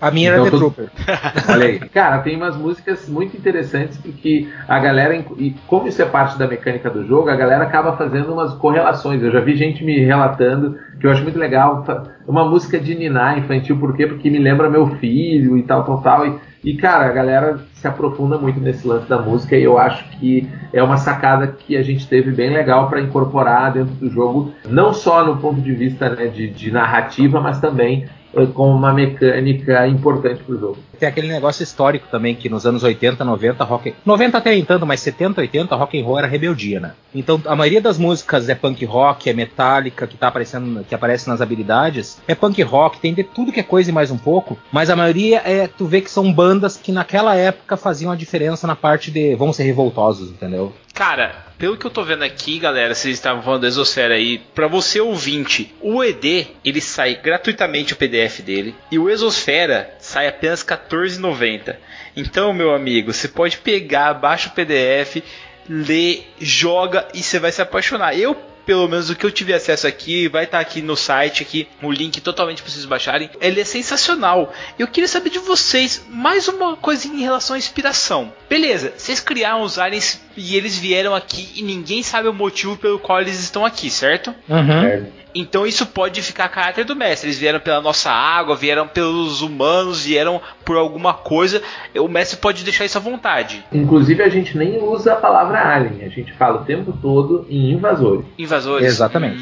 A 0.00 0.10
minha 0.10 0.30
Então, 0.30 0.42
era 0.42 0.50
The 0.50 0.56
Trooper. 0.56 0.88
Olha 1.48 1.66
aí. 1.66 1.78
Cara, 1.78 2.18
tem 2.18 2.36
umas 2.36 2.56
músicas 2.56 3.08
muito 3.08 3.36
interessantes 3.36 3.98
porque 3.98 4.48
a 4.66 4.78
galera, 4.78 5.14
e 5.36 5.54
como 5.66 5.86
isso 5.86 6.00
é 6.00 6.06
parte 6.06 6.38
da 6.38 6.46
mecânica 6.46 6.88
do 6.88 7.06
jogo, 7.06 7.28
a 7.28 7.36
galera 7.36 7.64
acaba 7.64 7.96
fazendo 7.96 8.32
umas 8.32 8.54
correlações. 8.54 9.22
Eu 9.22 9.30
já 9.30 9.40
vi 9.40 9.56
gente 9.56 9.84
me 9.84 9.98
relatando 10.00 10.78
que 10.98 11.06
eu 11.06 11.10
acho 11.10 11.22
muito 11.22 11.38
legal. 11.38 11.84
Uma 12.26 12.48
música 12.48 12.78
de 12.78 12.94
Niná 12.94 13.36
infantil, 13.38 13.78
por 13.78 13.94
quê? 13.96 14.06
Porque 14.06 14.30
me 14.30 14.38
lembra 14.38 14.70
meu 14.70 14.86
filho 14.96 15.56
e 15.58 15.62
tal, 15.62 15.84
tal, 15.84 16.00
tal. 16.00 16.26
E, 16.26 16.49
e, 16.62 16.76
cara, 16.76 17.06
a 17.06 17.12
galera 17.12 17.58
se 17.72 17.88
aprofunda 17.88 18.36
muito 18.36 18.60
nesse 18.60 18.86
lance 18.86 19.08
da 19.08 19.18
música 19.18 19.56
e 19.56 19.62
eu 19.62 19.78
acho 19.78 20.04
que 20.18 20.48
é 20.72 20.82
uma 20.82 20.98
sacada 20.98 21.46
que 21.46 21.76
a 21.76 21.82
gente 21.82 22.06
teve 22.06 22.30
bem 22.30 22.50
legal 22.50 22.88
para 22.88 23.00
incorporar 23.00 23.72
dentro 23.72 23.94
do 23.94 24.10
jogo, 24.10 24.52
não 24.68 24.92
só 24.92 25.24
no 25.24 25.38
ponto 25.38 25.60
de 25.60 25.72
vista 25.72 26.10
né, 26.10 26.26
de, 26.26 26.48
de 26.48 26.70
narrativa, 26.70 27.40
mas 27.40 27.60
também 27.60 28.06
eh, 28.34 28.46
como 28.54 28.76
uma 28.76 28.92
mecânica 28.92 29.86
importante 29.86 30.42
pro 30.42 30.58
jogo. 30.58 30.78
Tem 30.98 31.08
aquele 31.08 31.28
negócio 31.28 31.62
histórico 31.62 32.06
também 32.10 32.34
que 32.34 32.48
nos 32.48 32.66
anos 32.66 32.82
80, 32.82 33.24
90, 33.24 33.64
rock. 33.64 33.94
90 34.04 34.38
até 34.38 34.50
nem 34.50 34.64
tanto, 34.64 34.86
mas 34.86 35.00
70, 35.00 35.40
80, 35.40 35.74
rock 35.74 36.00
and 36.00 36.04
roll 36.04 36.18
era 36.18 36.28
rebeldia, 36.28 36.78
né? 36.78 36.92
Então 37.14 37.40
a 37.46 37.56
maioria 37.56 37.80
das 37.80 37.98
músicas 37.98 38.48
é 38.48 38.54
punk 38.54 38.84
rock, 38.84 39.28
é 39.28 39.32
metálica, 39.32 40.06
que 40.06 40.16
tá 40.16 40.28
aparecendo, 40.28 40.84
que 40.84 40.94
aparece 40.94 41.28
nas 41.28 41.40
habilidades, 41.40 42.20
é 42.28 42.34
punk 42.34 42.62
rock, 42.62 43.00
tem 43.00 43.14
de 43.14 43.24
tudo 43.24 43.52
que 43.52 43.60
é 43.60 43.64
coisa 43.64 43.90
e 43.90 43.92
mais 43.92 44.10
um 44.10 44.18
pouco, 44.18 44.58
mas 44.70 44.90
a 44.90 44.96
maioria 44.96 45.42
é 45.44 45.66
tu 45.66 45.86
vê 45.86 46.00
que 46.00 46.10
são 46.10 46.32
bandas 46.32 46.76
que 46.76 46.92
naquela 46.92 47.34
época 47.34 47.76
faziam 47.76 48.12
a 48.12 48.16
diferença 48.16 48.66
na 48.66 48.76
parte 48.76 49.10
de 49.10 49.34
vamos 49.34 49.56
ser 49.56 49.64
revoltosos, 49.64 50.30
entendeu? 50.30 50.72
Cara, 51.00 51.46
pelo 51.56 51.78
que 51.78 51.86
eu 51.86 51.90
tô 51.90 52.04
vendo 52.04 52.24
aqui, 52.24 52.58
galera, 52.58 52.94
vocês 52.94 53.14
estavam 53.14 53.42
falando 53.42 53.62
da 53.62 53.68
Exosfera 53.68 54.16
aí, 54.16 54.36
pra 54.54 54.66
você 54.66 55.00
ouvinte, 55.00 55.74
o 55.80 56.04
ED, 56.04 56.48
ele 56.62 56.78
sai 56.78 57.14
gratuitamente 57.14 57.94
o 57.94 57.96
PDF 57.96 58.40
dele, 58.42 58.76
e 58.90 58.98
o 58.98 59.08
Exosfera 59.08 59.96
sai 59.98 60.28
apenas 60.28 60.60
R$14,90. 60.60 61.74
Então, 62.14 62.52
meu 62.52 62.74
amigo, 62.74 63.14
você 63.14 63.28
pode 63.28 63.56
pegar, 63.56 64.12
baixa 64.12 64.50
o 64.50 64.52
PDF, 64.52 65.22
lê, 65.66 66.20
joga 66.38 67.08
e 67.14 67.22
você 67.22 67.38
vai 67.38 67.50
se 67.50 67.62
apaixonar. 67.62 68.14
Eu 68.14 68.36
pelo 68.70 68.86
menos 68.86 69.10
o 69.10 69.16
que 69.16 69.26
eu 69.26 69.32
tive 69.32 69.52
acesso 69.52 69.86
aqui, 69.86 70.28
vai 70.28 70.44
estar 70.44 70.60
aqui 70.60 70.80
no 70.80 70.96
site 70.96 71.42
aqui, 71.42 71.66
o 71.82 71.90
link 71.90 72.20
totalmente 72.20 72.62
para 72.62 72.70
vocês 72.70 72.84
baixarem. 72.84 73.28
Ele 73.40 73.60
é 73.60 73.64
sensacional. 73.64 74.54
Eu 74.78 74.86
queria 74.86 75.08
saber 75.08 75.30
de 75.30 75.40
vocês 75.40 76.04
mais 76.08 76.46
uma 76.46 76.76
coisinha 76.76 77.16
em 77.16 77.22
relação 77.22 77.56
à 77.56 77.58
inspiração. 77.58 78.32
Beleza, 78.48 78.92
vocês 78.96 79.18
criaram 79.18 79.66
aliens 79.76 80.20
e 80.40 80.56
eles 80.56 80.78
vieram 80.78 81.14
aqui 81.14 81.48
e 81.54 81.62
ninguém 81.62 82.02
sabe 82.02 82.26
o 82.26 82.32
motivo 82.32 82.76
pelo 82.76 82.98
qual 82.98 83.20
eles 83.20 83.38
estão 83.38 83.64
aqui, 83.64 83.90
certo? 83.90 84.34
Uhum. 84.48 85.06
Então 85.34 85.66
isso 85.66 85.86
pode 85.86 86.22
ficar 86.22 86.46
a 86.46 86.48
caráter 86.48 86.84
do 86.84 86.96
mestre. 86.96 87.28
Eles 87.28 87.38
vieram 87.38 87.60
pela 87.60 87.80
nossa 87.80 88.10
água, 88.10 88.56
vieram 88.56 88.88
pelos 88.88 89.42
humanos, 89.42 90.04
vieram 90.04 90.40
por 90.64 90.76
alguma 90.76 91.14
coisa. 91.14 91.62
O 91.96 92.08
mestre 92.08 92.38
pode 92.38 92.64
deixar 92.64 92.84
isso 92.84 92.98
à 92.98 93.00
vontade. 93.00 93.64
Inclusive, 93.72 94.22
a 94.22 94.28
gente 94.28 94.56
nem 94.56 94.82
usa 94.82 95.12
a 95.12 95.16
palavra 95.16 95.58
alien, 95.58 96.04
a 96.04 96.08
gente 96.08 96.32
fala 96.32 96.62
o 96.62 96.64
tempo 96.64 96.92
todo 97.00 97.46
em 97.48 97.72
invasores. 97.72 98.24
Invasores. 98.38 98.86
Exatamente. 98.86 99.40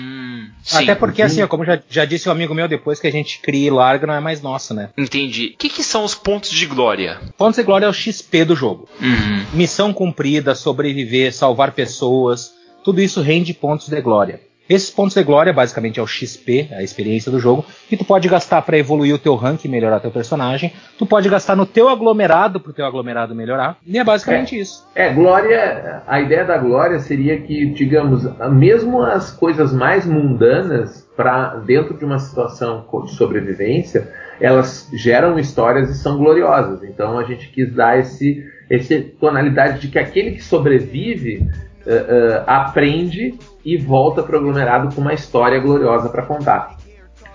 Sim. 0.69 0.83
Até 0.83 0.95
porque, 0.95 1.27
sim. 1.27 1.41
assim, 1.41 1.49
como 1.49 1.65
já, 1.65 1.81
já 1.89 2.05
disse 2.05 2.29
um 2.29 2.33
amigo 2.33 2.55
meu, 2.55 2.69
depois 2.69 3.01
que 3.01 3.07
a 3.07 3.11
gente 3.11 3.41
cria 3.41 3.69
e 3.69 3.71
larga, 3.71 4.07
não 4.07 4.13
é 4.13 4.21
mais 4.21 4.43
nossa, 4.43 4.75
né? 4.75 4.91
Entendi. 4.99 5.53
O 5.55 5.57
que, 5.57 5.71
que 5.71 5.83
são 5.83 6.05
os 6.05 6.15
pontos 6.15 6.51
de 6.51 6.67
glória? 6.67 7.19
Pontos 7.39 7.57
de 7.57 7.63
glória 7.63 7.87
é 7.87 7.89
o 7.89 7.93
XP 7.93 8.45
do 8.45 8.55
jogo. 8.55 8.87
Uhum. 9.01 9.47
Missão 9.55 9.95
cumprida, 9.95 10.55
sobreviver, 10.55 11.33
salvar 11.33 11.73
pessoas, 11.73 12.53
tudo 12.85 13.01
isso 13.01 13.23
rende 13.23 13.55
pontos 13.55 13.89
de 13.89 13.99
glória. 14.03 14.43
Esses 14.69 14.91
pontos 14.91 15.15
de 15.15 15.23
glória, 15.23 15.53
basicamente, 15.53 15.99
é 15.99 16.03
o 16.03 16.07
XP, 16.07 16.69
a 16.73 16.83
experiência 16.83 17.33
do 17.33 17.41
jogo, 17.41 17.65
que 17.89 17.97
tu 17.97 18.05
pode 18.05 18.29
gastar 18.29 18.61
para 18.63 18.77
evoluir 18.77 19.15
o 19.15 19.19
teu 19.19 19.35
rank 19.35 19.65
e 19.65 19.69
melhorar 19.69 20.01
teu 20.01 20.11
personagem. 20.11 20.73
Tu 20.99 21.07
pode 21.07 21.29
gastar 21.29 21.57
no 21.57 21.65
teu 21.65 21.89
aglomerado 21.89 22.61
pro 22.61 22.73
teu 22.73 22.85
aglomerado 22.85 23.35
melhorar. 23.35 23.79
E 23.87 23.99
é 23.99 24.05
basicamente 24.05 24.59
isso. 24.59 24.87
É, 24.95 25.13
glória, 25.13 26.03
a 26.07 26.21
ideia 26.21 26.45
da 26.45 26.59
glória 26.59 26.99
seria 26.99 27.41
que, 27.41 27.67
digamos, 27.67 28.25
mesmo 28.53 29.03
as 29.03 29.31
coisas 29.31 29.73
mais 29.73 30.05
mundanas, 30.05 31.09
para 31.17 31.57
dentro 31.57 31.99
de 31.99 32.05
uma 32.05 32.21
situação 32.21 32.87
de 33.05 33.11
sobrevivência, 33.13 34.09
elas 34.41 34.89
geram 34.93 35.37
histórias 35.37 35.91
e 35.91 35.95
são 35.95 36.17
gloriosas. 36.17 36.85
Então 36.85 37.19
a 37.19 37.25
gente 37.25 37.49
quis 37.49 37.73
dar 37.75 37.99
esse, 37.99 38.45
esse 38.71 39.01
tonalidade 39.01 39.81
de 39.81 39.89
que 39.89 39.99
aquele 39.99 40.33
que 40.33 40.45
sobrevive 40.45 41.45
uh, 41.89 42.45
aprende 42.47 43.35
e 43.65 43.77
volta 43.77 44.23
para 44.23 44.37
o 44.37 44.39
aglomerado 44.39 44.95
com 44.95 45.01
uma 45.01 45.15
história 45.15 45.59
gloriosa 45.59 46.09
para 46.09 46.23
contar. 46.23 46.77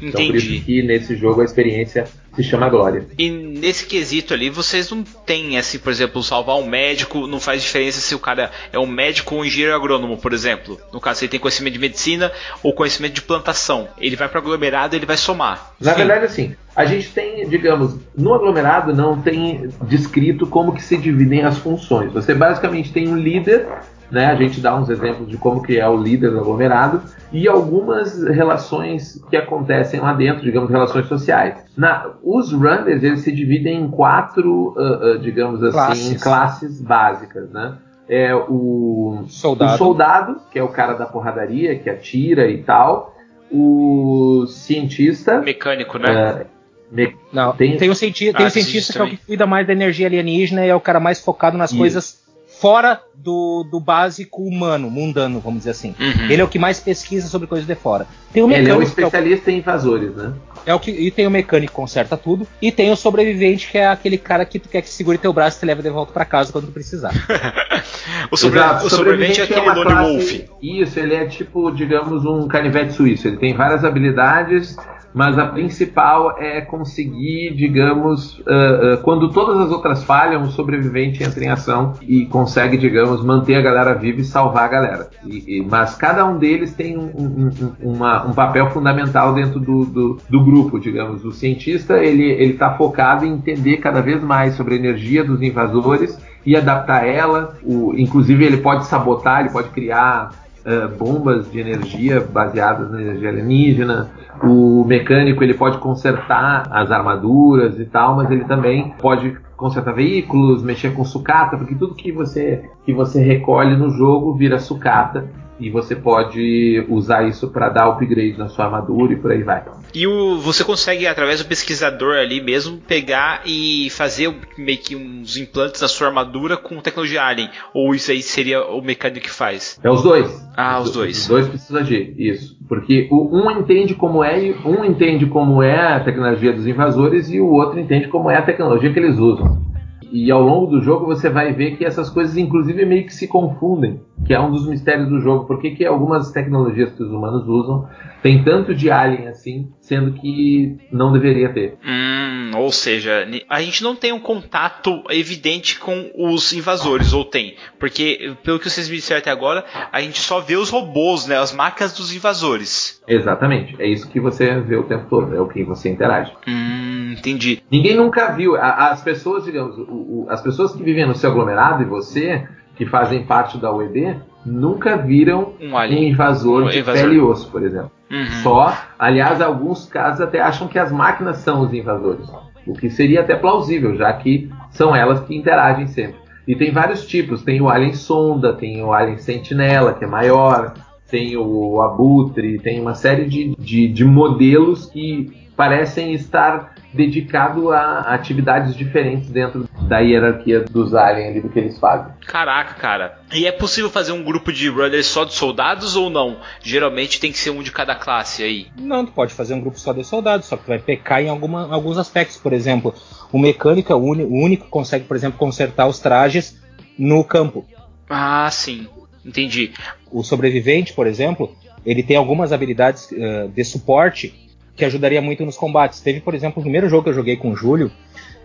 Então 0.01 0.25
por 0.25 0.35
Entendi. 0.35 0.55
isso 0.55 0.65
que 0.65 0.83
nesse 0.83 1.15
jogo 1.15 1.41
a 1.41 1.45
experiência 1.45 2.05
se 2.35 2.43
chama 2.43 2.67
Glória. 2.67 3.05
E 3.17 3.29
nesse 3.29 3.85
quesito 3.85 4.33
ali, 4.33 4.49
vocês 4.49 4.89
não 4.89 5.03
têm, 5.03 5.57
assim, 5.57 5.77
por 5.77 5.91
exemplo, 5.91 6.23
salvar 6.23 6.55
um 6.57 6.65
médico, 6.65 7.27
não 7.27 7.39
faz 7.39 7.61
diferença 7.61 8.01
se 8.01 8.15
o 8.15 8.19
cara 8.19 8.51
é 8.71 8.79
um 8.79 8.87
médico 8.87 9.35
ou 9.35 9.41
um 9.41 9.45
engenheiro 9.45 9.75
agrônomo, 9.75 10.17
por 10.17 10.33
exemplo. 10.33 10.79
No 10.91 10.99
caso, 10.99 11.19
se 11.19 11.25
ele 11.25 11.31
tem 11.31 11.39
conhecimento 11.39 11.73
de 11.73 11.79
medicina 11.79 12.31
ou 12.63 12.73
conhecimento 12.73 13.13
de 13.13 13.21
plantação. 13.21 13.87
Ele 13.99 14.15
vai 14.15 14.27
para 14.27 14.39
aglomerado 14.39 14.95
e 14.95 14.97
ele 14.97 15.05
vai 15.05 15.17
somar. 15.17 15.73
Na 15.79 15.91
Sim. 15.91 15.97
verdade, 15.97 16.25
assim, 16.25 16.55
a 16.75 16.85
gente 16.85 17.09
tem, 17.09 17.47
digamos, 17.47 17.95
no 18.17 18.33
aglomerado 18.33 18.95
não 18.95 19.21
tem 19.21 19.69
descrito 19.83 20.47
como 20.47 20.73
que 20.73 20.83
se 20.83 20.97
dividem 20.97 21.43
as 21.43 21.59
funções. 21.59 22.11
Você 22.13 22.33
basicamente 22.33 22.91
tem 22.91 23.07
um 23.07 23.15
líder 23.15 23.67
né? 24.13 24.27
A 24.27 24.35
gente 24.35 24.61
dá 24.61 24.75
uns 24.75 24.89
exemplos 24.89 25.27
de 25.27 25.37
como 25.37 25.63
que 25.63 25.79
é 25.79 25.89
o 25.89 25.97
líder 25.97 26.29
do 26.29 26.39
aglomerado 26.39 27.01
e 27.31 27.47
algumas 27.47 28.23
relações 28.23 29.19
que 29.27 29.35
acontecem 29.35 29.99
lá 29.99 30.13
dentro, 30.13 30.43
digamos, 30.43 30.69
relações 30.69 31.07
sociais. 31.07 31.55
Na, 31.75 32.11
os 32.21 32.53
runners, 32.53 33.01
eles 33.01 33.21
se 33.21 33.31
dividem 33.31 33.81
em 33.81 33.89
quatro, 33.89 34.75
uh, 34.77 35.15
uh, 35.15 35.19
digamos 35.19 35.63
assim, 35.63 35.73
classes. 35.73 36.23
classes 36.23 36.81
básicas, 36.81 37.49
né? 37.49 37.75
É 38.07 38.35
o 38.35 39.23
soldado. 39.27 39.73
o 39.73 39.77
soldado, 39.77 40.41
que 40.51 40.59
é 40.59 40.63
o 40.63 40.67
cara 40.67 40.93
da 40.93 41.07
porradaria, 41.07 41.79
que 41.79 41.89
atira 41.89 42.47
e 42.47 42.61
tal. 42.61 43.15
O 43.51 44.45
cientista. 44.47 45.41
Mecânico, 45.41 45.97
né? 45.97 46.33
Uh, 46.33 46.45
me... 46.91 47.15
Não, 47.31 47.53
tem, 47.53 47.77
tem 47.77 47.89
o, 47.89 47.95
cienti 47.95 48.29
ah, 48.29 48.33
tem 48.33 48.45
o 48.45 48.51
cientista 48.51 48.93
que 48.93 48.99
é 48.99 49.03
o 49.03 49.09
que 49.09 49.17
cuida 49.17 49.47
mais 49.47 49.65
da 49.65 49.73
energia 49.73 50.05
alienígena 50.05 50.63
e 50.63 50.69
é 50.69 50.75
o 50.75 50.79
cara 50.79 50.99
mais 50.99 51.19
focado 51.19 51.57
nas 51.57 51.71
Isso. 51.71 51.79
coisas 51.79 52.22
fora 52.63 53.01
do, 53.13 53.67
do 53.69 53.77
básico 53.77 54.41
humano, 54.41 54.89
mundano, 54.89 55.41
vamos 55.41 55.59
dizer 55.59 55.71
assim. 55.71 55.93
Uhum. 55.99 56.31
Ele 56.31 56.41
é 56.41 56.45
o 56.45 56.47
que 56.47 56.57
mais 56.57 56.79
pesquisa 56.79 57.27
sobre 57.27 57.45
coisas 57.45 57.67
de 57.67 57.75
fora. 57.75 58.07
Tem 58.31 58.41
o 58.41 58.47
mecânico, 58.47 58.71
Ele 58.71 58.77
é 58.77 58.79
um 58.79 58.81
especialista 58.81 59.51
é 59.51 59.53
o... 59.53 59.55
em 59.55 59.59
invasores, 59.59 60.15
né? 60.15 60.33
É 60.65 60.73
o 60.73 60.79
que, 60.79 60.89
e 60.89 61.11
tem 61.11 61.27
o 61.27 61.29
mecânico 61.29 61.73
que 61.73 61.75
conserta 61.75 62.15
tudo. 62.15 62.47
E 62.61 62.71
tem 62.71 62.89
o 62.89 62.95
sobrevivente, 62.95 63.69
que 63.69 63.77
é 63.77 63.87
aquele 63.87 64.17
cara 64.17 64.45
que 64.45 64.59
tu 64.59 64.69
quer 64.69 64.81
que 64.81 64.87
segure 64.87 65.17
teu 65.17 65.33
braço 65.33 65.57
e 65.57 65.59
te 65.59 65.65
leva 65.65 65.81
de 65.81 65.89
volta 65.89 66.13
para 66.13 66.23
casa 66.23 66.53
quando 66.53 66.67
tu 66.67 66.71
precisar. 66.71 67.11
o, 68.31 68.37
sobre, 68.37 68.61
o, 68.61 68.89
sobrevivente 68.89 69.41
é 69.41 69.43
aquele 69.43 69.59
é 69.59 69.73
Lone 69.73 69.83
classe, 69.83 70.13
Wolf. 70.13 70.49
Isso, 70.61 70.99
ele 71.01 71.15
é 71.15 71.25
tipo, 71.25 71.69
digamos, 71.69 72.23
um 72.23 72.47
canivete 72.47 72.93
suíço. 72.93 73.27
Ele 73.27 73.35
tem 73.35 73.53
várias 73.53 73.83
habilidades 73.83 74.77
mas 75.13 75.37
a 75.37 75.45
principal 75.45 76.37
é 76.39 76.61
conseguir, 76.61 77.53
digamos, 77.55 78.39
uh, 78.39 78.95
uh, 78.95 78.97
quando 79.03 79.29
todas 79.29 79.59
as 79.59 79.71
outras 79.71 80.03
falham, 80.03 80.41
o 80.41 80.51
sobrevivente 80.51 81.23
entra 81.23 81.43
em 81.43 81.49
ação 81.49 81.93
e 82.01 82.25
consegue, 82.25 82.77
digamos, 82.77 83.23
manter 83.23 83.55
a 83.55 83.61
galera 83.61 83.93
viva 83.93 84.21
e 84.21 84.23
salvar 84.23 84.65
a 84.65 84.67
galera. 84.67 85.09
E, 85.25 85.59
e, 85.59 85.61
mas 85.61 85.95
cada 85.95 86.25
um 86.25 86.37
deles 86.37 86.73
tem 86.73 86.97
um, 86.97 87.11
um, 87.15 87.51
uma, 87.79 88.25
um 88.25 88.33
papel 88.33 88.71
fundamental 88.71 89.33
dentro 89.33 89.59
do, 89.59 89.85
do, 89.85 90.17
do, 90.27 90.43
grupo, 90.43 90.79
digamos. 90.79 91.23
O 91.23 91.31
cientista 91.31 91.97
ele 91.97 92.31
está 92.45 92.71
focado 92.71 93.25
em 93.25 93.33
entender 93.33 93.77
cada 93.77 94.01
vez 94.01 94.23
mais 94.23 94.55
sobre 94.55 94.73
a 94.73 94.77
energia 94.77 95.23
dos 95.23 95.41
invasores 95.41 96.17
e 96.45 96.55
adaptar 96.55 97.05
ela. 97.05 97.55
O, 97.63 97.93
inclusive 97.95 98.43
ele 98.43 98.57
pode 98.57 98.85
sabotar, 98.87 99.41
ele 99.41 99.49
pode 99.49 99.69
criar 99.69 100.42
uh, 100.65 100.87
bombas 100.97 101.51
de 101.51 101.59
energia 101.59 102.21
baseadas 102.21 102.91
na 102.91 103.01
energia 103.01 103.29
alienígena. 103.29 104.09
O 104.41 104.83
mecânico 104.85 105.43
ele 105.43 105.53
pode 105.53 105.77
consertar 105.77 106.67
as 106.71 106.91
armaduras 106.91 107.79
e 107.79 107.85
tal, 107.85 108.15
mas 108.15 108.31
ele 108.31 108.45
também 108.45 108.93
pode 108.99 109.37
consertar 109.55 109.93
veículos, 109.93 110.63
mexer 110.63 110.93
com 110.93 111.05
sucata, 111.05 111.55
porque 111.55 111.75
tudo 111.75 111.95
que 111.95 112.11
você 112.11 112.63
que 112.85 112.91
você 112.91 113.21
recolhe 113.21 113.77
no 113.77 113.89
jogo 113.91 114.33
vira 114.33 114.59
sucata 114.59 115.25
e 115.59 115.69
você 115.69 115.95
pode 115.95 116.85
usar 116.89 117.27
isso 117.27 117.49
para 117.49 117.69
dar 117.69 117.87
upgrade 117.89 118.37
na 118.37 118.49
sua 118.49 118.65
armadura 118.65 119.13
e 119.13 119.15
por 119.15 119.31
aí 119.31 119.43
vai. 119.43 119.63
E 119.93 120.07
o, 120.07 120.39
você 120.39 120.63
consegue, 120.63 121.05
através 121.05 121.41
do 121.41 121.47
pesquisador 121.47 122.15
ali 122.15 122.41
mesmo, 122.41 122.77
pegar 122.77 123.41
e 123.45 123.89
fazer 123.91 124.33
meio 124.57 124.77
que 124.79 124.95
uns 124.95 125.37
implantes 125.37 125.81
na 125.81 125.87
sua 125.87 126.07
armadura 126.07 126.57
com 126.57 126.79
tecnologia 126.81 127.23
Alien? 127.23 127.49
Ou 127.73 127.93
isso 127.93 128.11
aí 128.11 128.21
seria 128.21 128.65
o 128.65 128.81
mecânico 128.81 129.21
que 129.21 129.31
faz? 129.31 129.79
É 129.83 129.89
os 129.89 130.01
dois. 130.01 130.43
Ah, 130.57 130.79
os, 130.79 130.89
os 130.89 130.95
dois. 130.95 131.17
Os 131.21 131.27
dois 131.27 131.47
precisam 131.47 131.81
agir, 131.81 132.15
isso. 132.17 132.57
Porque 132.67 133.07
o, 133.11 133.37
um 133.37 133.51
entende 133.51 133.93
como 133.93 134.23
é 134.23 134.55
um 134.65 134.83
entende 134.83 135.25
como 135.27 135.61
é 135.61 135.93
a 135.93 135.99
tecnologia 135.99 136.53
dos 136.53 136.65
invasores 136.65 137.29
e 137.29 137.39
o 137.39 137.47
outro 137.47 137.79
entende 137.79 138.07
como 138.07 138.29
é 138.29 138.37
a 138.37 138.41
tecnologia 138.41 138.91
que 138.91 138.99
eles 138.99 139.17
usam. 139.17 139.72
E 140.13 140.29
ao 140.29 140.43
longo 140.43 140.67
do 140.67 140.79
jogo 140.83 141.07
você 141.07 141.27
vai 141.27 141.51
ver 141.53 141.75
que 141.75 141.83
essas 141.83 142.07
coisas, 142.07 142.37
inclusive, 142.37 142.85
meio 142.85 143.03
que 143.03 143.13
se 143.13 143.27
confundem, 143.27 143.99
que 144.23 144.31
é 144.31 144.39
um 144.39 144.51
dos 144.51 144.67
mistérios 144.67 145.09
do 145.09 145.19
jogo. 145.19 145.47
Por 145.47 145.59
que, 145.59 145.83
algumas 145.83 146.31
tecnologias 146.31 146.93
que 146.93 147.01
os 147.01 147.09
humanos 147.09 147.47
usam 147.47 147.89
tem 148.21 148.43
tanto 148.43 148.75
de 148.75 148.91
alien 148.91 149.27
assim, 149.27 149.73
sendo 149.81 150.13
que 150.13 150.77
não 150.91 151.11
deveria 151.11 151.51
ter? 151.51 151.79
Hum, 151.83 152.51
ou 152.55 152.71
seja, 152.71 153.27
a 153.49 153.61
gente 153.61 153.81
não 153.81 153.95
tem 153.95 154.13
um 154.13 154.19
contato 154.19 155.03
evidente 155.09 155.79
com 155.79 156.11
os 156.15 156.53
invasores, 156.53 157.11
ou 157.11 157.25
tem? 157.25 157.55
Porque, 157.79 158.35
pelo 158.43 158.59
que 158.59 158.69
vocês 158.69 158.87
me 158.87 158.97
disseram 158.97 159.19
até 159.19 159.31
agora, 159.31 159.65
a 159.91 159.99
gente 159.99 160.19
só 160.19 160.39
vê 160.39 160.55
os 160.55 160.69
robôs, 160.69 161.25
né, 161.25 161.37
as 161.37 161.51
marcas 161.51 161.91
dos 161.91 162.15
invasores. 162.15 163.01
Exatamente, 163.07 163.75
é 163.79 163.87
isso 163.87 164.09
que 164.09 164.19
você 164.19 164.59
vê 164.59 164.75
o 164.75 164.83
tempo 164.83 165.05
todo, 165.09 165.35
é 165.35 165.41
o 165.41 165.47
que 165.47 165.63
você 165.63 165.89
interage. 165.89 166.31
Hum, 166.47 167.15
entendi. 167.17 167.61
Ninguém 167.69 167.95
nunca 167.95 168.31
viu, 168.31 168.55
as 168.55 169.01
pessoas, 169.01 169.43
digamos, 169.43 169.77
o, 169.77 169.81
o, 169.81 170.25
as 170.29 170.41
pessoas 170.41 170.73
que 170.73 170.83
vivem 170.83 171.05
no 171.05 171.15
seu 171.15 171.31
aglomerado 171.31 171.83
e 171.83 171.85
você, 171.85 172.47
que 172.75 172.85
fazem 172.85 173.23
parte 173.25 173.57
da 173.57 173.73
UED, 173.73 174.17
nunca 174.45 174.97
viram 174.97 175.53
um, 175.59 175.75
um 175.75 175.93
invasor 175.93 176.63
um 176.63 176.69
de 176.69 176.79
invasor. 176.79 177.03
pele 177.03 177.15
e 177.15 177.21
osso, 177.21 177.51
por 177.51 177.63
exemplo. 177.63 177.91
Uhum. 178.09 178.25
Só, 178.43 178.77
aliás, 178.97 179.41
alguns 179.41 179.85
casos 179.85 180.21
até 180.21 180.39
acham 180.39 180.67
que 180.67 180.79
as 180.79 180.91
máquinas 180.91 181.37
são 181.37 181.61
os 181.61 181.73
invasores, 181.73 182.29
o 182.65 182.73
que 182.73 182.89
seria 182.89 183.21
até 183.21 183.35
plausível, 183.35 183.95
já 183.95 184.11
que 184.13 184.49
são 184.71 184.95
elas 184.95 185.21
que 185.21 185.35
interagem 185.35 185.87
sempre. 185.87 186.15
E 186.47 186.55
tem 186.55 186.71
vários 186.71 187.05
tipos, 187.05 187.41
tem 187.41 187.61
o 187.61 187.69
alien 187.69 187.93
sonda, 187.93 188.53
tem 188.53 188.83
o 188.83 188.91
alien 188.91 189.17
sentinela, 189.17 189.93
que 189.93 190.03
é 190.03 190.07
maior, 190.07 190.73
tem 191.13 191.37
o 191.37 191.79
abutre, 191.79 192.57
tem 192.57 192.81
uma 192.81 192.95
série 192.95 193.25
de, 193.25 193.55
de, 193.59 193.87
de 193.87 194.03
modelos 194.03 194.87
que 194.87 195.31
parecem 195.55 196.11
estar 196.11 196.73
dedicado 196.91 197.71
a 197.71 197.99
atividades 197.99 198.75
diferentes 198.75 199.29
dentro 199.29 199.69
da 199.87 199.99
hierarquia 199.99 200.61
dos 200.61 200.95
aliens 200.95 201.29
ali 201.29 201.41
do 201.41 201.49
que 201.49 201.59
eles 201.59 201.77
fazem. 201.77 202.11
Caraca, 202.25 202.73
cara. 202.73 203.19
E 203.31 203.45
é 203.45 203.51
possível 203.51 203.91
fazer 203.91 204.11
um 204.11 204.23
grupo 204.23 204.51
de 204.51 204.67
runners 204.69 205.05
só 205.05 205.23
de 205.23 205.35
soldados 205.35 205.95
ou 205.95 206.09
não? 206.09 206.37
Geralmente 206.63 207.19
tem 207.19 207.31
que 207.31 207.37
ser 207.37 207.51
um 207.51 207.61
de 207.61 207.71
cada 207.71 207.93
classe 207.93 208.41
aí. 208.41 208.65
Não, 208.75 209.05
tu 209.05 209.11
pode 209.11 209.35
fazer 209.35 209.53
um 209.53 209.61
grupo 209.61 209.79
só 209.79 209.93
de 209.93 210.03
soldados, 210.03 210.47
só 210.47 210.57
que 210.57 210.63
tu 210.63 210.69
vai 210.69 210.79
pecar 210.79 211.21
em 211.21 211.29
alguma, 211.29 211.71
alguns 211.71 211.99
aspectos. 211.99 212.37
Por 212.37 212.53
exemplo, 212.53 212.91
o 213.31 213.37
mecânico 213.37 213.93
é 213.93 213.95
o, 213.95 213.99
o 213.99 214.43
único 214.43 214.65
que 214.65 214.71
consegue, 214.71 215.05
por 215.05 215.15
exemplo, 215.15 215.37
consertar 215.37 215.85
os 215.85 215.99
trajes 215.99 216.59
no 216.97 217.23
campo. 217.23 217.67
Ah, 218.09 218.49
sim. 218.49 218.87
Entendi. 219.23 219.71
O 220.13 220.23
sobrevivente, 220.23 220.93
por 220.93 221.07
exemplo, 221.07 221.53
ele 221.83 222.03
tem 222.03 222.15
algumas 222.15 222.53
habilidades 222.53 223.09
uh, 223.11 223.49
de 223.49 223.63
suporte 223.65 224.51
que 224.75 224.85
ajudaria 224.85 225.21
muito 225.21 225.43
nos 225.43 225.57
combates. 225.57 225.99
Teve, 225.99 226.21
por 226.21 226.35
exemplo, 226.35 226.59
o 226.59 226.63
primeiro 226.63 226.87
jogo 226.87 227.03
que 227.03 227.09
eu 227.09 227.13
joguei 227.13 227.35
com 227.35 227.51
o 227.51 227.55
Júlio, 227.55 227.91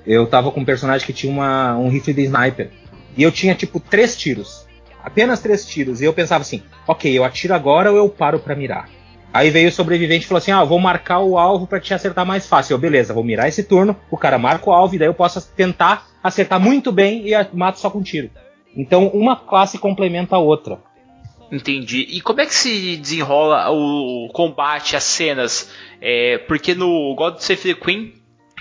eu 0.06 0.26
tava 0.26 0.50
com 0.50 0.60
um 0.60 0.64
personagem 0.64 1.06
que 1.06 1.12
tinha 1.12 1.32
uma, 1.32 1.76
um 1.76 1.88
rifle 1.88 2.14
de 2.14 2.22
sniper. 2.22 2.70
E 3.16 3.22
eu 3.22 3.30
tinha, 3.30 3.54
tipo, 3.54 3.78
três 3.78 4.16
tiros. 4.16 4.66
Apenas 5.04 5.40
três 5.40 5.66
tiros. 5.66 6.00
E 6.00 6.04
eu 6.06 6.12
pensava 6.14 6.42
assim, 6.42 6.62
ok, 6.86 7.16
eu 7.16 7.24
atiro 7.24 7.54
agora 7.54 7.92
ou 7.92 7.98
eu 7.98 8.08
paro 8.08 8.38
para 8.38 8.56
mirar? 8.56 8.88
Aí 9.32 9.50
veio 9.50 9.68
o 9.68 9.72
sobrevivente 9.72 10.24
e 10.24 10.28
falou 10.28 10.38
assim: 10.38 10.50
Ah, 10.50 10.64
vou 10.64 10.78
marcar 10.78 11.20
o 11.20 11.36
alvo 11.36 11.66
para 11.66 11.80
te 11.80 11.92
acertar 11.92 12.24
mais 12.24 12.46
fácil. 12.46 12.74
Eu, 12.74 12.78
beleza, 12.78 13.12
vou 13.12 13.22
mirar 13.22 13.48
esse 13.48 13.62
turno, 13.62 13.94
o 14.10 14.16
cara 14.16 14.38
marca 14.38 14.70
o 14.70 14.72
alvo 14.72 14.94
e 14.94 14.98
daí 14.98 15.08
eu 15.08 15.14
posso 15.14 15.46
tentar 15.54 16.08
acertar 16.22 16.58
muito 16.58 16.90
bem 16.90 17.28
e 17.28 17.32
mato 17.52 17.78
só 17.78 17.90
com 17.90 18.02
tiro. 18.02 18.30
Então 18.76 19.08
uma 19.08 19.36
classe 19.36 19.78
complementa 19.78 20.36
a 20.36 20.38
outra. 20.38 20.78
Entendi. 21.50 22.06
E 22.10 22.20
como 22.20 22.40
é 22.40 22.46
que 22.46 22.54
se 22.54 22.96
desenrola 22.96 23.70
o 23.70 24.28
combate, 24.32 24.96
as 24.96 25.04
cenas? 25.04 25.72
É, 26.00 26.38
porque 26.38 26.74
no 26.74 27.14
God 27.14 27.38
Save 27.38 27.74
the 27.74 27.80
Queen 27.80 28.14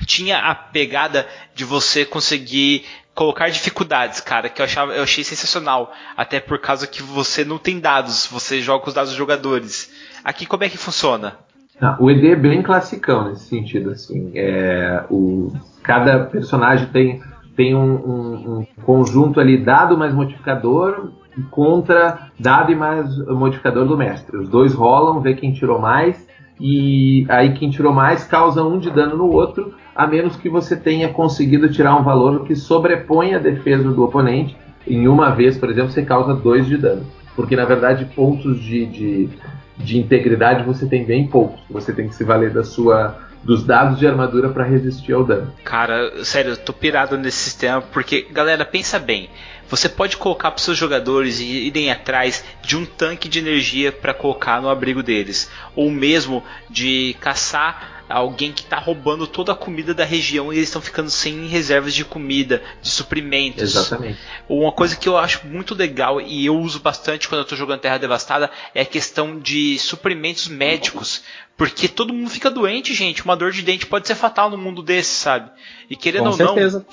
tinha 0.06 0.40
a 0.40 0.56
pegada 0.56 1.28
de 1.54 1.66
você 1.66 2.06
conseguir 2.06 2.86
colocar 3.14 3.50
dificuldades, 3.50 4.22
cara, 4.22 4.48
que 4.48 4.62
eu, 4.62 4.66
achava, 4.66 4.94
eu 4.94 5.04
achei 5.04 5.24
sensacional. 5.24 5.92
Até 6.16 6.40
por 6.40 6.60
causa 6.60 6.86
que 6.88 7.02
você 7.02 7.44
não 7.44 7.58
tem 7.58 7.80
dados, 7.80 8.28
você 8.32 8.62
joga 8.62 8.88
os 8.88 8.94
dados 8.94 9.10
dos 9.10 9.18
jogadores. 9.18 9.92
Aqui 10.24 10.46
como 10.46 10.64
é 10.64 10.70
que 10.70 10.78
funciona? 10.78 11.36
Ah, 11.82 11.98
o 12.00 12.10
ED 12.10 12.32
é 12.32 12.36
bem 12.36 12.62
classicão 12.62 13.30
nesse 13.30 13.46
sentido, 13.46 13.92
assim. 13.92 14.32
É, 14.36 15.04
o, 15.10 15.52
cada 15.84 16.26
personagem 16.26 16.88
tem, 16.88 17.22
tem 17.56 17.76
um, 17.76 17.94
um, 17.94 18.60
um 18.60 18.66
conjunto 18.84 19.40
ali 19.40 19.58
dado 19.58 19.98
mais 19.98 20.14
modificador 20.14 21.12
contra 21.44 22.30
dado 22.40 22.72
e 22.72 22.76
mais 22.76 23.18
modificador 23.28 23.86
do 23.86 23.98
mestre. 23.98 24.38
Os 24.38 24.50
dois 24.50 24.74
rolam, 24.74 25.22
vê 25.22 25.34
quem 25.34 25.52
tirou 25.52 25.80
mais 25.80 26.28
e 26.60 27.26
aí 27.30 27.54
quem 27.54 27.70
tirou 27.70 27.94
mais 27.94 28.24
causa 28.24 28.64
um 28.64 28.80
de 28.80 28.90
dano 28.90 29.16
no 29.18 29.32
outro, 29.32 29.74
a 29.96 30.08
menos 30.08 30.36
que 30.36 30.50
você 30.50 30.76
tenha 30.76 31.10
conseguido 31.10 31.70
tirar 31.70 31.96
um 31.96 32.04
valor 32.04 32.46
que 32.46 32.56
sobrepõe 32.56 33.36
a 33.36 33.40
defesa 33.40 33.92
do 33.92 34.04
oponente. 34.04 34.58
Em 34.88 35.08
uma 35.08 35.30
vez, 35.30 35.58
por 35.58 35.70
exemplo, 35.70 35.92
você 35.92 36.04
causa 36.04 36.34
dois 36.34 36.66
de 36.66 36.78
dano. 36.78 37.06
Porque 37.36 37.56
na 37.56 37.66
verdade 37.66 38.06
pontos 38.16 38.60
de, 38.60 38.86
de, 38.86 39.30
de 39.78 40.00
integridade 40.00 40.64
você 40.64 40.88
tem 40.88 41.06
bem 41.06 41.28
poucos. 41.28 41.60
Você 41.70 41.94
tem 41.94 42.08
que 42.08 42.16
se 42.16 42.24
valer 42.24 42.52
da 42.52 42.64
sua 42.64 43.27
dos 43.48 43.64
dados 43.64 43.98
de 43.98 44.06
armadura 44.06 44.50
para 44.50 44.66
resistir 44.66 45.14
ao 45.14 45.24
dano. 45.24 45.54
Cara, 45.64 46.24
sério, 46.26 46.52
eu 46.52 46.58
tô 46.58 46.74
pirado 46.74 47.18
nesse 47.18 47.38
sistema 47.38 47.82
porque, 47.82 48.28
galera, 48.30 48.66
pensa 48.66 49.00
bem. 49.00 49.30
Você 49.70 49.88
pode 49.88 50.18
colocar 50.18 50.52
para 50.52 50.62
seus 50.62 50.78
jogadores 50.78 51.40
irem 51.40 51.90
atrás 51.90 52.44
de 52.62 52.76
um 52.76 52.86
tanque 52.86 53.30
de 53.30 53.40
energia 53.40 53.92
para 53.92 54.14
colocar 54.14 54.62
no 54.62 54.70
abrigo 54.70 55.02
deles, 55.02 55.50
ou 55.76 55.90
mesmo 55.90 56.44
de 56.70 57.16
caçar 57.22 57.98
alguém 58.10 58.52
que 58.52 58.62
está 58.62 58.78
roubando 58.80 59.28
toda 59.28 59.52
a 59.52 59.56
comida 59.56 59.94
da 59.94 60.06
região 60.06 60.52
e 60.52 60.58
eles 60.58 60.70
estão 60.70 60.82
ficando 60.82 61.10
sem 61.10 61.48
reservas 61.48 61.94
de 61.94 62.06
comida, 62.06 62.62
de 62.82 62.90
suprimentos. 62.90 63.64
Exatamente. 63.64 64.20
Uma 64.48 64.72
coisa 64.72 64.96
que 64.96 65.10
eu 65.10 65.18
acho 65.18 65.46
muito 65.48 65.76
legal 65.76 66.22
e 66.22 66.46
eu 66.46 66.58
uso 66.58 66.80
bastante 66.80 67.28
quando 67.28 67.40
eu 67.40 67.44
estou 67.44 67.58
jogando 67.58 67.82
Terra 67.82 67.98
Devastada 67.98 68.50
é 68.74 68.82
a 68.82 68.86
questão 68.86 69.40
de 69.40 69.78
suprimentos 69.80 70.48
médicos. 70.48 71.24
Porque 71.58 71.88
todo 71.88 72.14
mundo 72.14 72.30
fica 72.30 72.52
doente, 72.52 72.94
gente. 72.94 73.26
Uma 73.26 73.36
dor 73.36 73.52
de 73.52 73.64
dente 73.64 73.88
pode 73.88 74.08
ser 74.08 74.16
fatal 74.16 74.50
no 74.50 74.58
mundo 74.58 74.84
desse, 74.84 75.10
sabe? 75.10 75.50
E 75.90 75.96
querendo 75.96 76.26
Com 76.26 76.30
ou 76.30 76.34
certeza. 76.34 76.86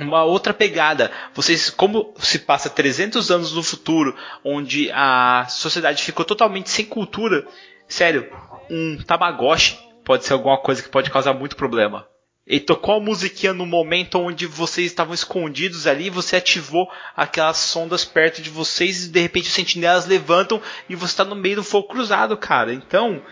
não, 0.00 0.06
uma 0.08 0.24
outra 0.24 0.52
pegada. 0.52 1.10
Vocês, 1.32 1.70
como 1.70 2.12
se 2.18 2.40
passa 2.40 2.68
300 2.68 3.30
anos 3.30 3.52
no 3.52 3.62
futuro, 3.62 4.16
onde 4.44 4.90
a 4.92 5.46
sociedade 5.48 6.02
ficou 6.02 6.24
totalmente 6.24 6.68
sem 6.68 6.84
cultura, 6.84 7.46
sério, 7.86 8.28
um 8.68 8.98
Tamagotchi 9.06 9.78
pode 10.04 10.24
ser 10.24 10.32
alguma 10.32 10.58
coisa 10.58 10.82
que 10.82 10.88
pode 10.88 11.10
causar 11.10 11.32
muito 11.32 11.54
problema. 11.54 12.06
E 12.50 12.58
tocou 12.58 12.94
a 12.94 13.00
musiquinha 13.00 13.52
no 13.52 13.66
momento 13.66 14.18
onde 14.18 14.46
vocês 14.46 14.86
estavam 14.86 15.12
escondidos 15.12 15.86
ali, 15.86 16.08
você 16.08 16.36
ativou 16.36 16.90
aquelas 17.14 17.58
sondas 17.58 18.06
perto 18.06 18.40
de 18.40 18.48
vocês 18.48 19.04
e 19.04 19.10
de 19.10 19.20
repente 19.20 19.48
os 19.48 19.52
sentinelas 19.52 20.06
levantam 20.06 20.58
e 20.88 20.94
você 20.94 21.12
está 21.12 21.24
no 21.26 21.36
meio 21.36 21.56
do 21.56 21.62
fogo 21.62 21.88
cruzado, 21.88 22.38
cara. 22.38 22.72
Então, 22.72 23.22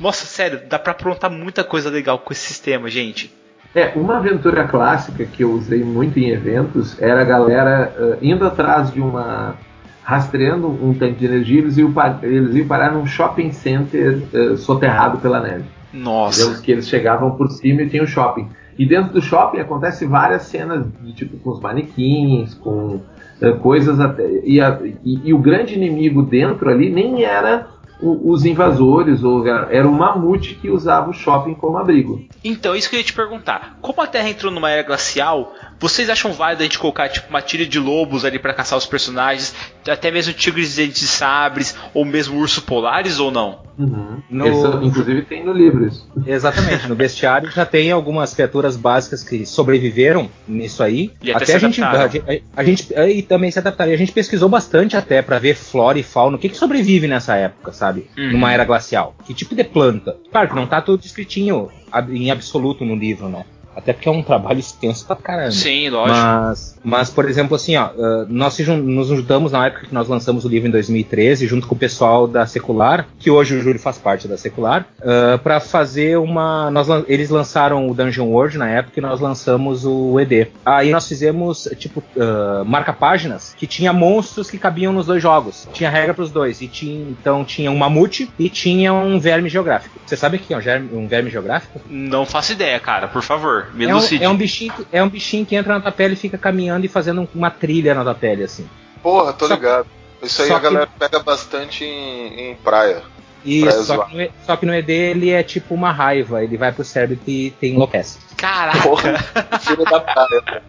nossa, 0.00 0.24
sério, 0.24 0.60
dá 0.68 0.78
pra 0.78 0.92
aprontar 0.92 1.30
muita 1.30 1.62
coisa 1.62 1.90
legal 1.90 2.18
com 2.18 2.32
esse 2.32 2.46
sistema, 2.46 2.88
gente. 2.88 3.30
É, 3.74 3.92
uma 3.94 4.16
aventura 4.16 4.66
clássica 4.66 5.24
que 5.24 5.44
eu 5.44 5.52
usei 5.52 5.84
muito 5.84 6.18
em 6.18 6.30
eventos 6.30 7.00
era 7.00 7.20
a 7.20 7.24
galera 7.24 7.94
uh, 7.96 8.24
indo 8.24 8.44
atrás 8.44 8.92
de 8.92 9.00
uma. 9.00 9.54
rastreando 10.02 10.66
um 10.66 10.92
tanque 10.92 11.20
de 11.20 11.26
energia, 11.26 11.60
eles 11.60 11.76
iam, 11.76 11.94
eles 12.22 12.54
iam 12.56 12.66
parar 12.66 12.92
num 12.92 13.06
shopping 13.06 13.52
center 13.52 14.22
uh, 14.34 14.56
soterrado 14.56 15.18
pela 15.18 15.40
neve. 15.40 15.64
Nossa. 15.92 16.60
Que 16.62 16.72
eles 16.72 16.88
chegavam 16.88 17.32
por 17.36 17.48
cima 17.50 17.82
e 17.82 17.88
tinha 17.88 18.02
o 18.02 18.06
shopping. 18.06 18.48
E 18.76 18.86
dentro 18.86 19.12
do 19.12 19.20
shopping 19.20 19.58
acontece 19.58 20.06
várias 20.06 20.42
cenas 20.42 20.86
de 21.02 21.12
tipo 21.12 21.36
com 21.36 21.50
os 21.50 21.60
manequins, 21.60 22.54
com 22.54 23.00
uh, 23.40 23.56
coisas 23.60 24.00
até. 24.00 24.26
E, 24.42 24.60
a, 24.60 24.80
e, 25.04 25.28
e, 25.28 25.34
o 25.34 25.38
grande 25.38 25.74
inimigo 25.74 26.22
dentro 26.22 26.68
ali 26.70 26.90
nem 26.90 27.22
era 27.22 27.68
os 28.02 28.44
invasores, 28.44 29.22
ou 29.22 29.46
era 29.46 29.86
o 29.86 29.92
mamute 29.92 30.54
que 30.54 30.70
usava 30.70 31.10
o 31.10 31.14
shopping 31.14 31.54
como 31.54 31.76
abrigo. 31.76 32.24
Então, 32.42 32.74
isso 32.74 32.88
que 32.88 32.96
eu 32.96 33.00
ia 33.00 33.04
te 33.04 33.12
perguntar. 33.12 33.78
Como 33.80 34.00
a 34.00 34.06
Terra 34.06 34.28
entrou 34.28 34.50
numa 34.52 34.70
era 34.70 34.82
glacial, 34.82 35.54
vocês 35.80 36.10
acham 36.10 36.32
válido 36.32 36.62
a 36.62 36.64
gente 36.64 36.78
colocar 36.78 37.08
tipo 37.08 37.30
uma 37.30 37.40
tira 37.40 37.64
de 37.64 37.78
lobos 37.78 38.24
ali 38.24 38.38
para 38.38 38.52
caçar 38.52 38.78
os 38.78 38.84
personagens, 38.84 39.54
até 39.88 40.10
mesmo 40.10 40.34
tigres 40.34 40.74
de 40.74 40.86
dentes 40.86 41.08
sabres, 41.08 41.74
ou 41.94 42.04
mesmo 42.04 42.38
urso 42.38 42.62
polares 42.62 43.18
ou 43.18 43.30
não? 43.30 43.62
Uhum. 43.78 44.20
No... 44.28 44.46
Esse, 44.46 44.86
inclusive 44.86 45.22
tem 45.22 45.42
no 45.42 45.54
livro 45.54 45.86
isso. 45.86 46.06
Exatamente, 46.26 46.86
no 46.86 46.94
bestiário 46.94 47.50
já 47.50 47.64
tem 47.64 47.90
algumas 47.90 48.34
criaturas 48.34 48.76
básicas 48.76 49.24
que 49.24 49.46
sobreviveram 49.46 50.28
nisso 50.46 50.82
aí. 50.82 51.12
E 51.22 51.32
até, 51.32 51.44
até 51.44 51.54
a, 51.54 51.58
gente, 51.58 51.82
a, 51.82 52.10
a, 52.54 52.64
gente 52.64 52.92
e 52.92 53.22
também 53.22 53.50
se 53.50 53.58
adaptaria. 53.58 53.94
A 53.94 53.98
gente 53.98 54.12
pesquisou 54.12 54.50
bastante 54.50 54.98
até 54.98 55.22
para 55.22 55.38
ver 55.38 55.56
flora 55.56 55.98
e 55.98 56.02
fauna, 56.02 56.36
o 56.36 56.38
que, 56.38 56.50
que 56.50 56.58
sobrevive 56.58 57.08
nessa 57.08 57.36
época, 57.36 57.72
sabe? 57.72 58.06
Uhum. 58.18 58.32
Numa 58.32 58.52
era 58.52 58.66
glacial. 58.66 59.14
Que 59.24 59.32
tipo 59.32 59.54
de 59.54 59.64
planta? 59.64 60.14
Claro 60.30 60.48
que 60.50 60.54
não 60.54 60.66
tá 60.66 60.82
tudo 60.82 61.02
escritinho 61.02 61.70
em 62.10 62.30
absoluto 62.30 62.84
no 62.84 62.94
livro, 62.94 63.30
né? 63.30 63.46
Até 63.74 63.92
porque 63.92 64.08
é 64.08 64.12
um 64.12 64.22
trabalho 64.22 64.58
extenso 64.58 65.06
pra 65.06 65.16
caramba. 65.16 65.52
Sim, 65.52 65.88
lógico. 65.88 66.18
Mas, 66.18 66.78
mas 66.82 67.10
por 67.10 67.28
exemplo, 67.28 67.54
assim, 67.54 67.76
ó, 67.76 67.90
nós 68.28 68.58
nos 68.58 69.08
juntamos 69.08 69.52
na 69.52 69.66
época 69.66 69.86
que 69.86 69.94
nós 69.94 70.08
lançamos 70.08 70.44
o 70.44 70.48
livro 70.48 70.68
em 70.68 70.72
2013, 70.72 71.46
junto 71.46 71.66
com 71.66 71.74
o 71.74 71.78
pessoal 71.78 72.26
da 72.26 72.46
Secular, 72.46 73.06
que 73.18 73.30
hoje 73.30 73.56
o 73.56 73.60
Júlio 73.60 73.78
faz 73.78 73.98
parte 73.98 74.26
da 74.26 74.36
Secular, 74.36 74.86
uh, 75.00 75.38
para 75.38 75.60
fazer 75.60 76.18
uma. 76.18 76.70
Nós, 76.70 76.88
eles 77.06 77.30
lançaram 77.30 77.88
o 77.88 77.94
Dungeon 77.94 78.26
World 78.26 78.58
na 78.58 78.68
época 78.68 78.98
e 78.98 79.02
nós 79.02 79.20
lançamos 79.20 79.84
o 79.84 80.18
ED. 80.18 80.48
Aí 80.64 80.90
nós 80.90 81.06
fizemos, 81.06 81.68
tipo, 81.76 82.02
uh, 82.16 82.64
marca-páginas 82.64 83.54
que 83.56 83.66
tinha 83.66 83.92
monstros 83.92 84.50
que 84.50 84.58
cabiam 84.58 84.92
nos 84.92 85.06
dois 85.06 85.22
jogos. 85.22 85.68
Tinha 85.72 85.90
regra 85.90 86.14
para 86.14 86.24
os 86.24 86.30
dois. 86.30 86.60
E 86.60 86.68
tinha, 86.68 87.10
então 87.10 87.44
tinha 87.44 87.70
um 87.70 87.76
mamute 87.76 88.30
e 88.38 88.48
tinha 88.48 88.92
um 88.92 89.18
verme 89.18 89.48
geográfico. 89.48 89.98
Você 90.04 90.16
sabe 90.16 90.36
o 90.36 90.40
que 90.40 90.52
é 90.52 90.56
um, 90.56 90.60
germe, 90.60 90.90
um 90.92 91.06
verme 91.06 91.30
geográfico? 91.30 91.80
Não 91.88 92.26
faço 92.26 92.52
ideia, 92.52 92.78
cara, 92.80 93.08
por 93.08 93.22
favor. 93.22 93.59
É, 93.60 93.94
um, 93.94 94.22
é 94.22 94.28
um, 94.28 94.36
bichinho, 94.36 94.72
é 94.92 95.02
um 95.02 95.08
bichinho 95.08 95.46
que 95.46 95.56
entra 95.56 95.74
na 95.74 95.80
tua 95.80 95.92
pele 95.92 96.14
e 96.14 96.16
fica 96.16 96.38
caminhando 96.38 96.84
e 96.84 96.88
fazendo 96.88 97.28
uma 97.34 97.50
trilha 97.50 97.94
na 97.94 98.02
tua 98.02 98.14
pele, 98.14 98.44
assim. 98.44 98.68
Porra, 99.02 99.32
tô 99.32 99.46
só, 99.46 99.54
ligado. 99.54 99.86
Isso 100.22 100.42
aí 100.42 100.52
a 100.52 100.58
galera 100.58 100.86
que... 100.86 100.98
pega 100.98 101.18
bastante 101.20 101.84
em, 101.84 102.50
em 102.50 102.54
praia. 102.56 103.02
Isso, 103.44 103.84
só 103.84 104.04
que, 104.04 104.16
no, 104.16 104.32
só 104.44 104.56
que, 104.56 104.66
no, 104.66 104.74
ED 104.74 104.90
ele 104.90 105.30
é 105.30 105.42
tipo 105.42 105.74
uma 105.74 105.90
raiva, 105.90 106.44
ele 106.44 106.58
vai 106.58 106.72
pro 106.72 106.84
cérebro 106.84 107.18
e 107.26 107.50
tem 107.52 107.74
enlouquece. 107.74 108.18
Caraca! 108.36 108.82
Porra, 108.82 109.14
prefiro 109.48 109.84
da 109.84 110.00
praia. 110.00 110.42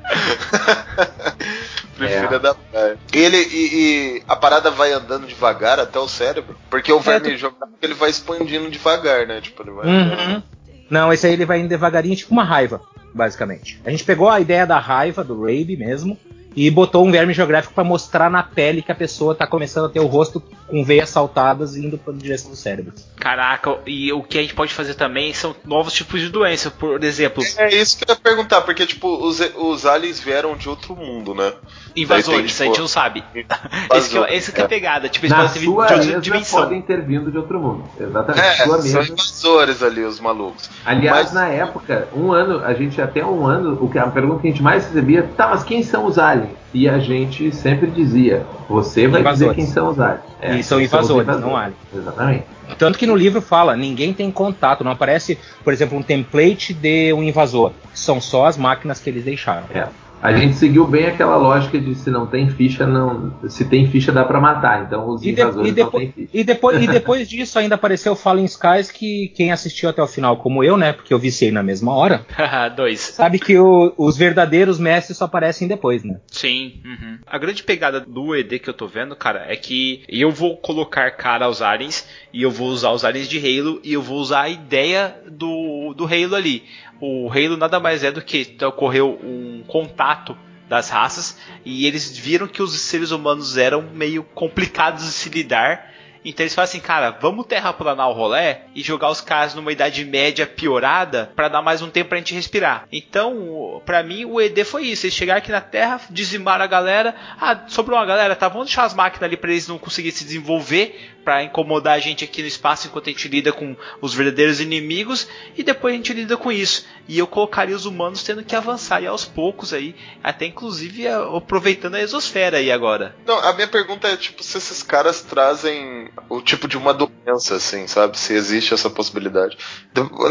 prefiro 1.97 2.35
é. 2.35 2.39
da 2.39 2.55
praia. 2.55 2.97
Ele, 3.11 3.37
e, 3.37 4.17
e, 4.17 4.23
a 4.27 4.35
parada 4.35 4.71
vai 4.71 4.93
andando 4.93 5.27
devagar 5.27 5.79
até 5.79 5.99
o 5.99 6.07
cérebro? 6.07 6.55
Porque 6.69 6.93
o 6.93 6.99
verme 6.99 7.33
é, 7.33 7.37
tu... 7.37 7.53
ele 7.81 7.93
vai 7.93 8.09
expandindo 8.09 8.69
devagar, 8.69 9.27
né? 9.27 9.41
Tipo, 9.41 9.63
ele 9.63 9.71
vai 9.71 9.87
uhum. 9.87 10.43
Não, 10.91 11.13
esse 11.13 11.25
aí 11.25 11.31
ele 11.31 11.45
vai 11.45 11.61
indo 11.61 11.69
devagarinho, 11.69 12.17
tipo 12.17 12.33
uma 12.33 12.43
raiva, 12.43 12.81
basicamente. 13.13 13.79
A 13.85 13.89
gente 13.89 14.03
pegou 14.03 14.27
a 14.29 14.41
ideia 14.41 14.67
da 14.67 14.77
raiva, 14.77 15.23
do 15.23 15.39
Rabe 15.39 15.77
mesmo, 15.77 16.17
e 16.55 16.69
botou 16.69 17.05
um 17.05 17.11
verme 17.11 17.33
geográfico 17.33 17.73
para 17.73 17.83
mostrar 17.83 18.29
na 18.29 18.43
pele 18.43 18.81
que 18.81 18.91
a 18.91 18.95
pessoa 18.95 19.33
tá 19.33 19.47
começando 19.47 19.85
a 19.85 19.89
ter 19.89 19.99
o 19.99 20.05
rosto 20.05 20.41
com 20.67 20.83
veias 20.83 21.09
saltadas 21.09 21.75
indo 21.75 21.97
para 21.97 22.13
direção 22.13 22.51
do 22.51 22.57
cérebro. 22.57 22.93
Caraca, 23.17 23.77
e 23.85 24.11
o 24.11 24.23
que 24.23 24.37
a 24.37 24.41
gente 24.41 24.53
pode 24.53 24.73
fazer 24.73 24.95
também 24.95 25.33
são 25.33 25.55
novos 25.65 25.93
tipos 25.93 26.21
de 26.21 26.29
doença, 26.29 26.71
por 26.71 27.03
exemplo. 27.03 27.43
É 27.57 27.75
isso 27.75 27.97
que 27.97 28.09
eu 28.09 28.13
ia 28.13 28.19
perguntar, 28.19 28.61
porque 28.61 28.85
tipo, 28.85 29.07
os, 29.07 29.39
os 29.55 29.85
aliens 29.85 30.19
vieram 30.19 30.55
de 30.55 30.69
outro 30.69 30.95
mundo, 30.95 31.35
né? 31.35 31.53
Invasores, 31.95 32.35
tem, 32.35 32.47
tipo, 32.47 32.63
a 32.63 32.65
gente 32.67 32.79
não 32.79 32.87
sabe. 32.87 33.23
esse 33.93 34.09
que, 34.09 34.17
é, 34.17 34.35
esse 34.35 34.51
que 34.51 34.61
é 34.61 34.63
a 34.63 34.67
pegada, 34.67 35.09
tipo, 35.09 35.25
eles 35.25 35.35
podem 35.35 35.63
sua 35.63 35.87
de 35.87 35.95
outra 36.05 36.21
dimensão. 36.21 36.61
podem 36.61 36.81
ter 36.81 37.01
vindo 37.01 37.31
de 37.31 37.37
outro 37.37 37.59
mundo. 37.59 37.83
Exatamente. 37.99 38.45
É, 38.45 38.53
sua 38.55 38.81
são 38.81 38.99
mesa... 38.99 39.13
invasores 39.13 39.83
ali, 39.83 40.03
os 40.03 40.19
malucos. 40.19 40.69
Aliás, 40.85 41.25
mas... 41.25 41.33
na 41.33 41.47
época, 41.47 42.07
um 42.15 42.31
ano, 42.31 42.63
a 42.63 42.73
gente 42.73 43.01
até 43.01 43.25
um 43.25 43.45
ano, 43.45 43.77
o 43.81 43.89
que 43.89 43.99
a 43.99 44.07
pergunta 44.07 44.41
que 44.41 44.47
a 44.47 44.51
gente 44.51 44.63
mais 44.63 44.85
recebia, 44.85 45.29
tá, 45.35 45.49
mas 45.49 45.63
quem 45.63 45.83
são 45.83 46.05
os 46.05 46.17
aliens? 46.17 46.40
E 46.73 46.87
a 46.87 46.99
gente 46.99 47.53
sempre 47.53 47.89
dizia, 47.91 48.45
você 48.69 49.07
vai 49.07 49.21
invasores. 49.21 49.55
dizer 49.55 49.65
quem 49.65 49.73
são 49.73 49.89
os 49.89 49.99
aliens. 49.99 50.21
É, 50.41 50.55
e 50.55 50.63
são 50.63 50.79
invasores, 50.81 51.23
invasores, 51.23 51.45
não 51.45 51.57
aliens. 51.57 51.77
Exatamente. 51.93 52.45
Tanto 52.77 52.97
que 52.97 53.05
no 53.05 53.15
livro 53.15 53.41
fala, 53.41 53.75
ninguém 53.75 54.13
tem 54.13 54.31
contato, 54.31 54.83
não 54.83 54.91
aparece, 54.91 55.37
por 55.63 55.73
exemplo, 55.73 55.97
um 55.97 56.01
template 56.01 56.73
de 56.73 57.13
um 57.13 57.21
invasor. 57.21 57.73
São 57.93 58.21
só 58.21 58.45
as 58.45 58.57
máquinas 58.57 58.99
que 58.99 59.09
eles 59.09 59.25
deixaram. 59.25 59.65
É. 59.73 59.87
A 60.21 60.31
gente 60.33 60.55
seguiu 60.55 60.85
bem 60.85 61.07
aquela 61.07 61.35
lógica 61.35 61.79
de 61.79 61.95
se 61.95 62.11
não 62.11 62.27
tem 62.27 62.49
ficha, 62.49 62.85
não. 62.85 63.33
Se 63.49 63.65
tem 63.65 63.89
ficha, 63.89 64.11
dá 64.11 64.23
para 64.23 64.39
matar. 64.39 64.83
Então 64.83 65.09
os 65.09 65.23
e 65.23 65.31
invasores 65.31 65.63
de, 65.63 65.69
e 65.69 65.83
depois, 65.83 65.93
não 65.93 65.99
têm 65.99 66.11
ficha. 66.11 66.37
E 66.37 66.43
depois, 66.43 66.83
e 66.83 66.87
depois 66.87 67.29
disso 67.29 67.57
ainda 67.57 67.75
apareceu 67.75 68.15
Fallen 68.15 68.45
Skies, 68.45 68.91
que 68.91 69.29
quem 69.35 69.51
assistiu 69.51 69.89
até 69.89 70.01
o 70.01 70.07
final, 70.07 70.37
como 70.37 70.63
eu, 70.63 70.77
né? 70.77 70.93
Porque 70.93 71.13
eu 71.13 71.17
viciei 71.17 71.51
na 71.51 71.63
mesma 71.63 71.93
hora. 71.93 72.25
Dois. 72.75 72.99
Sabe 72.99 73.39
que 73.39 73.57
o, 73.57 73.93
os 73.97 74.15
verdadeiros 74.15 74.77
mestres 74.77 75.17
só 75.17 75.25
aparecem 75.25 75.67
depois, 75.67 76.03
né? 76.03 76.19
Sim. 76.27 76.81
Uhum. 76.85 77.17
A 77.25 77.37
grande 77.37 77.63
pegada 77.63 77.99
do 77.99 78.35
ED 78.35 78.59
que 78.59 78.69
eu 78.69 78.73
tô 78.73 78.87
vendo, 78.87 79.15
cara, 79.15 79.45
é 79.47 79.55
que 79.55 80.03
eu 80.07 80.31
vou 80.31 80.55
colocar 80.57 81.09
cara 81.11 81.45
aos 81.45 81.61
aliens 81.61 82.07
e 82.31 82.43
eu 82.43 82.51
vou 82.51 82.67
usar 82.67 82.91
os 82.91 83.03
aliens 83.03 83.27
de 83.27 83.39
Halo 83.39 83.79
e 83.83 83.93
eu 83.93 84.01
vou 84.01 84.19
usar 84.19 84.41
a 84.41 84.49
ideia 84.49 85.15
do, 85.27 85.93
do 85.95 86.05
Halo 86.05 86.35
ali 86.35 86.63
o 87.01 87.27
Halo 87.29 87.57
nada 87.57 87.79
mais 87.79 88.03
é 88.03 88.11
do 88.11 88.21
que 88.21 88.55
ocorreu 88.63 89.19
um 89.23 89.63
contato 89.67 90.37
das 90.69 90.89
raças 90.89 91.37
e 91.65 91.85
eles 91.85 92.15
viram 92.15 92.47
que 92.47 92.61
os 92.61 92.79
seres 92.79 93.11
humanos 93.11 93.57
eram 93.57 93.81
meio 93.81 94.23
complicados 94.23 95.03
de 95.03 95.11
se 95.11 95.27
lidar. 95.29 95.91
Então 96.23 96.43
eles 96.43 96.53
falam 96.53 96.65
assim, 96.65 96.79
cara, 96.79 97.11
vamos 97.11 97.45
terraplanar 97.45 98.09
o 98.09 98.13
rolé 98.13 98.65
e 98.75 98.81
jogar 98.81 99.09
os 99.09 99.21
caras 99.21 99.55
numa 99.55 99.71
idade 99.71 100.05
média 100.05 100.45
piorada 100.45 101.31
para 101.35 101.47
dar 101.47 101.61
mais 101.61 101.81
um 101.81 101.89
tempo 101.89 102.09
pra 102.09 102.17
gente 102.17 102.33
respirar. 102.33 102.87
Então, 102.91 103.81
para 103.85 104.03
mim, 104.03 104.25
o 104.25 104.39
ED 104.39 104.63
foi 104.63 104.85
isso. 104.85 105.05
Eles 105.05 105.15
chegaram 105.15 105.39
aqui 105.39 105.51
na 105.51 105.61
Terra, 105.61 106.01
dizimaram 106.09 106.63
a 106.63 106.67
galera. 106.67 107.15
Ah, 107.39 107.65
sobrou 107.67 107.97
uma 107.97 108.05
galera, 108.05 108.35
tá? 108.35 108.47
Vamos 108.47 108.67
deixar 108.67 108.83
as 108.83 108.93
máquinas 108.93 109.23
ali 109.23 109.37
pra 109.37 109.51
eles 109.51 109.67
não 109.67 109.77
conseguirem 109.77 110.15
se 110.15 110.23
desenvolver 110.23 111.11
para 111.23 111.43
incomodar 111.43 111.93
a 111.93 111.99
gente 111.99 112.23
aqui 112.23 112.41
no 112.41 112.47
espaço 112.47 112.87
enquanto 112.87 113.07
a 113.07 113.11
gente 113.11 113.27
lida 113.27 113.51
com 113.51 113.75
os 114.01 114.13
verdadeiros 114.13 114.59
inimigos 114.59 115.27
e 115.55 115.63
depois 115.63 115.93
a 115.93 115.97
gente 115.97 116.13
lida 116.13 116.37
com 116.37 116.51
isso. 116.51 116.85
E 117.07 117.17
eu 117.17 117.27
colocaria 117.27 117.75
os 117.75 117.85
humanos 117.85 118.23
tendo 118.23 118.43
que 118.43 118.55
avançar 118.55 119.01
e 119.01 119.07
aos 119.07 119.25
poucos 119.25 119.73
aí, 119.73 119.95
até 120.23 120.45
inclusive 120.45 121.07
aproveitando 121.07 121.95
a 121.95 122.01
exosfera 122.01 122.57
aí 122.57 122.71
agora. 122.71 123.15
Não, 123.25 123.37
a 123.39 123.53
minha 123.53 123.67
pergunta 123.67 124.07
é 124.07 124.17
tipo 124.17 124.43
se 124.43 124.57
esses 124.57 124.81
caras 124.81 125.21
trazem 125.21 126.10
o 126.29 126.41
tipo 126.41 126.67
de 126.67 126.77
uma 126.77 126.93
doença, 126.93 127.55
assim, 127.55 127.87
sabe? 127.87 128.17
Se 128.17 128.33
existe 128.33 128.73
essa 128.73 128.89
possibilidade. 128.89 129.57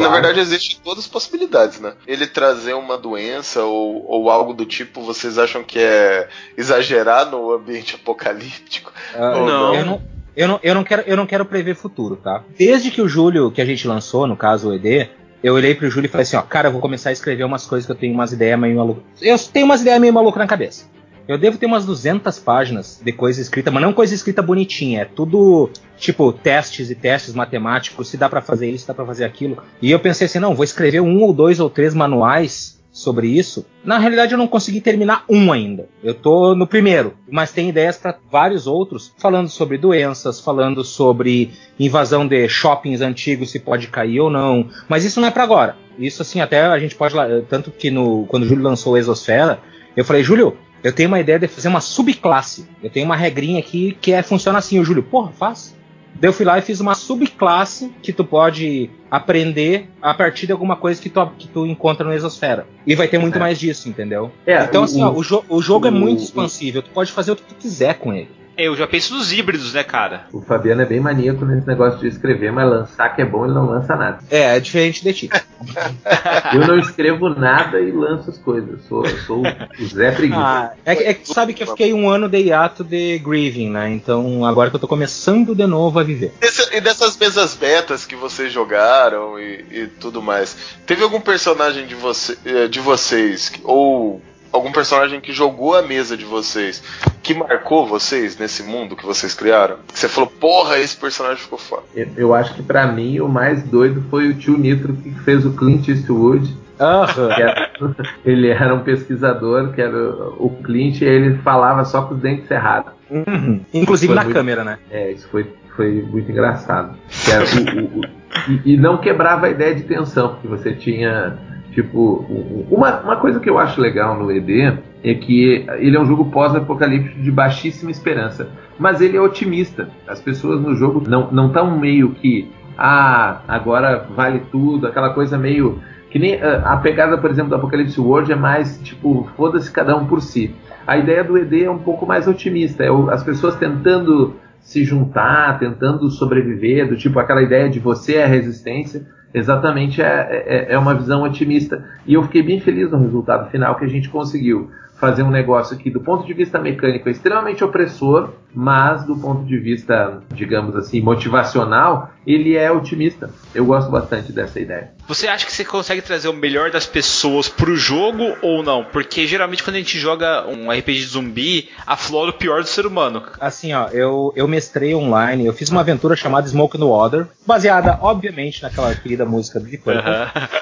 Na 0.01 0.09
verdade, 0.09 0.41
existem 0.41 0.78
todas 0.83 1.05
as 1.05 1.11
possibilidades, 1.11 1.81
né? 1.81 1.95
Ele 2.07 2.26
trazer 2.26 2.74
uma 2.74 2.97
doença 2.97 3.62
ou, 3.64 4.05
ou 4.07 4.31
algo 4.31 4.55
do 4.55 4.64
tipo, 4.64 5.03
vocês 5.03 5.39
acham 5.39 5.62
que 5.62 5.78
é 5.78 6.28
exagerar 6.57 7.31
no 7.31 7.53
ambiente 7.53 7.95
apocalíptico? 8.01 8.93
Uh, 9.14 9.18
não. 9.18 9.47
não? 9.47 9.74
Eu 9.74 9.85
não. 9.85 10.20
Eu 10.37 10.49
não, 10.49 10.61
eu, 10.62 10.74
não 10.74 10.85
quero, 10.85 11.03
eu 11.07 11.16
não 11.16 11.26
quero 11.26 11.45
prever 11.45 11.74
futuro, 11.74 12.16
tá? 12.16 12.45
Desde 12.57 12.91
que 12.91 13.03
o 13.03 13.09
Júlio, 13.09 13.51
que 13.51 13.61
a 13.61 13.64
gente 13.64 13.87
lançou, 13.87 14.28
no 14.28 14.37
caso 14.37 14.68
o 14.68 14.74
ED, 14.74 15.11
eu 15.43 15.55
olhei 15.55 15.74
pro 15.74 15.91
Júlio 15.91 16.07
e 16.07 16.11
falei 16.11 16.22
assim, 16.22 16.37
ó, 16.37 16.43
cara, 16.43 16.68
eu 16.68 16.72
vou 16.72 16.81
começar 16.81 17.11
a 17.11 17.12
escrever 17.12 17.45
umas 17.45 17.66
coisas 17.66 17.85
que 17.85 17.93
eu 17.93 17.97
tenho 17.97 18.14
umas 18.14 18.33
ideias 18.33 18.59
meio 18.59 18.76
malucas. 18.76 19.03
Eu 19.20 19.37
tenho 19.39 19.66
umas 19.66 19.81
ideias 19.81 20.01
meio 20.01 20.12
malucas 20.12 20.39
na 20.39 20.47
cabeça. 20.47 20.87
Eu 21.31 21.39
devo 21.39 21.57
ter 21.57 21.66
umas 21.66 21.87
200 21.87 22.41
páginas 22.41 23.01
de 23.05 23.12
coisa 23.12 23.41
escrita, 23.41 23.70
mas 23.70 23.81
não 23.81 23.93
coisa 23.93 24.12
escrita 24.12 24.43
bonitinha. 24.43 25.03
É 25.03 25.05
tudo 25.05 25.70
tipo 25.97 26.33
testes 26.33 26.91
e 26.91 26.95
testes 26.97 27.35
matemáticos. 27.35 28.09
Se 28.09 28.16
dá 28.16 28.28
para 28.28 28.43
fazer 28.43 28.68
isso, 28.68 28.81
se 28.81 28.89
dá 28.89 28.95
para 28.95 29.07
fazer 29.07 29.24
aquilo. 29.24 29.62
E 29.81 29.93
eu 29.93 30.01
pensei 30.01 30.26
assim, 30.26 30.41
não, 30.41 30.57
vou 30.57 30.64
escrever 30.64 30.99
um 31.01 31.22
ou 31.22 31.33
dois 31.33 31.61
ou 31.61 31.70
três 31.70 31.95
manuais 31.95 32.83
sobre 32.91 33.28
isso. 33.28 33.64
Na 33.85 33.97
realidade, 33.97 34.33
eu 34.33 34.39
não 34.39 34.49
consegui 34.49 34.81
terminar 34.81 35.24
um 35.31 35.53
ainda. 35.53 35.89
Eu 36.03 36.14
tô 36.14 36.57
no 36.57 36.66
primeiro, 36.66 37.14
mas 37.31 37.53
tem 37.53 37.68
ideias 37.68 37.97
para 37.97 38.18
vários 38.28 38.66
outros, 38.66 39.14
falando 39.16 39.49
sobre 39.49 39.78
doenças, 39.78 40.41
falando 40.41 40.83
sobre 40.83 41.53
invasão 41.78 42.26
de 42.26 42.49
shoppings 42.49 43.01
antigos, 43.01 43.53
se 43.53 43.61
pode 43.61 43.87
cair 43.87 44.18
ou 44.18 44.31
não. 44.31 44.68
Mas 44.89 45.05
isso 45.05 45.20
não 45.20 45.28
é 45.28 45.31
para 45.31 45.45
agora. 45.45 45.76
Isso 45.97 46.22
assim, 46.22 46.41
até 46.41 46.62
a 46.62 46.78
gente 46.81 46.97
pode 46.97 47.14
tanto 47.49 47.70
que 47.70 47.89
no 47.89 48.26
quando 48.26 48.43
o 48.43 48.49
Júlio 48.49 48.64
lançou 48.64 48.95
o 48.95 48.99
Exosfera, 48.99 49.61
eu 49.97 50.05
falei, 50.05 50.24
Júlio, 50.24 50.57
eu 50.83 50.93
tenho 50.93 51.09
uma 51.09 51.20
ideia 51.20 51.39
de 51.39 51.49
fazer 51.49 51.68
uma 51.68 51.81
subclasse. 51.81 52.66
Eu 52.83 52.91
tenho 52.91 53.07
uma 53.07 53.16
regrinha 53.16 53.59
aqui 53.59 53.97
que 54.01 54.12
é 54.12 54.22
funciona 54.22 54.59
assim, 54.59 54.78
o 54.78 54.85
Júlio, 54.85 55.03
porra, 55.03 55.33
faz. 55.33 55.76
Daí 56.14 56.28
eu 56.28 56.33
fui 56.33 56.45
lá 56.45 56.59
e 56.59 56.62
fiz 56.62 56.81
uma 56.81 56.95
subclasse 56.95 57.93
que 58.03 58.12
tu 58.12 58.24
pode 58.24 58.91
aprender 59.11 59.89
a 60.03 60.12
partir 60.12 60.47
de 60.47 60.53
alguma 60.53 60.76
coisa 60.76 61.01
que 61.01 61.09
tu, 61.09 61.26
que 61.39 61.49
tu 61.49 61.66
encontra 61.66 62.05
no 62.05 62.12
Exosfera. 62.12 62.66
E 62.87 62.95
vai 62.95 63.09
ter 63.09 63.18
muito 63.18 63.37
é. 63.37 63.39
mais 63.39 63.59
disso, 63.59 63.89
entendeu? 63.89 64.31
É, 64.47 64.62
então, 64.64 64.83
o, 64.83 64.85
assim, 64.85 65.03
ó, 65.03 65.12
o, 65.12 65.22
jo 65.22 65.45
o 65.49 65.62
jogo 65.62 65.87
é 65.87 65.91
o, 65.91 65.97
é 65.97 65.99
muito 65.99 66.22
expansível, 66.22 66.83
tu 66.83 66.91
pode 66.91 67.12
fazer 67.12 67.33
o 67.33 67.37
que 67.37 67.43
tu 67.43 67.55
quiser 67.55 67.95
com 67.95 68.12
ele. 68.12 68.28
Eu 68.63 68.77
já 68.77 68.87
penso 68.87 69.15
nos 69.15 69.33
híbridos, 69.33 69.73
né, 69.73 69.83
cara? 69.83 70.27
O 70.33 70.43
Fabiano 70.43 70.83
é 70.83 70.85
bem 70.85 71.01
maníaco 71.01 71.47
nesse 71.47 71.67
negócio 71.67 71.99
de 71.99 72.09
escrever, 72.09 72.53
mas 72.53 72.69
lançar 72.69 73.09
que 73.17 73.23
é 73.23 73.25
bom, 73.25 73.47
ele 73.47 73.55
não 73.55 73.65
lança 73.65 73.97
nada. 73.97 74.19
É, 74.31 74.55
é 74.57 74.61
diferente 74.61 75.03
de 75.03 75.13
ti. 75.15 75.31
eu 76.53 76.67
não 76.67 76.79
escrevo 76.79 77.31
nada 77.31 77.81
e 77.81 77.91
lanço 77.91 78.29
as 78.29 78.37
coisas. 78.37 78.83
Sou, 78.87 79.07
sou 79.27 79.43
o 79.43 79.87
Zé 79.87 80.13
Preguiça. 80.13 80.41
Ah, 80.41 80.73
é, 80.85 81.11
é, 81.11 81.15
que 81.15 81.25
tu 81.25 81.33
sabe 81.33 81.55
que 81.55 81.63
eu 81.63 81.69
fiquei 81.69 81.95
um 81.95 82.09
ano 82.11 82.29
de 82.29 82.39
hiato 82.39 82.85
de 82.85 83.19
Grieving, 83.19 83.71
né? 83.71 83.89
Então 83.89 84.45
agora 84.45 84.69
que 84.69 84.77
eu 84.77 84.81
tô 84.81 84.89
começando 84.89 85.55
de 85.55 85.67
novo 85.67 85.99
a 85.99 86.03
viver. 86.03 86.35
Esse, 86.43 86.77
e 86.77 86.83
dessas 86.83 87.17
mesas 87.17 87.55
betas 87.55 88.05
que 88.05 88.15
vocês 88.15 88.53
jogaram 88.53 89.41
e, 89.41 89.65
e, 89.71 89.87
tudo 89.99 90.21
mais, 90.21 90.77
teve 90.87 91.03
algum 91.03 91.21
personagem 91.21 91.87
de, 91.87 91.95
você, 91.95 92.37
eh, 92.45 92.69
de 92.69 92.79
vocês, 92.79 93.53
ou 93.65 94.21
algum 94.53 94.73
personagem 94.73 95.21
que 95.21 95.33
jogou 95.33 95.77
a 95.77 95.83
mesa 95.83 96.17
de 96.17 96.25
vocês, 96.25 96.83
que 97.23 97.35
marcou 97.35 97.87
vocês 97.87 98.39
nesse 98.39 98.63
mundo 98.63 98.97
que 98.97 99.05
vocês 99.05 99.35
criaram? 99.35 99.77
Que 99.93 99.99
você 99.99 100.09
falou, 100.09 100.29
porra, 100.29 100.79
esse 100.79 100.97
personagem 100.97 101.39
ficou 101.39 101.59
foda. 101.59 101.83
Eu, 101.95 102.09
eu 102.17 102.35
acho 102.35 102.55
que 102.55 102.63
para 102.63 102.87
mim 102.87 103.21
o 103.21 103.29
mais 103.29 103.63
doido 103.63 104.03
foi 104.11 104.29
o 104.29 104.35
tio 104.35 104.59
Nitro 104.59 104.95
que 104.95 105.11
fez 105.21 105.45
o 105.47 105.53
Clint 105.53 105.89
Eastwood. 105.89 106.57
Uhum. 106.81 107.31
Era, 107.31 107.71
ele 108.25 108.49
era 108.49 108.75
um 108.75 108.81
pesquisador, 108.81 109.73
que 109.73 109.83
era 109.83 109.97
o 110.39 110.59
Clint, 110.65 111.03
e 111.03 111.05
ele 111.05 111.37
falava 111.39 111.85
só 111.85 112.03
com 112.03 112.15
os 112.15 112.21
dentes 112.21 112.49
cerrados. 112.49 112.93
Uhum. 113.11 113.61
Inclusive 113.73 114.15
na 114.15 114.23
muito, 114.23 114.35
câmera, 114.35 114.65
né? 114.65 114.79
É, 114.91 115.13
isso 115.13 115.29
foi, 115.29 115.53
foi 115.77 116.03
muito 116.03 116.31
engraçado. 116.31 116.97
O, 117.29 117.81
o, 117.81 118.01
o, 118.01 118.21
e, 118.49 118.75
e 118.75 118.77
não 118.79 118.97
quebrava 118.99 119.47
a 119.47 119.51
ideia 119.51 119.75
de 119.75 119.83
tensão, 119.83 120.31
porque 120.31 120.49
você 120.49 120.73
tinha 120.73 121.37
Tipo, 121.73 122.27
uma, 122.68 123.01
uma 123.01 123.16
coisa 123.16 123.39
que 123.39 123.49
eu 123.49 123.59
acho 123.59 123.81
legal 123.81 124.18
no 124.18 124.31
ED 124.31 124.79
é 125.03 125.14
que 125.14 125.64
ele 125.79 125.97
é 125.97 126.01
um 126.01 126.05
jogo 126.05 126.27
pós-apocalíptico 126.27 127.21
de 127.21 127.31
baixíssima 127.31 127.91
esperança, 127.91 128.49
mas 128.79 129.01
ele 129.01 129.16
é 129.16 129.21
otimista. 129.21 129.89
As 130.07 130.21
pessoas 130.21 130.61
no 130.61 130.75
jogo 130.75 131.03
não 131.09 131.47
estão 131.47 131.79
meio 131.79 132.11
que, 132.11 132.51
ah, 132.77 133.41
agora 133.47 134.05
vale 134.14 134.43
tudo, 134.51 134.87
aquela 134.87 135.11
coisa 135.11 135.39
meio. 135.39 135.81
Que 136.11 136.18
nem 136.18 136.41
a 136.43 136.77
pegada, 136.79 137.16
por 137.16 137.31
exemplo, 137.31 137.51
do 137.51 137.55
Apocalipse 137.55 138.01
World 138.01 138.33
é 138.33 138.37
mais 138.37 138.81
tipo, 138.83 139.29
foda-se 139.37 139.71
cada 139.71 139.97
um 139.97 140.07
por 140.07 140.21
si. 140.21 140.53
A 140.85 140.99
ideia 140.99 141.23
do 141.23 141.39
ED 141.39 141.64
é 141.64 141.71
um 141.71 141.79
pouco 141.79 142.05
mais 142.05 142.27
otimista, 142.27 142.83
é 142.83 142.89
as 143.12 143.23
pessoas 143.23 143.55
tentando 143.55 144.35
se 144.59 144.83
juntar, 144.83 145.61
tentando 145.61 146.11
sobreviver, 146.11 146.89
do 146.89 146.97
tipo 146.97 147.21
aquela 147.21 147.43
ideia 147.43 147.71
de 147.71 147.79
você 147.79 148.16
é 148.16 148.25
a 148.25 148.27
resistência 148.27 149.07
exatamente 149.33 150.03
é, 150.03 150.45
é, 150.47 150.72
é, 150.72 150.78
uma 150.78 150.95
visão 150.95 151.22
otimista. 151.22 151.85
E 152.07 152.14
eu 152.14 152.22
fiquei 152.24 152.43
bem 152.43 152.61
feliz 152.61 152.91
no 152.91 152.99
resultado 152.99 153.51
final 153.51 153.76
que 153.76 153.85
a 153.85 153.89
gente 153.89 154.09
conseguiu 154.09 154.70
fazer 155.01 155.23
um 155.23 155.31
negócio 155.31 155.77
que, 155.79 155.91
do 155.91 156.01
ponto 156.01 156.27
de 156.27 156.35
vista 156.35 156.59
mecânico, 156.59 157.09
é 157.09 157.13
extremamente 157.13 157.65
opressor, 157.65 158.31
mas 158.55 159.05
do 159.05 159.17
ponto 159.17 159.45
de 159.45 159.59
vista, 159.59 160.23
digamos 160.35 160.77
assim, 160.77 161.01
motivacional, 161.01 162.11
ele 162.27 162.57
é 162.57 162.71
otimista. 162.71 163.31
Eu 163.55 163.65
gosto 163.65 163.91
bastante 163.91 164.33
dessa 164.33 164.61
ideia. 164.61 164.93
Você 165.09 165.27
acha 165.27 165.47
que 165.47 165.53
você 165.53 165.65
consegue 165.65 166.03
trazer 166.03 166.29
o 166.29 166.33
melhor 166.33 166.71
das 166.71 166.87
pessoas 166.87 167.49
pro 167.49 167.75
jogo 167.77 168.37
ou 168.43 168.63
não? 168.63 168.85
Porque 168.85 169.27
geralmente 169.27 169.63
quando 169.63 169.77
a 169.77 169.79
gente 169.79 169.99
joga 169.99 170.47
um 170.47 170.71
RPG 170.71 170.99
de 170.99 171.07
zumbi, 171.07 171.69
aflora 171.87 172.31
o 172.31 172.35
pior 172.35 172.63
do 172.63 172.69
ser 172.69 172.87
humano. 172.87 173.23
Assim, 173.41 173.73
ó, 173.73 173.89
eu, 173.89 174.33
eu 174.37 174.47
mestrei 174.47 174.95
online, 174.95 175.47
eu 175.47 175.53
fiz 175.53 175.69
uma 175.71 175.81
aventura 175.81 176.15
chamada 176.15 176.47
Smoke 176.47 176.79
no 176.79 176.91
Water, 176.91 177.27
baseada, 177.47 177.99
obviamente, 178.03 178.63
naquela 178.63 178.95
querida 178.95 179.25
música 179.25 179.59
do 179.59 179.67
Deep 179.67 179.83
Purple. 179.83 180.03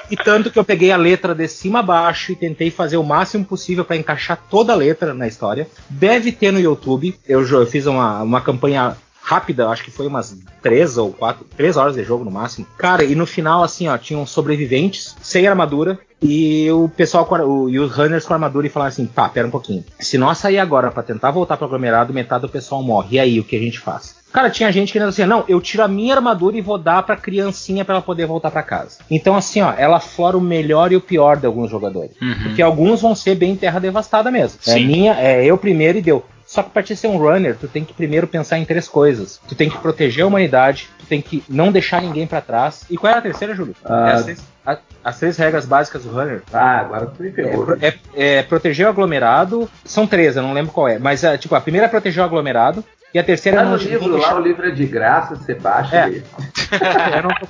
E 0.09 0.17
tanto 0.17 0.49
que 0.49 0.57
eu 0.57 0.63
peguei 0.63 0.91
a 0.91 0.97
letra 0.97 1.35
de 1.35 1.47
cima 1.47 1.79
a 1.79 1.83
baixo 1.83 2.31
e 2.31 2.35
tentei 2.35 2.71
fazer 2.71 2.97
o 2.97 3.03
máximo 3.03 3.45
possível 3.45 3.85
para 3.85 3.97
encaixar 3.97 4.28
toda 4.35 4.73
a 4.73 4.75
letra 4.75 5.13
na 5.13 5.27
história. 5.27 5.67
Deve 5.89 6.31
ter 6.31 6.51
no 6.51 6.59
YouTube. 6.59 7.15
Eu, 7.27 7.45
eu 7.47 7.65
fiz 7.65 7.85
uma, 7.85 8.21
uma 8.21 8.41
campanha 8.41 8.95
rápida, 9.21 9.67
acho 9.67 9.83
que 9.83 9.91
foi 9.91 10.07
umas 10.07 10.35
três 10.61 10.97
ou 10.97 11.13
quatro, 11.13 11.45
três 11.55 11.77
horas 11.77 11.95
de 11.95 12.03
jogo 12.03 12.25
no 12.25 12.31
máximo. 12.31 12.65
Cara, 12.77 13.03
e 13.03 13.13
no 13.13 13.27
final, 13.27 13.63
assim, 13.63 13.87
ó, 13.87 13.95
tinham 13.95 14.25
sobreviventes 14.25 15.15
sem 15.21 15.47
armadura. 15.47 15.99
E 16.21 16.69
o 16.71 16.89
pessoal 16.89 17.27
o, 17.47 17.69
e 17.69 17.79
os 17.79 17.91
runners 17.91 18.25
com 18.25 18.33
armadura 18.33 18.67
e 18.67 18.69
falaram 18.69 18.89
assim: 18.89 19.05
tá, 19.05 19.29
pera 19.29 19.47
um 19.47 19.51
pouquinho. 19.51 19.85
Se 19.99 20.17
nós 20.17 20.37
sair 20.37 20.57
agora 20.57 20.91
para 20.91 21.03
tentar 21.03 21.31
voltar 21.31 21.55
pro 21.55 21.65
aglomerado, 21.65 22.13
metade 22.13 22.41
do 22.41 22.49
pessoal 22.49 22.83
morre. 22.83 23.15
E 23.15 23.19
aí, 23.19 23.39
o 23.39 23.43
que 23.43 23.55
a 23.55 23.59
gente 23.59 23.79
faz? 23.79 24.18
Cara, 24.31 24.49
tinha 24.49 24.71
gente 24.71 24.91
que 24.91 24.99
assim, 24.99 25.25
não, 25.25 25.43
eu 25.47 25.59
tiro 25.59 25.83
a 25.83 25.87
minha 25.87 26.15
armadura 26.15 26.57
e 26.57 26.61
vou 26.61 26.77
dar 26.77 27.03
pra 27.03 27.15
criancinha 27.15 27.83
para 27.83 27.95
ela 27.95 28.01
poder 28.01 28.25
voltar 28.25 28.51
para 28.51 28.61
casa. 28.63 28.99
Então, 29.09 29.35
assim, 29.35 29.61
ó, 29.61 29.73
ela 29.75 29.99
flora 29.99 30.37
o 30.37 30.41
melhor 30.41 30.91
e 30.91 30.95
o 30.95 31.01
pior 31.01 31.37
de 31.37 31.45
alguns 31.45 31.69
jogadores. 31.69 32.11
Uhum. 32.21 32.43
Porque 32.43 32.61
alguns 32.61 33.01
vão 33.01 33.15
ser 33.15 33.35
bem 33.35 33.55
terra 33.55 33.79
devastada 33.79 34.29
mesmo. 34.29 34.59
É 34.65 34.71
Sim. 34.71 34.83
É 34.83 34.85
minha, 34.85 35.13
é 35.19 35.45
eu 35.45 35.57
primeiro 35.57 35.97
e 35.97 36.01
deu. 36.01 36.23
Só 36.49 36.63
que 36.63 36.71
para 36.71 36.81
te 36.81 36.95
ser 36.95 37.05
um 37.05 37.17
runner, 37.17 37.55
tu 37.55 37.67
tem 37.67 37.85
que 37.85 37.93
primeiro 37.93 38.25
pensar 38.25 38.57
em 38.57 38.65
três 38.65 38.87
coisas. 38.87 39.39
Tu 39.47 39.53
tem 39.53 39.69
que 39.69 39.77
proteger 39.77 40.23
a 40.23 40.27
humanidade, 40.27 40.89
tu 40.97 41.05
tem 41.05 41.21
que 41.21 41.43
não 41.47 41.71
deixar 41.71 42.01
ninguém 42.01 42.25
para 42.25 42.41
trás. 42.41 42.85
E 42.89 42.97
qual 42.97 43.13
é 43.13 43.17
a 43.17 43.21
terceira, 43.21 43.53
Júlio? 43.53 43.75
Ah. 43.85 44.09
É 44.09 44.13
as, 44.13 44.23
três, 44.23 44.43
a, 44.65 44.77
as, 45.03 45.19
três, 45.19 45.37
regras 45.37 45.67
básicas 45.67 46.03
do 46.03 46.09
runner. 46.09 46.41
Ah, 46.51 46.79
agora 46.79 47.05
tu 47.05 47.21
me 47.21 47.31
ferrou. 47.31 47.77
É, 47.79 47.87
é, 48.15 48.37
é, 48.37 48.41
proteger 48.43 48.87
o 48.87 48.89
aglomerado. 48.89 49.69
São 49.85 50.07
três, 50.07 50.37
eu 50.37 50.41
não 50.41 50.53
lembro 50.53 50.71
qual 50.71 50.87
é. 50.87 50.97
Mas, 50.97 51.23
é, 51.23 51.37
tipo, 51.37 51.53
a 51.53 51.61
primeira 51.61 51.85
é 51.85 51.89
proteger 51.89 52.23
o 52.23 52.25
aglomerado. 52.25 52.83
E 53.13 53.19
a 53.19 53.23
terceira 53.23 53.61
é 53.61 53.63
não, 53.63 53.75
livro, 53.75 54.17
lá 54.17 54.35
o 54.35 54.41
livro 54.41 54.67
é 54.67 54.71
de 54.71 54.85
graça, 54.85 55.35
você 55.35 55.55
baixa 55.55 55.95
é. 55.95 56.09
eu, 57.17 57.23
não 57.23 57.29
tô, 57.29 57.47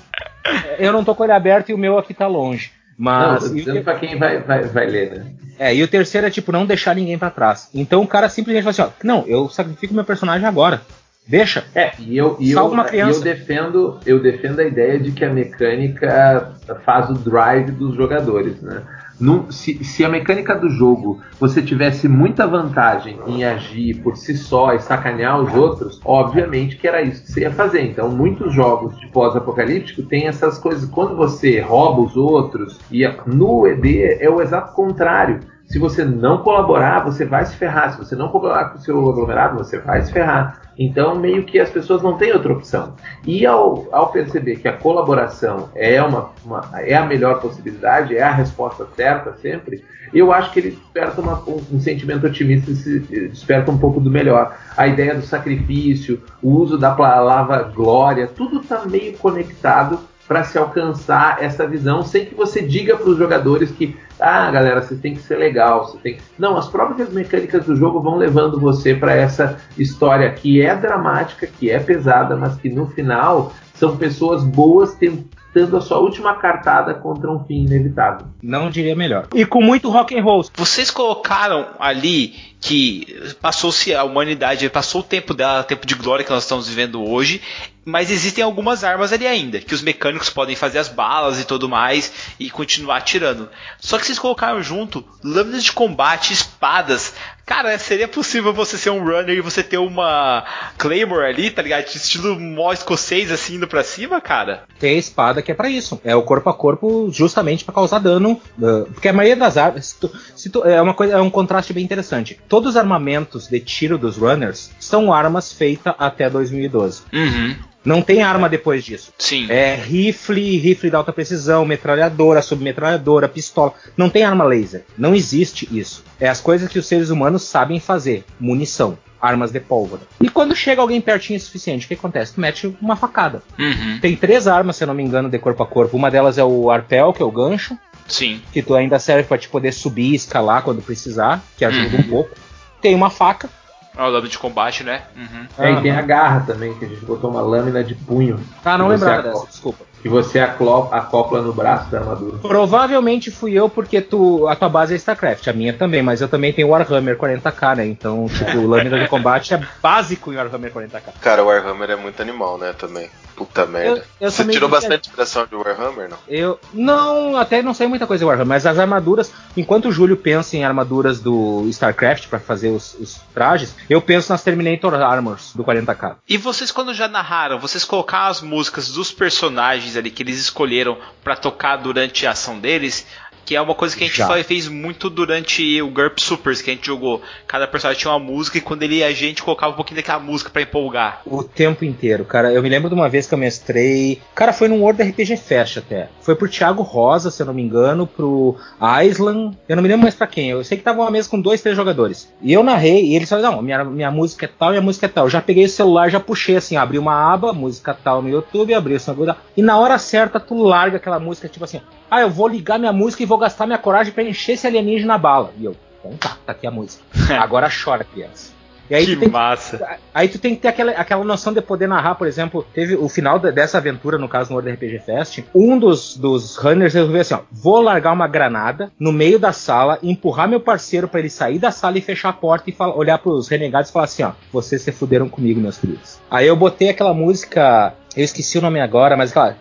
eu 0.79 0.93
não 0.93 1.03
tô 1.03 1.15
com 1.15 1.23
ele 1.23 1.33
aberto 1.33 1.69
e 1.69 1.73
o 1.73 1.77
meu 1.77 1.97
aqui 1.97 2.13
tá 2.13 2.27
longe. 2.27 2.71
Mas. 2.97 3.43
Não, 3.43 3.55
dizendo 3.55 3.83
pra 3.83 3.95
quem 3.95 4.17
vai, 4.17 4.39
vai, 4.39 4.63
vai 4.63 4.85
ler, 4.85 5.11
né? 5.11 5.25
É, 5.57 5.75
e 5.75 5.83
o 5.83 5.87
terceiro 5.87 6.25
é 6.25 6.29
tipo 6.29 6.53
não 6.53 6.65
deixar 6.65 6.95
ninguém 6.95 7.17
para 7.17 7.29
trás. 7.29 7.69
Então 7.73 8.01
o 8.01 8.07
cara 8.07 8.29
simplesmente 8.29 8.63
fala 8.63 8.71
assim, 8.71 8.81
ó, 8.81 8.89
não, 9.03 9.25
eu 9.27 9.49
sacrifico 9.49 9.93
meu 9.93 10.05
personagem 10.05 10.47
agora. 10.47 10.81
Deixa. 11.27 11.65
É, 11.75 11.91
e 11.99 12.17
eu, 12.17 12.37
e 12.39 12.51
eu, 12.51 12.67
uma 12.67 12.85
criança. 12.85 13.19
eu 13.19 13.23
defendo, 13.23 13.99
eu 14.05 14.19
defendo 14.19 14.59
a 14.59 14.63
ideia 14.63 14.99
de 14.99 15.11
que 15.11 15.23
a 15.23 15.31
mecânica 15.31 16.53
faz 16.83 17.09
o 17.09 17.13
drive 17.13 17.71
dos 17.71 17.95
jogadores, 17.95 18.59
né? 18.61 18.81
Num, 19.19 19.51
se, 19.51 19.83
se, 19.83 20.05
a 20.05 20.09
mecânica 20.09 20.55
do 20.55 20.69
jogo 20.69 21.19
você 21.39 21.61
tivesse 21.61 22.07
muita 22.07 22.47
vantagem 22.47 23.19
em 23.27 23.43
agir 23.43 24.01
por 24.01 24.15
si 24.15 24.37
só 24.37 24.73
e 24.73 24.79
sacanear 24.79 25.41
os 25.41 25.53
outros, 25.53 25.99
obviamente 26.05 26.77
que 26.77 26.87
era 26.87 27.01
isso 27.01 27.23
que 27.23 27.31
você 27.31 27.41
ia 27.41 27.51
fazer. 27.51 27.81
Então, 27.83 28.09
muitos 28.09 28.53
jogos 28.53 28.97
de 28.99 29.07
pós-apocalíptico 29.07 30.03
têm 30.03 30.27
essas 30.27 30.57
coisas. 30.57 30.89
Quando 30.89 31.15
você 31.15 31.59
rouba 31.59 32.01
os 32.01 32.15
outros, 32.15 32.79
e 32.91 33.03
no 33.25 33.67
ED 33.67 34.19
é 34.21 34.29
o 34.29 34.41
exato 34.41 34.73
contrário 34.73 35.39
Se 35.69 35.77
você 35.77 36.03
não 36.03 36.39
colaborar, 36.39 37.03
você 37.03 37.23
vai 37.23 37.45
se 37.45 37.55
ferrar. 37.55 37.91
Se 37.91 37.99
você 37.99 38.15
não 38.15 38.29
colaborar 38.29 38.69
com 38.69 38.79
o 38.79 38.81
seu 38.81 38.97
aglomerado, 39.07 39.55
você 39.55 39.77
vai 39.77 40.01
se 40.01 40.11
ferrar. 40.11 40.61
Então, 40.75 41.13
meio 41.13 41.45
que 41.45 41.59
as 41.59 41.69
pessoas 41.69 42.01
não 42.01 42.17
têm 42.17 42.33
outra 42.33 42.51
opção. 42.51 42.95
E 43.23 43.45
ao, 43.45 43.87
ao 43.91 44.11
perceber 44.11 44.55
que 44.55 44.67
a 44.67 44.73
colaboração 44.73 45.69
é, 45.75 46.01
uma, 46.01 46.31
uma, 46.43 46.67
é 46.73 46.95
a 46.95 47.05
melhor 47.05 47.39
possibilidade, 47.39 48.17
é 48.17 48.23
a 48.23 48.31
resposta 48.31 48.87
certa 48.95 49.35
sempre, 49.35 49.83
eu 50.11 50.33
acho 50.33 50.51
que 50.51 50.59
ele 50.59 50.71
desperta 50.71 51.21
uma, 51.21 51.39
um, 51.47 51.61
um, 51.71 51.79
sentimento 51.79 52.25
otimista 52.25 52.71
e 52.71 52.75
se 52.75 52.99
desperta 53.27 53.69
um 53.69 53.77
pouco 53.77 53.99
do 53.99 54.09
melhor. 54.09 54.57
A 54.75 54.87
ideia 54.87 55.13
do 55.13 55.21
sacrifício, 55.21 56.19
o 56.41 56.49
uso 56.49 56.79
da 56.79 56.95
palavra 56.95 57.61
glória, 57.61 58.25
tudo 58.25 58.61
está 58.61 58.85
meio 58.85 59.15
conectado 59.17 59.99
para 60.29 60.43
se 60.43 60.59
alcançar 60.59 61.43
essa 61.43 61.65
visão 61.65 62.03
sem 62.03 62.23
que 62.23 62.35
você 62.35 62.61
diga 62.61 62.95
para 62.95 63.09
os 63.09 63.17
jogadores 63.17 63.71
que 63.71 63.97
ah, 64.19 64.51
galera, 64.51 64.81
você 64.81 64.95
tem 64.95 65.15
que 65.15 65.21
ser 65.21 65.37
legal, 65.37 65.85
você 65.87 65.97
tem 65.97 66.17
Não, 66.37 66.55
as 66.55 66.67
próprias 66.67 67.11
mecânicas 67.11 67.65
do 67.65 67.75
jogo 67.75 67.99
vão 67.99 68.15
levando 68.15 68.59
você 68.59 68.93
para 68.93 69.15
essa 69.15 69.57
história 69.77 70.31
que 70.31 70.61
é 70.61 70.75
dramática, 70.75 71.47
que 71.47 71.71
é 71.71 71.79
pesada, 71.79 72.35
mas 72.35 72.55
que 72.57 72.69
no 72.69 72.85
final 72.87 73.53
são 73.73 73.97
pessoas 73.97 74.43
boas 74.43 74.93
tentando 74.95 75.77
a 75.77 75.81
sua 75.81 75.99
última 75.99 76.35
cartada 76.35 76.93
contra 76.93 77.31
um 77.31 77.43
fim 77.45 77.65
inevitável. 77.65 78.27
Não 78.43 78.69
diria 78.69 78.95
melhor. 78.95 79.27
E 79.33 79.45
com 79.45 79.63
muito 79.63 79.89
rock 79.89 80.19
and 80.19 80.21
roll. 80.21 80.43
Vocês 80.53 80.91
colocaram 80.91 81.67
ali 81.79 82.33
que 82.61 83.33
passou-se 83.41 83.93
a 83.95 84.03
humanidade, 84.03 84.69
passou 84.69 85.01
o 85.01 85.03
tempo 85.03 85.33
dela, 85.33 85.61
o 85.61 85.63
tempo 85.63 85.87
de 85.87 85.95
glória 85.95 86.25
que 86.25 86.31
nós 86.31 86.43
estamos 86.43 86.67
vivendo 86.67 87.01
hoje, 87.07 87.41
mas 87.85 88.11
existem 88.11 88.43
algumas 88.43 88.83
armas 88.83 89.13
ali 89.13 89.25
ainda, 89.25 89.59
que 89.59 89.73
os 89.73 89.81
mecânicos 89.81 90.29
podem 90.29 90.55
fazer 90.55 90.79
as 90.79 90.89
balas 90.89 91.39
e 91.39 91.45
tudo 91.45 91.69
mais 91.69 92.11
e 92.37 92.49
continuar 92.49 92.97
atirando. 92.97 93.49
Só 93.79 93.97
que 93.97 94.05
vocês 94.05 94.19
colocaram 94.19 94.61
junto 94.61 95.05
lâminas 95.23 95.63
de 95.63 95.71
combate, 95.71 96.33
espadas. 96.33 97.13
Cara, 97.49 97.75
seria 97.79 98.07
possível 98.07 98.53
você 98.53 98.77
ser 98.77 98.91
um 98.91 99.03
runner 99.03 99.35
e 99.35 99.41
você 99.41 99.63
ter 99.63 99.79
uma 99.79 100.45
Claymore 100.77 101.25
ali, 101.25 101.49
tá 101.49 101.63
ligado? 101.63 101.83
Estilo 101.87 102.39
mó 102.39 102.71
escocês 102.71 103.31
assim 103.31 103.55
indo 103.55 103.67
pra 103.67 103.83
cima, 103.83 104.21
cara? 104.21 104.65
Tem 104.79 104.93
a 104.93 104.99
espada 104.99 105.41
que 105.41 105.51
é 105.51 105.55
para 105.55 105.67
isso. 105.67 105.99
É 106.05 106.15
o 106.15 106.21
corpo 106.21 106.47
a 106.47 106.53
corpo 106.53 107.09
justamente 107.11 107.65
para 107.65 107.73
causar 107.73 107.97
dano. 107.97 108.39
Uh, 108.55 108.85
porque 108.93 109.07
a 109.07 109.13
maioria 109.13 109.35
das 109.35 109.57
armas. 109.57 109.87
Se 109.87 109.99
tu, 109.99 110.11
se 110.35 110.49
tu, 110.51 110.63
é, 110.63 110.79
uma 110.79 110.93
coisa, 110.93 111.15
é 111.15 111.21
um 111.21 111.29
contraste 111.31 111.73
bem 111.73 111.83
interessante. 111.83 112.39
Todos 112.47 112.69
os 112.69 112.77
armamentos 112.77 113.47
de 113.47 113.59
tiro 113.59 113.97
dos 113.97 114.15
runners 114.15 114.69
são 114.79 115.11
armas 115.11 115.51
feitas 115.51 115.95
até 115.97 116.29
2012. 116.29 117.01
Uhum. 117.11 117.55
Não 117.89 118.03
tem 118.03 118.21
arma 118.21 118.47
depois 118.47 118.85
disso. 118.85 119.11
Sim. 119.17 119.47
É 119.49 119.73
rifle, 119.73 120.57
rifle 120.59 120.91
de 120.91 120.95
alta 120.95 121.11
precisão, 121.11 121.65
metralhadora, 121.65 122.39
submetralhadora, 122.39 123.27
pistola. 123.27 123.73
Não 123.97 124.11
tem 124.11 124.21
arma 124.21 124.43
laser. 124.43 124.85
Não 124.95 125.15
existe 125.15 125.67
isso. 125.75 126.03
É 126.19 126.29
as 126.29 126.39
coisas 126.39 126.69
que 126.69 126.77
os 126.77 126.85
seres 126.85 127.09
humanos 127.09 127.41
sabem 127.41 127.79
fazer. 127.79 128.23
Munição. 128.39 128.95
Armas 129.19 129.51
de 129.51 129.59
pólvora. 129.59 130.03
E 130.21 130.29
quando 130.29 130.55
chega 130.55 130.83
alguém 130.83 131.01
pertinho 131.01 131.39
o 131.39 131.41
suficiente, 131.41 131.85
o 131.85 131.87
que 131.87 131.95
acontece? 131.95 132.35
Tu 132.35 132.39
mete 132.39 132.77
uma 132.79 132.95
facada. 132.95 133.41
Uhum. 133.57 133.97
Tem 133.99 134.15
três 134.15 134.47
armas, 134.47 134.75
se 134.75 134.83
eu 134.83 134.87
não 134.87 134.93
me 134.93 135.01
engano, 135.01 135.27
de 135.27 135.39
corpo 135.39 135.63
a 135.63 135.65
corpo. 135.65 135.97
Uma 135.97 136.11
delas 136.11 136.37
é 136.37 136.43
o 136.43 136.69
arpel, 136.69 137.11
que 137.11 137.23
é 137.23 137.25
o 137.25 137.31
gancho. 137.31 137.75
Sim. 138.07 138.39
Que 138.53 138.61
tu 138.61 138.75
ainda 138.75 138.99
serve 138.99 139.23
para 139.23 139.39
te 139.39 139.49
poder 139.49 139.71
subir 139.71 140.11
e 140.11 140.15
escalar 140.15 140.61
quando 140.61 140.83
precisar, 140.83 141.43
que 141.57 141.65
ajuda 141.65 141.95
uhum. 141.95 142.01
um 142.01 142.07
pouco. 142.07 142.35
Tem 142.79 142.93
uma 142.93 143.09
faca, 143.09 143.49
ah, 143.95 144.07
o 144.07 144.09
lâmina 144.09 144.29
de 144.29 144.37
combate, 144.37 144.83
né? 144.83 145.03
Uhum. 145.15 145.47
É, 145.57 145.71
e 145.73 145.81
tem 145.81 145.91
a 145.91 146.01
garra 146.01 146.43
também, 146.45 146.73
que 146.75 146.85
a 146.85 146.87
gente 146.87 147.03
botou 147.05 147.29
uma 147.29 147.41
lâmina 147.41 147.83
de 147.83 147.95
punho. 147.95 148.39
Ah, 148.63 148.77
não 148.77 148.87
lembrava 148.87 149.23
dessa, 149.23 149.45
desculpa 149.47 149.89
que 150.01 150.07
você 150.07 150.39
acopla 150.39 151.41
no 151.41 151.53
braço 151.53 151.89
da 151.91 151.99
armadura. 151.99 152.37
Provavelmente 152.37 153.29
fui 153.29 153.53
eu, 153.53 153.69
porque 153.69 154.01
tu, 154.01 154.47
a 154.47 154.55
tua 154.55 154.69
base 154.69 154.93
é 154.93 154.97
StarCraft, 154.97 155.47
a 155.47 155.53
minha 155.53 155.73
também, 155.73 156.01
mas 156.01 156.21
eu 156.21 156.27
também 156.27 156.53
tenho 156.53 156.69
Warhammer 156.69 157.17
40k, 157.17 157.75
né? 157.75 157.85
Então, 157.85 158.27
tipo, 158.27 158.59
lâmina 158.65 158.99
de 158.99 159.07
combate 159.07 159.53
é 159.53 159.61
básico 159.81 160.31
em 160.31 160.37
Warhammer 160.37 160.71
40k. 160.71 161.01
Cara, 161.21 161.43
o 161.43 161.47
Warhammer 161.47 161.89
é 161.91 161.95
muito 161.95 162.21
animal, 162.21 162.57
né? 162.57 162.73
Também. 162.73 163.09
Puta 163.39 163.65
merda. 163.65 164.05
Eu, 164.19 164.27
eu 164.27 164.31
você 164.31 164.45
tirou 164.45 164.69
bastante 164.69 165.07
inspiração 165.07 165.47
de 165.47 165.55
Warhammer, 165.55 166.09
não? 166.09 166.17
Eu. 166.27 166.59
Não, 166.73 167.37
até 167.37 167.63
não 167.63 167.73
sei 167.73 167.87
muita 167.87 168.05
coisa 168.05 168.21
de 168.21 168.25
Warhammer, 168.25 168.47
mas 168.47 168.65
as 168.65 168.77
armaduras, 168.77 169.31
enquanto 169.57 169.87
o 169.87 169.91
Júlio 169.91 170.15
pensa 170.15 170.55
em 170.57 170.63
armaduras 170.63 171.19
do 171.19 171.65
StarCraft 171.69 172.27
para 172.27 172.39
fazer 172.39 172.69
os, 172.69 172.93
os, 172.95 173.19
trajes, 173.33 173.75
eu 173.89 174.01
penso 174.01 174.31
nas 174.31 174.43
Terminator 174.43 174.93
Armors 174.93 175.53
do 175.55 175.63
40k. 175.63 176.17
E 176.27 176.37
vocês, 176.37 176.71
quando 176.71 176.93
já 176.93 177.07
narraram, 177.07 177.57
vocês 177.57 177.83
colocaram 177.83 178.27
as 178.27 178.41
músicas 178.41 178.91
dos 178.91 179.11
personagens 179.11 179.39
personagens 179.39 179.95
ali 179.95 180.11
que 180.11 180.23
eles 180.23 180.39
escolheram 180.39 180.97
para 181.23 181.35
tocar 181.35 181.77
durante 181.77 182.27
a 182.27 182.31
ação 182.31 182.59
deles, 182.59 183.05
que 183.49 183.55
é 183.55 183.61
uma 183.61 183.73
coisa 183.73 183.97
que 183.97 184.03
a 184.03 184.07
gente 184.07 184.15
Já. 184.15 184.43
fez 184.43 184.67
muito 184.67 185.09
durante 185.09 185.81
o 185.81 185.89
GURP 185.89 186.19
Supers 186.19 186.61
que 186.61 186.69
a 186.69 186.73
gente 186.75 186.85
jogou. 186.85 187.19
Cada 187.47 187.67
personagem 187.67 187.99
tinha 187.99 188.13
uma 188.13 188.19
música 188.19 188.59
e 188.59 188.61
quando 188.61 188.83
ele 188.83 188.97
ia, 188.97 189.07
a 189.07 189.11
gente 189.11 189.41
colocava 189.41 189.73
um 189.73 189.75
pouquinho 189.75 189.95
daquela 189.95 190.19
música 190.19 190.51
para 190.51 190.61
empolgar. 190.61 191.23
O 191.25 191.41
tempo 191.41 191.83
inteiro, 191.83 192.23
cara. 192.25 192.53
Eu 192.53 192.61
me 192.61 192.69
lembro 192.69 192.89
de 192.89 192.93
uma 192.93 193.09
vez 193.09 193.25
que 193.25 193.33
eu 193.33 193.39
mestrei. 193.39 194.21
Cara, 194.35 194.53
foi 194.53 194.67
num 194.67 194.83
World 194.83 195.01
RPG 195.01 195.35
Fest 195.37 195.77
até. 195.77 196.09
Foi 196.21 196.35
pro 196.35 196.47
Thiago 196.47 196.83
Rosa, 196.83 197.31
se 197.31 197.41
eu 197.41 197.47
não 197.47 197.53
me 197.55 197.63
engano, 197.63 198.05
pro 198.05 198.55
Island. 199.03 199.57
Eu 199.67 199.75
não 199.75 199.81
me 199.81 199.89
lembro 199.89 200.03
mais 200.03 200.13
pra 200.13 200.27
quem. 200.27 200.51
Eu 200.51 200.63
sei 200.63 200.77
que 200.77 200.83
tava 200.83 201.01
uma 201.01 201.09
mesa 201.09 201.27
com 201.27 201.41
dois, 201.41 201.59
três 201.59 201.75
jogadores. 201.75 202.31
E 202.43 202.53
eu 202.53 202.61
narrei 202.61 203.03
e 203.03 203.15
eles 203.15 203.27
falaram: 203.27 203.55
não, 203.55 203.61
minha, 203.63 203.83
minha 203.83 204.11
música 204.11 204.45
é 204.45 204.49
tal, 204.59 204.69
minha 204.69 204.81
música 204.81 205.07
é 205.07 205.09
tal. 205.09 205.25
Eu 205.25 205.31
já 205.31 205.41
peguei 205.41 205.65
o 205.65 205.69
celular, 205.69 206.11
já 206.11 206.19
puxei 206.19 206.55
assim, 206.55 206.77
abri 206.77 206.99
uma 206.99 207.33
aba, 207.33 207.51
música 207.51 207.95
tal 207.95 208.21
no 208.21 208.29
YouTube, 208.29 208.75
abri 208.75 208.93
o 208.93 208.99
celular. 208.99 209.43
E 209.57 209.63
na 209.63 209.79
hora 209.79 209.97
certa, 209.97 210.39
tu 210.39 210.53
larga 210.61 210.97
aquela 210.97 211.19
música, 211.19 211.49
tipo 211.49 211.65
assim, 211.65 211.81
ah, 212.11 212.21
eu 212.21 212.29
vou 212.29 212.47
ligar 212.47 212.77
minha 212.79 212.93
música 212.93 213.21
e 213.21 213.25
vou 213.25 213.38
gastar 213.39 213.65
minha 213.65 213.79
coragem 213.79 214.13
para 214.13 214.23
encher 214.23 214.53
esse 214.53 214.67
alienígena 214.67 215.13
na 215.13 215.17
bala. 215.17 215.51
E 215.57 215.65
eu, 215.65 215.75
então 215.99 216.15
tá, 216.17 216.37
tá 216.45 216.51
aqui 216.51 216.67
a 216.67 216.71
música. 216.71 217.03
Agora 217.39 217.69
chora, 217.69 218.03
criança. 218.03 218.59
E 218.89 218.95
aí 218.95 219.15
que 219.15 219.29
massa. 219.29 219.99
aí 220.11 220.27
tu 220.27 220.39
tem 220.39 220.55
que 220.55 220.61
ter 220.61 220.69
aquela, 220.69 220.91
aquela 220.93 221.23
noção 221.23 221.53
de 221.53 221.61
poder 221.61 221.87
narrar, 221.87 222.15
por 222.15 222.25
exemplo, 222.25 222.65
teve 222.73 222.95
o 222.95 223.07
final 223.07 223.37
dessa 223.37 223.77
aventura, 223.77 224.17
no 224.17 224.27
caso 224.27 224.49
no 224.49 224.55
World 224.55 224.71
RPG 224.71 224.99
Fest, 225.05 225.43
um 225.53 225.77
dos, 225.77 226.17
dos 226.17 226.57
runners 226.57 226.95
resolveu 226.95 227.21
assim, 227.21 227.35
ó, 227.35 227.41
vou 227.51 227.81
largar 227.81 228.11
uma 228.13 228.27
granada 228.27 228.91
no 228.99 229.13
meio 229.13 229.37
da 229.37 229.53
sala, 229.53 229.99
empurrar 230.01 230.49
meu 230.49 230.59
parceiro 230.59 231.07
para 231.07 231.19
ele 231.19 231.29
sair 231.29 231.59
da 231.59 231.69
sala 231.69 231.99
e 231.99 232.01
fechar 232.01 232.29
a 232.29 232.33
porta 232.33 232.67
e 232.69 232.73
fala, 232.73 232.95
olhar 232.95 233.19
pros 233.19 233.47
renegados 233.47 233.89
e 233.89 233.93
falar 233.93 234.05
assim, 234.05 234.23
ó, 234.23 234.31
vocês 234.51 234.81
se 234.81 234.91
fuderam 234.91 235.29
comigo, 235.29 235.61
meus 235.61 235.77
queridos. 235.77 236.17
Aí 236.31 236.47
eu 236.47 236.55
botei 236.55 236.89
aquela 236.89 237.13
música, 237.13 237.93
eu 238.15 238.23
esqueci 238.23 238.57
o 238.57 238.61
nome 238.61 238.79
agora, 238.79 239.15
mas 239.15 239.29
aquela 239.29 239.57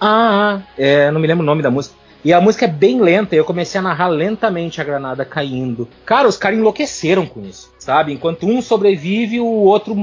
ah, 0.00 0.60
é, 0.76 1.10
não 1.10 1.20
me 1.20 1.26
lembro 1.26 1.42
o 1.42 1.46
nome 1.46 1.62
da 1.62 1.70
música. 1.70 1.94
E 2.24 2.32
a 2.32 2.40
música 2.40 2.66
é 2.66 2.68
bem 2.68 3.00
lenta, 3.00 3.34
e 3.34 3.38
eu 3.38 3.44
comecei 3.44 3.78
a 3.80 3.82
narrar 3.82 4.06
lentamente 4.06 4.80
a 4.80 4.84
granada 4.84 5.24
caindo. 5.24 5.88
Cara, 6.06 6.28
os 6.28 6.36
caras 6.36 6.58
enlouqueceram 6.58 7.26
com 7.26 7.40
isso, 7.40 7.71
sabe? 7.82 8.12
Enquanto 8.12 8.46
um 8.46 8.62
sobrevive, 8.62 9.40
o 9.40 9.46
outro 9.46 9.94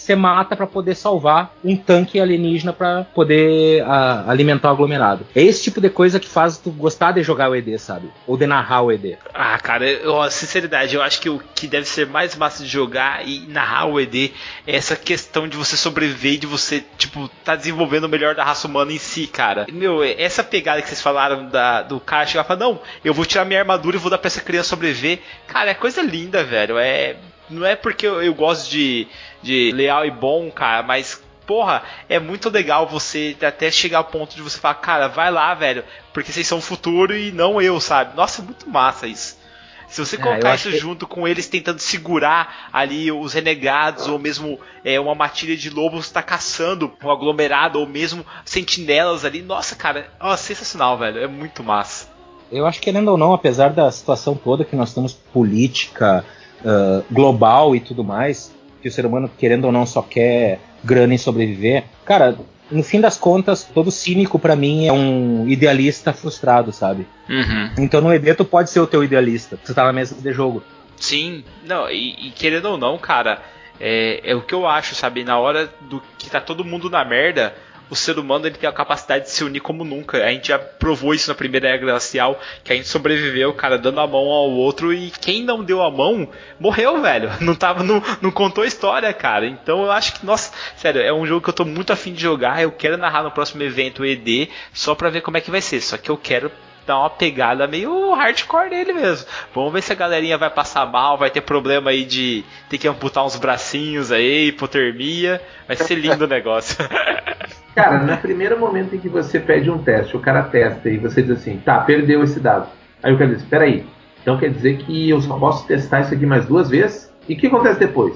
você 0.00 0.16
mata 0.16 0.56
para 0.56 0.66
poder 0.66 0.94
salvar 0.94 1.54
um 1.62 1.76
tanque 1.76 2.18
alienígena 2.18 2.72
para 2.72 3.04
poder 3.04 3.82
a, 3.84 4.30
alimentar 4.30 4.68
o 4.68 4.72
aglomerado. 4.72 5.26
É 5.34 5.42
esse 5.42 5.62
tipo 5.62 5.80
de 5.80 5.90
coisa 5.90 6.18
que 6.18 6.28
faz 6.28 6.56
tu 6.56 6.70
gostar 6.70 7.12
de 7.12 7.22
jogar 7.22 7.50
o 7.50 7.54
ED, 7.54 7.78
sabe? 7.78 8.10
Ou 8.26 8.36
de 8.36 8.46
narrar 8.46 8.82
o 8.82 8.90
ED. 8.90 9.18
Ah, 9.34 9.58
cara, 9.58 9.88
eu, 9.88 10.30
sinceridade, 10.30 10.94
eu 10.94 11.02
acho 11.02 11.20
que 11.20 11.28
o 11.28 11.40
que 11.54 11.66
deve 11.66 11.86
ser 11.86 12.06
mais 12.06 12.34
massa 12.34 12.62
de 12.62 12.68
jogar 12.68 13.26
e 13.26 13.46
narrar 13.48 13.86
o 13.86 14.00
ED 14.00 14.32
é 14.66 14.76
essa 14.76 14.96
questão 14.96 15.46
de 15.46 15.56
você 15.56 15.76
sobreviver, 15.76 16.38
de 16.38 16.46
você, 16.46 16.82
tipo, 16.96 17.28
tá 17.44 17.54
desenvolvendo 17.54 18.04
o 18.04 18.08
melhor 18.08 18.34
da 18.34 18.44
raça 18.44 18.66
humana 18.66 18.92
em 18.92 18.98
si, 18.98 19.26
cara. 19.26 19.66
Meu, 19.70 20.02
essa 20.02 20.42
pegada 20.42 20.80
que 20.80 20.88
vocês 20.88 21.02
falaram 21.02 21.48
da, 21.48 21.82
do 21.82 22.00
cara 22.00 22.26
chegar 22.26 22.44
e 22.44 22.48
falar, 22.48 22.60
não, 22.60 22.80
eu 23.04 23.12
vou 23.12 23.24
tirar 23.24 23.44
minha 23.44 23.60
armadura 23.60 23.96
e 23.96 24.00
vou 24.00 24.10
dar 24.10 24.18
pra 24.18 24.28
essa 24.28 24.40
criança 24.40 24.70
sobreviver. 24.70 25.20
Cara, 25.46 25.70
é 25.70 25.74
coisa 25.74 26.02
linda, 26.02 26.42
velho. 26.42 26.78
É 26.78 26.99
não 27.48 27.66
é 27.66 27.76
porque 27.76 28.06
eu, 28.06 28.22
eu 28.22 28.34
gosto 28.34 28.70
de, 28.70 29.06
de 29.42 29.72
leal 29.72 30.06
e 30.06 30.10
bom, 30.10 30.50
cara, 30.50 30.82
mas 30.82 31.22
porra, 31.46 31.82
é 32.08 32.20
muito 32.20 32.48
legal 32.48 32.86
você 32.86 33.36
até 33.42 33.70
chegar 33.72 33.98
ao 33.98 34.04
ponto 34.04 34.36
de 34.36 34.42
você 34.42 34.56
falar, 34.56 34.74
cara, 34.74 35.08
vai 35.08 35.32
lá, 35.32 35.52
velho, 35.52 35.82
porque 36.12 36.30
vocês 36.30 36.46
são 36.46 36.58
o 36.58 36.62
futuro 36.62 37.16
e 37.16 37.32
não 37.32 37.60
eu, 37.60 37.80
sabe? 37.80 38.16
Nossa, 38.16 38.40
é 38.40 38.44
muito 38.44 38.70
massa 38.70 39.08
isso. 39.08 39.40
Se 39.88 39.98
você 39.98 40.14
é, 40.14 40.18
colocar 40.20 40.54
isso 40.54 40.70
que... 40.70 40.78
junto 40.78 41.08
com 41.08 41.26
eles 41.26 41.48
tentando 41.48 41.80
segurar 41.80 42.68
ali 42.72 43.10
os 43.10 43.32
renegados, 43.32 44.06
ou 44.06 44.16
mesmo 44.16 44.60
é, 44.84 45.00
uma 45.00 45.16
matilha 45.16 45.56
de 45.56 45.68
lobos 45.68 46.06
está 46.06 46.22
caçando 46.22 46.92
um 47.02 47.10
aglomerado, 47.10 47.80
ou 47.80 47.86
mesmo 47.86 48.24
sentinelas 48.44 49.24
ali, 49.24 49.42
nossa, 49.42 49.74
cara, 49.74 50.08
ó, 50.20 50.36
sensacional, 50.36 50.96
velho. 50.96 51.18
É 51.18 51.26
muito 51.26 51.64
massa. 51.64 52.08
Eu 52.52 52.66
acho 52.66 52.78
que, 52.78 52.84
querendo 52.84 53.08
ou 53.08 53.16
não, 53.16 53.32
apesar 53.32 53.70
da 53.70 53.90
situação 53.90 54.36
toda 54.36 54.64
que 54.64 54.76
nós 54.76 54.94
temos 54.94 55.12
política, 55.12 56.24
uh, 56.64 57.04
global 57.10 57.74
e 57.74 57.80
tudo 57.80 58.04
mais, 58.04 58.54
que 58.80 58.88
o 58.88 58.92
ser 58.92 59.06
humano, 59.06 59.30
querendo 59.38 59.64
ou 59.66 59.72
não, 59.72 59.86
só 59.86 60.02
quer 60.02 60.60
grana 60.82 61.14
e 61.14 61.18
sobreviver. 61.18 61.84
Cara, 62.04 62.36
no 62.70 62.82
fim 62.82 63.00
das 63.00 63.16
contas, 63.16 63.64
todo 63.64 63.90
cínico 63.90 64.38
para 64.38 64.54
mim 64.54 64.86
é 64.86 64.92
um 64.92 65.48
idealista 65.48 66.12
frustrado, 66.12 66.72
sabe? 66.72 67.06
Uhum. 67.28 67.70
Então 67.78 68.00
no 68.00 68.12
ED 68.12 68.34
tu 68.34 68.44
pode 68.44 68.70
ser 68.70 68.80
o 68.80 68.86
teu 68.86 69.02
idealista, 69.02 69.58
você 69.62 69.74
tá 69.74 69.84
na 69.84 69.92
mesa 69.92 70.14
de 70.14 70.32
jogo. 70.32 70.62
Sim, 70.96 71.44
não, 71.64 71.90
e, 71.90 72.28
e 72.28 72.30
querendo 72.30 72.66
ou 72.66 72.78
não, 72.78 72.98
cara, 72.98 73.42
é, 73.80 74.20
é, 74.22 74.34
o 74.34 74.42
que 74.42 74.54
eu 74.54 74.66
acho, 74.66 74.94
sabe? 74.94 75.24
Na 75.24 75.38
hora 75.38 75.72
do 75.82 76.02
que 76.18 76.30
tá 76.30 76.40
todo 76.40 76.64
mundo 76.64 76.90
na 76.90 77.04
merda, 77.04 77.54
o 77.90 77.96
ser 77.96 78.18
humano 78.18 78.46
ele 78.46 78.54
tem 78.54 78.68
a 78.68 78.72
capacidade 78.72 79.24
de 79.24 79.30
se 79.30 79.42
unir 79.42 79.60
como 79.60 79.84
nunca. 79.84 80.24
A 80.24 80.30
gente 80.30 80.48
já 80.48 80.58
provou 80.58 81.12
isso 81.12 81.28
na 81.28 81.34
primeira 81.34 81.68
era 81.68 81.78
glacial, 81.78 82.40
que 82.62 82.72
a 82.72 82.76
gente 82.76 82.88
sobreviveu, 82.88 83.52
cara, 83.52 83.76
dando 83.76 84.00
a 84.00 84.06
mão 84.06 84.28
ao 84.28 84.50
outro 84.50 84.92
e 84.92 85.10
quem 85.10 85.42
não 85.42 85.64
deu 85.64 85.82
a 85.82 85.90
mão 85.90 86.28
morreu, 86.58 87.02
velho. 87.02 87.30
Não 87.40 87.54
tava, 87.54 87.82
não, 87.82 88.02
não 88.20 88.30
contou 88.30 88.62
a 88.62 88.66
história, 88.66 89.12
cara. 89.12 89.46
Então 89.46 89.82
eu 89.82 89.90
acho 89.90 90.14
que, 90.14 90.26
nossa, 90.26 90.52
sério, 90.76 91.00
é 91.00 91.12
um 91.12 91.26
jogo 91.26 91.42
que 91.42 91.48
eu 91.48 91.54
tô 91.54 91.64
muito 91.64 91.92
afim 91.92 92.12
de 92.12 92.20
jogar. 92.20 92.62
Eu 92.62 92.70
quero 92.70 92.96
narrar 92.96 93.22
no 93.22 93.30
próximo 93.30 93.62
evento 93.62 94.04
ED 94.04 94.48
só 94.72 94.94
pra 94.94 95.10
ver 95.10 95.22
como 95.22 95.36
é 95.36 95.40
que 95.40 95.50
vai 95.50 95.60
ser. 95.60 95.80
Só 95.80 95.96
que 95.96 96.10
eu 96.10 96.16
quero 96.16 96.50
dar 96.86 96.98
uma 96.98 97.10
pegada 97.10 97.66
meio 97.66 98.12
hardcore 98.14 98.70
nele 98.70 98.92
mesmo. 98.92 99.26
Vamos 99.54 99.72
ver 99.72 99.82
se 99.82 99.92
a 99.92 99.96
galerinha 99.96 100.38
vai 100.38 100.50
passar 100.50 100.86
mal, 100.86 101.16
vai 101.16 101.30
ter 101.30 101.40
problema 101.40 101.90
aí 101.90 102.04
de 102.04 102.44
ter 102.68 102.78
que 102.78 102.88
amputar 102.88 103.24
uns 103.24 103.36
bracinhos 103.36 104.12
aí, 104.12 104.48
hipotermia. 104.48 105.40
Vai 105.66 105.76
ser 105.76 105.94
lindo 105.94 106.24
o 106.24 106.28
negócio. 106.28 106.76
Cara, 107.74 107.98
no 107.98 108.16
primeiro 108.18 108.58
momento 108.58 108.94
em 108.94 108.98
que 108.98 109.08
você 109.08 109.38
pede 109.38 109.70
um 109.70 109.78
teste, 109.78 110.16
o 110.16 110.20
cara 110.20 110.42
testa 110.42 110.88
e 110.88 110.98
você 110.98 111.22
diz 111.22 111.38
assim, 111.38 111.58
tá, 111.58 111.78
perdeu 111.80 112.22
esse 112.24 112.40
dado. 112.40 112.68
Aí 113.02 113.12
o 113.12 113.18
cara 113.18 113.34
diz, 113.34 113.44
peraí, 113.44 113.86
então 114.20 114.38
quer 114.38 114.50
dizer 114.50 114.78
que 114.78 115.08
eu 115.08 115.20
só 115.20 115.38
posso 115.38 115.66
testar 115.66 116.00
isso 116.00 116.12
aqui 116.12 116.26
mais 116.26 116.46
duas 116.46 116.68
vezes? 116.68 117.12
E 117.28 117.34
o 117.34 117.36
que 117.36 117.46
acontece 117.46 117.78
depois? 117.78 118.14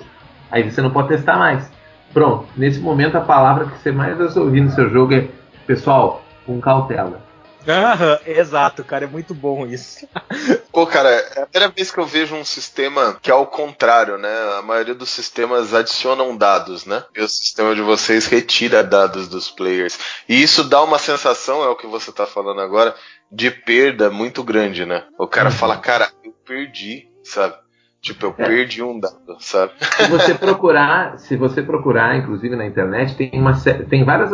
Aí 0.50 0.68
você 0.68 0.82
não 0.82 0.90
pode 0.90 1.08
testar 1.08 1.36
mais. 1.36 1.70
Pronto, 2.12 2.46
nesse 2.56 2.80
momento 2.80 3.16
a 3.16 3.20
palavra 3.20 3.66
que 3.66 3.78
você 3.78 3.90
mais 3.90 4.16
vai 4.16 4.28
ouvir 4.42 4.60
no 4.60 4.70
seu 4.70 4.88
jogo 4.90 5.14
é, 5.14 5.28
pessoal, 5.66 6.22
com 6.44 6.60
cautela. 6.60 7.22
Aham, 7.66 8.18
exato, 8.26 8.84
cara, 8.84 9.04
é 9.04 9.08
muito 9.08 9.34
bom 9.34 9.66
isso. 9.66 10.06
Pô, 10.72 10.86
cara, 10.86 11.08
é 11.08 11.42
a 11.42 11.46
primeira 11.46 11.72
vez 11.74 11.90
que 11.90 11.98
eu 11.98 12.06
vejo 12.06 12.34
um 12.34 12.44
sistema 12.44 13.16
que 13.22 13.30
é 13.30 13.34
ao 13.34 13.46
contrário, 13.46 14.18
né? 14.18 14.32
A 14.58 14.62
maioria 14.62 14.94
dos 14.94 15.08
sistemas 15.10 15.72
adicionam 15.72 16.36
dados, 16.36 16.84
né? 16.84 17.04
E 17.16 17.20
o 17.22 17.28
sistema 17.28 17.74
de 17.74 17.80
vocês 17.80 18.26
retira 18.26 18.82
dados 18.82 19.28
dos 19.28 19.50
players. 19.50 19.98
E 20.28 20.42
isso 20.42 20.64
dá 20.64 20.82
uma 20.82 20.98
sensação, 20.98 21.62
é 21.64 21.68
o 21.68 21.76
que 21.76 21.86
você 21.86 22.12
tá 22.12 22.26
falando 22.26 22.60
agora, 22.60 22.94
de 23.30 23.50
perda 23.50 24.10
muito 24.10 24.42
grande, 24.44 24.84
né? 24.84 25.04
O 25.18 25.26
cara 25.26 25.48
Uhum. 25.48 25.54
fala, 25.56 25.76
cara, 25.76 26.10
eu 26.24 26.32
perdi, 26.46 27.08
sabe? 27.22 27.54
Tipo, 28.02 28.26
eu 28.26 28.34
É. 28.36 28.46
perdi 28.46 28.82
um 28.82 29.00
dado, 29.00 29.36
sabe? 29.40 29.72
Se 29.96 30.06
você 30.08 30.34
procurar, 30.36 31.18
se 31.18 31.36
você 31.36 31.62
procurar, 31.62 32.16
inclusive 32.16 32.54
na 32.56 32.66
internet, 32.66 33.14
tem 33.16 33.30
uma 33.32 33.52
tem 33.88 34.04
várias 34.04 34.30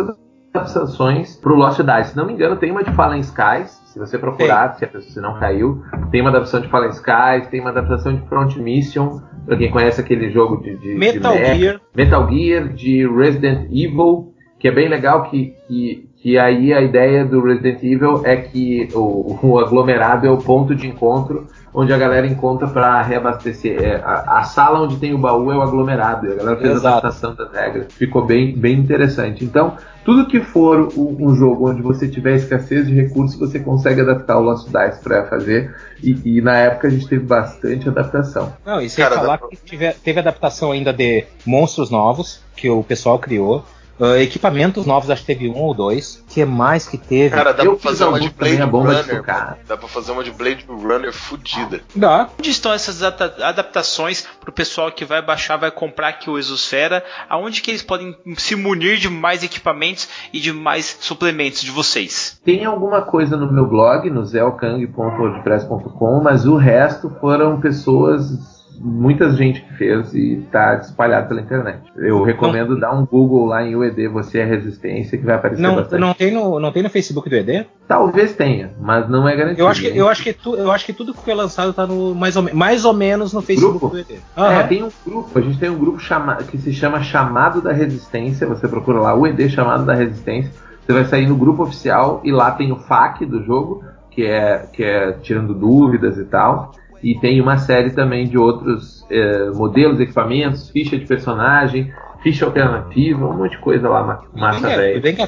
adaptações 0.53 1.37
pro 1.37 1.55
Lost 1.55 1.81
Dice. 1.81 2.11
Se 2.11 2.17
não 2.17 2.27
me 2.27 2.33
engano, 2.33 2.57
tem 2.57 2.71
uma 2.71 2.83
de 2.83 2.93
Fallen 2.93 3.21
Skies. 3.21 3.81
Se 3.87 3.99
você 3.99 4.19
procurar, 4.19 4.75
se 4.75 4.85
a 4.85 4.89
pessoa 4.89 5.13
se 5.13 5.21
não 5.21 5.39
caiu, 5.39 5.83
tem 6.11 6.21
uma 6.21 6.31
adaptação 6.31 6.61
de 6.61 6.69
Fallen 6.69 6.91
Skies, 6.91 7.49
tem 7.51 7.61
uma 7.61 7.71
adaptação 7.71 8.15
de 8.15 8.21
Front 8.29 8.57
Mission, 8.57 9.21
pra 9.47 9.57
quem 9.57 9.71
conhece 9.71 10.01
aquele 10.01 10.31
jogo 10.31 10.63
de, 10.63 10.77
de 10.77 10.95
Metal 10.95 11.33
de. 11.33 11.55
Gear. 11.57 11.81
Metal 11.95 12.29
Gear, 12.31 12.69
de 12.69 13.09
Resident 13.09 13.67
Evil, 13.71 14.33
que 14.59 14.69
é 14.69 14.73
bem 14.73 14.89
legal 14.89 15.25
que, 15.25 15.55
que, 15.67 16.09
que 16.17 16.39
aí 16.39 16.73
a 16.73 16.81
ideia 16.81 17.25
do 17.25 17.43
Resident 17.43 17.83
Evil 17.83 18.23
é 18.25 18.37
que 18.37 18.89
o, 18.95 19.39
o 19.43 19.59
aglomerado 19.59 20.27
é 20.27 20.31
o 20.31 20.39
ponto 20.39 20.75
de 20.75 20.87
encontro 20.87 21.47
onde 21.73 21.93
a 21.93 21.99
galera 21.99 22.27
encontra 22.27 22.67
para 22.69 23.01
reabastecer. 23.03 23.83
É, 23.83 23.97
a, 24.05 24.39
a 24.39 24.43
sala 24.45 24.81
onde 24.81 24.97
tem 24.97 25.15
o 25.15 25.19
baú 25.19 25.53
é 25.53 25.57
o 25.57 25.63
aglomerado, 25.63 26.27
e 26.27 26.33
a 26.33 26.37
galera 26.37 26.57
fez 26.57 26.71
Exato. 26.73 26.87
a 26.87 26.91
adaptação 26.99 27.35
das 27.35 27.53
regras. 27.53 27.87
Ficou 27.95 28.25
bem, 28.25 28.57
bem 28.57 28.79
interessante. 28.79 29.45
Então, 29.45 29.77
tudo 30.05 30.27
que 30.27 30.41
for 30.41 30.89
um, 30.97 31.17
um 31.29 31.35
jogo 31.35 31.71
onde 31.71 31.83
você 31.83 32.09
tiver 32.09 32.35
escassez 32.37 32.87
de 32.87 32.95
recursos, 32.95 33.39
você 33.39 33.61
consegue 33.61 34.01
adaptar 34.01 34.39
o 34.39 34.43
Lost 34.43 34.67
Dice 34.67 35.03
para 35.03 35.27
fazer. 35.27 35.75
E, 36.03 36.39
e 36.39 36.41
na 36.41 36.57
época 36.57 36.89
a 36.89 36.91
gente 36.91 37.07
teve 37.07 37.25
bastante 37.25 37.89
adaptação. 37.89 38.53
Não, 38.65 38.81
e 38.81 38.89
sem 38.89 39.05
Cara, 39.05 39.17
falar 39.17 39.39
que 39.39 39.57
tive- 39.57 39.93
teve 39.93 40.19
adaptação 40.21 40.73
ainda 40.73 40.93
de 40.93 41.25
monstros 41.47 41.91
novos, 41.91 42.43
que 42.57 42.69
o 42.69 42.83
pessoal 42.83 43.19
criou. 43.19 43.65
Ah, 44.01 44.19
equipamentos 44.19 44.87
novos, 44.87 45.11
acho 45.11 45.21
que 45.23 45.27
teve 45.27 45.49
um 45.49 45.59
ou 45.59 45.75
dois. 45.75 46.17
O 46.17 46.33
que 46.33 46.45
mais 46.45 46.87
que 46.89 46.97
teve? 46.97 47.35
Cara, 47.35 47.53
dá 47.53 47.65
Eu 47.65 47.77
pra 47.77 47.91
fazer 47.91 48.05
uma 48.05 48.19
de 48.21 48.31
Blade 48.31 48.57
de 48.57 48.63
Runner. 48.63 49.25
Dá 49.67 49.77
pra 49.77 49.89
fazer 49.89 50.13
uma 50.13 50.25
de 50.25 50.31
Blade 50.31 50.65
Runner 50.69 51.13
fudida. 51.13 51.81
Dá. 51.95 52.29
Onde 52.39 52.51
estão 52.51 52.73
essas 52.73 53.03
adapta- 53.03 53.45
adaptações 53.45 54.27
pro 54.41 54.51
pessoal 54.53 54.91
que 54.91 55.05
vai 55.05 55.21
baixar, 55.21 55.57
vai 55.57 55.71
comprar 55.71 56.09
aqui 56.09 56.31
o 56.31 56.39
Exosfera? 56.39 57.05
Aonde 57.29 57.61
que 57.61 57.71
eles 57.71 57.83
podem 57.83 58.17
se 58.37 58.57
munir 58.57 58.97
de 58.99 59.09
mais 59.09 59.43
equipamentos 59.43 60.09
e 60.33 60.41
de 60.41 60.53
mais 60.53 60.97
suplementos 61.01 61.61
de 61.61 61.71
vocês? 61.71 62.41
Tem 62.45 62.65
alguma 62.65 63.03
coisa 63.03 63.37
no 63.37 63.53
meu 63.53 63.67
blog, 63.67 64.09
no 64.09 64.25
zelkang.wordpress.com, 64.25 66.21
mas 66.23 66.47
o 66.47 66.57
resto 66.57 67.11
foram 67.21 67.61
pessoas, 67.61 68.60
muita 68.83 69.31
gente 69.33 69.61
que 69.61 69.75
fez 69.75 70.15
e 70.15 70.39
está 70.39 70.77
espalhado 70.77 71.29
pela 71.29 71.41
internet. 71.43 71.81
Eu 71.97 72.23
recomendo 72.23 72.81
dar 72.81 72.93
um 72.93 73.05
Google 73.05 73.45
lá 73.45 73.63
em 73.63 73.77
UED, 73.77 74.09
você 74.09 74.39
é 74.39 74.45
resistência, 74.45 75.19
que 75.19 75.25
vai 75.25 75.35
aparecer 75.35 75.61
Não, 75.61 75.77
bastante. 75.77 76.01
não, 76.01 76.15
tem 76.15 76.33
no, 76.33 76.59
não 76.59 76.73
tem 76.73 76.83
no 76.83 76.89
Facebook 76.89 77.29
do 77.29 77.37
ED? 77.37 77.67
Talvez 77.87 78.35
tenha, 78.35 78.71
mas 78.81 79.07
não 79.09 79.29
é 79.29 79.37
garantido. 79.37 79.61
Eu 79.63 79.69
acho 79.69 79.83
que, 79.83 79.89
hein? 79.89 79.97
eu 79.97 80.09
acho 80.09 80.23
que, 80.23 80.33
tu- 80.33 80.57
eu 80.57 80.73
acho 80.73 80.87
que 80.87 80.93
tudo 80.95 81.13
que 81.13 81.23
foi 81.23 81.35
lançado 81.35 81.73
tá 81.75 81.87
no, 81.87 82.15
mais, 82.15 82.37
ou, 82.37 82.55
mais 82.55 82.85
ou 82.87 82.95
menos 82.95 83.33
no 83.35 83.43
Facebook 83.43 83.79
Grupo? 83.79 83.89
do 83.95 83.99
ED. 83.99 84.15
É, 84.15 84.41
Aham. 84.41 84.67
tem 84.67 84.83
um 84.83 84.89
grupo, 85.07 85.39
a 85.39 85.43
gente 85.43 85.59
tem 85.59 85.69
um 85.69 85.79
grupo 85.79 85.99
chama, 86.01 86.37
que 86.37 86.57
se 86.57 86.73
chama 86.73 87.03
Chamado 87.03 87.61
da 87.61 87.73
Resistência, 87.73 88.47
você 88.47 88.67
procura 88.67 88.99
lá, 89.01 89.15
UED 89.15 89.51
Chamado 89.51 89.85
da 89.85 89.93
Resistência, 89.95 90.53
você 90.87 90.93
vai 90.95 91.05
sair 91.05 91.27
no 91.27 91.37
grupo 91.37 91.63
oficial 91.65 92.23
e 92.25 92.33
lá 92.33 92.51
tem 92.53 92.73
o 92.73 92.77
FAQ 92.77 93.27
do 93.27 93.45
jogo, 93.45 93.85
que 94.11 94.25
é, 94.25 94.67
que 94.73 94.83
é 94.83 95.13
tirando 95.21 95.53
dúvidas 95.55 96.17
e 96.17 96.25
tal, 96.25 96.73
e 97.03 97.19
tem 97.19 97.41
uma 97.41 97.57
série 97.59 97.91
também 97.91 98.27
de 98.29 98.37
outros 98.39 99.05
eh, 99.11 99.51
modelos, 99.55 99.99
equipamentos, 100.01 100.69
ficha 100.71 100.99
de 100.99 101.07
personagem, 101.07 101.93
ficha 102.23 102.45
alternativa, 102.45 103.27
um 103.27 103.37
monte 103.37 103.53
de 103.53 103.59
coisa 103.59 103.89
lá, 103.89 104.03
ma- 104.05 104.23
massa 104.35 104.69
que- 104.69 104.77
velha. 104.77 105.01
bem 105.01 105.15
que 105.15 105.23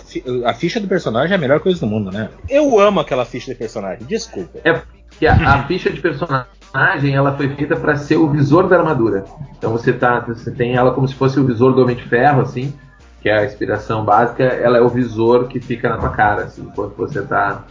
a, 0.45 0.51
a 0.51 0.55
ficha 0.55 0.79
do 0.79 0.87
personagem 0.87 1.33
é 1.33 1.37
a 1.37 1.41
melhor 1.41 1.61
coisa 1.61 1.81
do 1.81 1.87
mundo, 1.87 2.11
né? 2.11 2.29
Eu 2.49 2.79
amo 2.79 3.01
aquela 3.01 3.25
ficha 3.25 3.53
de 3.53 3.59
personagem, 3.59 4.07
desculpa. 4.07 4.59
É 4.65 4.81
que 5.19 5.27
a, 5.27 5.33
a 5.35 5.63
ficha 5.65 5.91
de 5.91 6.01
personagem 6.01 7.15
ela 7.15 7.33
foi 7.37 7.49
feita 7.55 7.77
para 7.77 7.97
ser 7.97 8.17
o 8.17 8.29
visor 8.29 8.69
da 8.69 8.79
armadura. 8.79 9.25
Então 9.57 9.73
você 9.73 9.93
tá, 9.93 10.21
você 10.21 10.51
tem 10.51 10.75
ela 10.75 10.91
como 10.93 11.07
se 11.09 11.15
fosse 11.15 11.39
o 11.41 11.45
visor 11.47 11.73
do 11.75 11.83
Homem 11.83 11.97
de 11.97 12.05
Ferro, 12.05 12.41
assim, 12.43 12.73
que 13.21 13.29
é 13.29 13.39
a 13.39 13.45
inspiração 13.45 14.05
básica. 14.05 14.43
Ela 14.43 14.79
é 14.79 14.81
o 14.81 14.89
visor 14.89 15.47
que 15.49 15.61
fica 15.61 15.89
na 15.89 15.97
tua 15.97 16.09
cara, 16.11 16.43
assim, 16.45 16.63
enquanto 16.63 16.95
você 16.97 17.23
tá 17.23 17.63